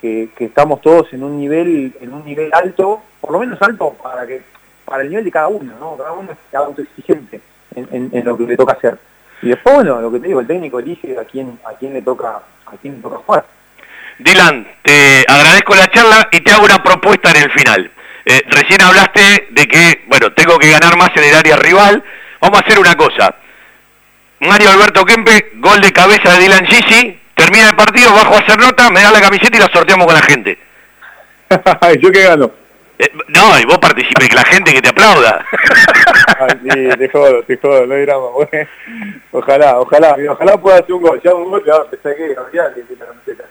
[0.00, 3.94] que, que estamos todos en un nivel, en un nivel alto, por lo menos alto
[4.02, 4.42] para que,
[4.92, 5.96] para el nivel de cada uno, ¿no?
[5.96, 7.40] Cada uno es autoexigente
[7.74, 8.98] en, en, en lo que le toca hacer.
[9.40, 12.02] Y después, bueno, lo que te digo, el técnico elige a quién, a quién le
[12.02, 13.46] toca, a quién le toca jugar.
[14.18, 17.90] Dylan, te agradezco la charla y te hago una propuesta en el final.
[18.26, 22.04] Eh, recién hablaste de que, bueno, tengo que ganar más en el área rival.
[22.42, 23.34] Vamos a hacer una cosa.
[24.40, 28.58] Mario Alberto Kempe, gol de cabeza de Dylan Gigi, termina el partido, bajo a hacer
[28.58, 30.58] nota, me da la camiseta y la sorteamos con la gente.
[31.98, 32.61] ¿Yo qué gano?
[33.02, 35.44] Eh, no, y vos participes, que la gente que te aplauda.
[36.38, 38.26] Ay, sí, te jodo, te jodo, no hay drama.
[39.32, 41.20] Ojalá, ojalá, ojalá pueda hacer un gol.
[41.24, 42.36] Ya un gol, ya pensé que de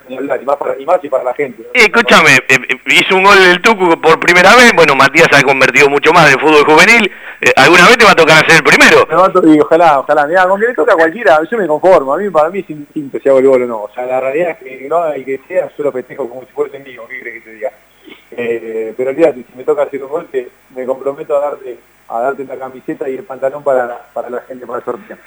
[0.08, 1.64] y más, para, y más y para la gente.
[1.74, 5.90] Eh, escúchame, eh, hizo un gol el Tucu por primera vez, bueno, Matías ha convertido
[5.90, 7.12] mucho más en fútbol juvenil,
[7.44, 9.08] Eh, alguna vez te va a tocar hacer el primero.
[9.44, 10.28] Y ojalá, ojalá.
[10.28, 12.14] Mira, con que le toca a cualquiera, yo me conformo.
[12.14, 13.82] A mí, para mí es indistinto si hago el gol o no.
[13.82, 16.42] O sea, la realidad es que no haga y que sea, yo lo festejo como
[16.42, 17.02] si fuese mío.
[17.10, 17.72] ¿Qué crees que te diga?
[18.32, 21.78] Eh, pero olvídate, si me toca hacer un gol, te- me comprometo a darte
[22.10, 25.18] a darte la camiseta y el pantalón para, para la gente, para el sorteo.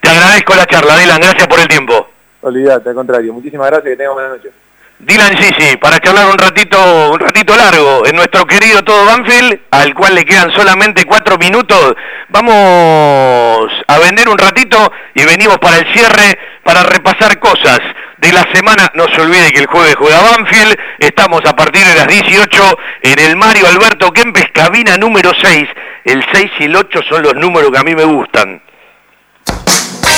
[0.00, 2.06] Te agradezco la charla, Dylan, gracias por el tiempo.
[2.42, 3.32] Olvídate, al contrario.
[3.32, 4.50] Muchísimas gracias, que tengan buena noche.
[4.98, 9.94] Dylan Gigi, para charlar un ratito, un ratito largo en nuestro querido Todo Banfield, al
[9.94, 11.94] cual le quedan solamente cuatro minutos.
[12.28, 17.80] Vamos a vender un ratito y venimos para el cierre para repasar cosas
[18.24, 18.90] de la semana.
[18.94, 20.76] No se olvide que el jueves juega Banfield.
[20.98, 25.68] Estamos a partir de las 18 en el Mario Alberto Kempes, cabina número 6.
[26.04, 28.62] El 6 y el 8 son los números que a mí me gustan.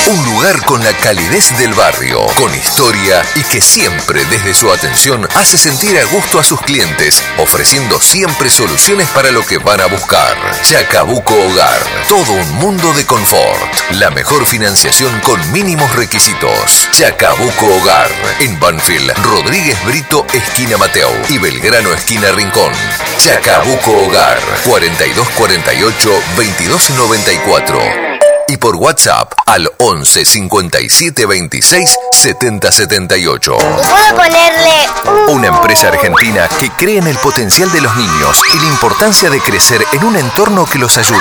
[0.09, 5.27] Un lugar con la calidez del barrio, con historia y que siempre desde su atención
[5.35, 9.87] hace sentir a gusto a sus clientes, ofreciendo siempre soluciones para lo que van a
[9.87, 10.37] buscar.
[10.63, 13.91] Chacabuco Hogar, todo un mundo de confort.
[13.95, 16.89] La mejor financiación con mínimos requisitos.
[16.93, 18.09] Chacabuco Hogar,
[18.39, 22.73] en Banfield, Rodríguez Brito, esquina Mateo y Belgrano, esquina Rincón.
[23.19, 28.16] Chacabuco Hogar, 4248 2294
[28.49, 33.57] y por WhatsApp al 11 57 26 70 78.
[33.57, 34.89] ¿Puedo ponerle
[35.29, 35.37] un...
[35.37, 39.41] Una empresa argentina que cree en el potencial de los niños y la importancia de
[39.41, 41.19] crecer en un entorno que los ayude.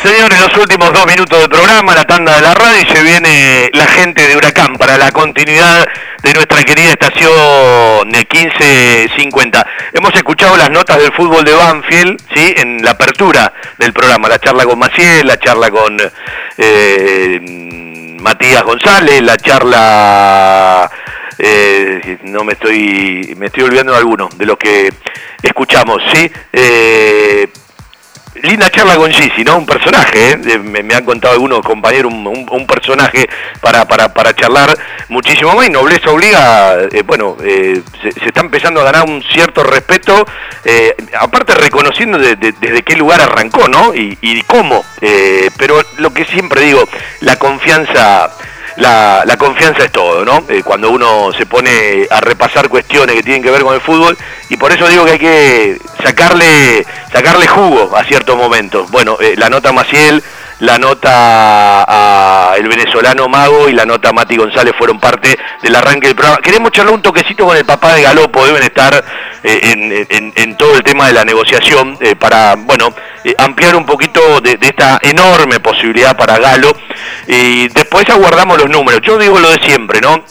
[0.00, 3.68] Señores, los últimos dos minutos del programa, la tanda de la radio y se viene
[3.74, 5.88] la gente de Huracán para la continuidad
[6.22, 9.66] de nuestra querida estación de 1550.
[9.94, 12.54] Hemos escuchado las notas del fútbol de Banfield, ¿sí?
[12.58, 15.96] En la apertura del programa, la charla con Maciel, la charla con
[16.58, 17.40] eh,
[18.20, 20.88] Matías González, la charla
[21.38, 24.92] eh, no me estoy me estoy olvidando de algunos de los que
[25.42, 26.30] escuchamos, ¿sí?
[26.52, 27.48] Eh,
[28.42, 29.56] linda charla con Gigi, ¿no?
[29.56, 30.58] Un personaje, ¿eh?
[30.58, 33.28] Me, han contado algunos compañeros, un, un- personaje
[33.60, 34.76] para, para, para charlar
[35.08, 39.64] muchísimo más y Nobleza Obliga, eh, bueno, eh, se, está empezando a ganar un cierto
[39.64, 40.24] respeto,
[40.64, 43.94] eh, aparte reconociendo de- desde qué lugar arrancó, ¿no?
[43.94, 46.84] Y, y cómo, eh, pero lo que siempre digo,
[47.20, 48.30] la confianza...
[48.78, 50.44] La, la confianza es todo, ¿no?
[50.48, 54.16] Eh, cuando uno se pone a repasar cuestiones que tienen que ver con el fútbol,
[54.50, 58.88] y por eso digo que hay que sacarle, sacarle jugo a ciertos momentos.
[58.92, 60.22] Bueno, eh, la nota Maciel,
[60.60, 66.08] la nota a el venezolano Mago y la nota Mati González fueron parte del arranque
[66.08, 66.40] del programa.
[66.42, 69.04] Queremos charlar un toquecito con el papá de Galopo, deben estar
[69.44, 72.92] eh, en, todo el tema de la negociación eh, para, bueno,
[73.38, 76.76] ampliar un poquito de, esta enorme posibilidad para Galo.
[77.28, 79.00] Y después aguardamos los números.
[79.02, 80.24] Yo digo lo de siempre, ¿no?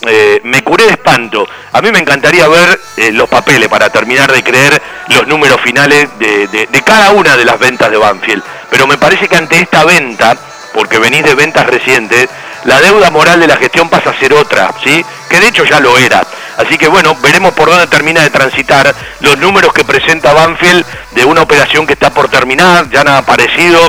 [0.43, 1.47] me curé de espanto.
[1.71, 2.79] A mí me encantaría ver
[3.13, 7.59] los papeles para terminar de creer los números finales de, de cada una de las
[7.59, 8.43] ventas de Banfield.
[8.69, 10.35] Pero me parece que ante esta venta,
[10.73, 12.29] porque venís de ventas recientes,
[12.65, 15.03] la deuda moral de la gestión pasa a ser otra, ¿sí?
[15.29, 16.25] Que de hecho ya lo era.
[16.57, 21.25] Así que bueno, veremos por dónde termina de transitar los números que presenta Banfield de
[21.25, 23.79] una operación que está por terminar, ya han aparecido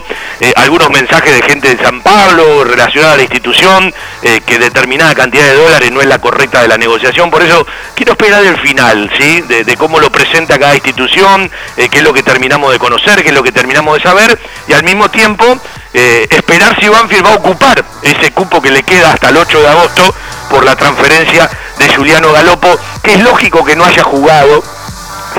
[0.41, 3.93] eh, algunos mensajes de gente de San Pablo relacionada a la institución,
[4.23, 7.67] eh, que determinada cantidad de dólares no es la correcta de la negociación, por eso
[7.95, 9.43] quiero esperar el final, ¿sí?
[9.43, 13.29] De, cómo lo presenta cada institución, eh, qué es lo que terminamos de conocer, qué
[13.29, 15.59] es lo que terminamos de saber, y al mismo tiempo
[15.93, 19.69] esperar si Banfield va a ocupar ese cupo que le queda hasta el 8 de
[19.69, 20.15] agosto
[20.51, 21.49] por la transferencia
[21.79, 22.69] de Juliano Galopo,
[23.03, 24.63] que es lógico que no haya jugado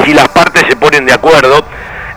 [0.03, 1.65] si las partes se ponen de acuerdo.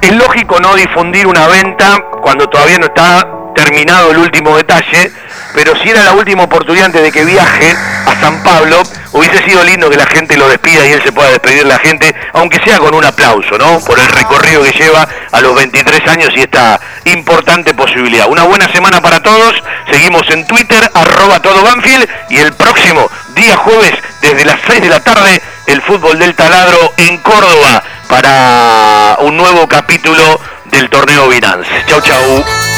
[0.01, 5.13] Es lógico no difundir una venta cuando todavía no está terminado el último detalle,
[5.55, 7.77] pero si era la última oportunidad antes de que viaje
[8.07, 11.31] a San Pablo, hubiese sido lindo que la gente lo despida y él se pueda
[11.31, 13.81] despedir la gente, aunque sea con un aplauso, ¿no?
[13.81, 18.27] Por el recorrido que lleva a los 23 años y esta importante posibilidad.
[18.29, 19.55] Una buena semana para todos,
[19.91, 24.89] seguimos en Twitter, arroba todo Banfield, y el próximo día jueves, desde las 6 de
[24.89, 31.71] la tarde, el fútbol del taladro en Córdoba para un nuevo capítulo del torneo Binance.
[31.87, 32.72] Chau, chau.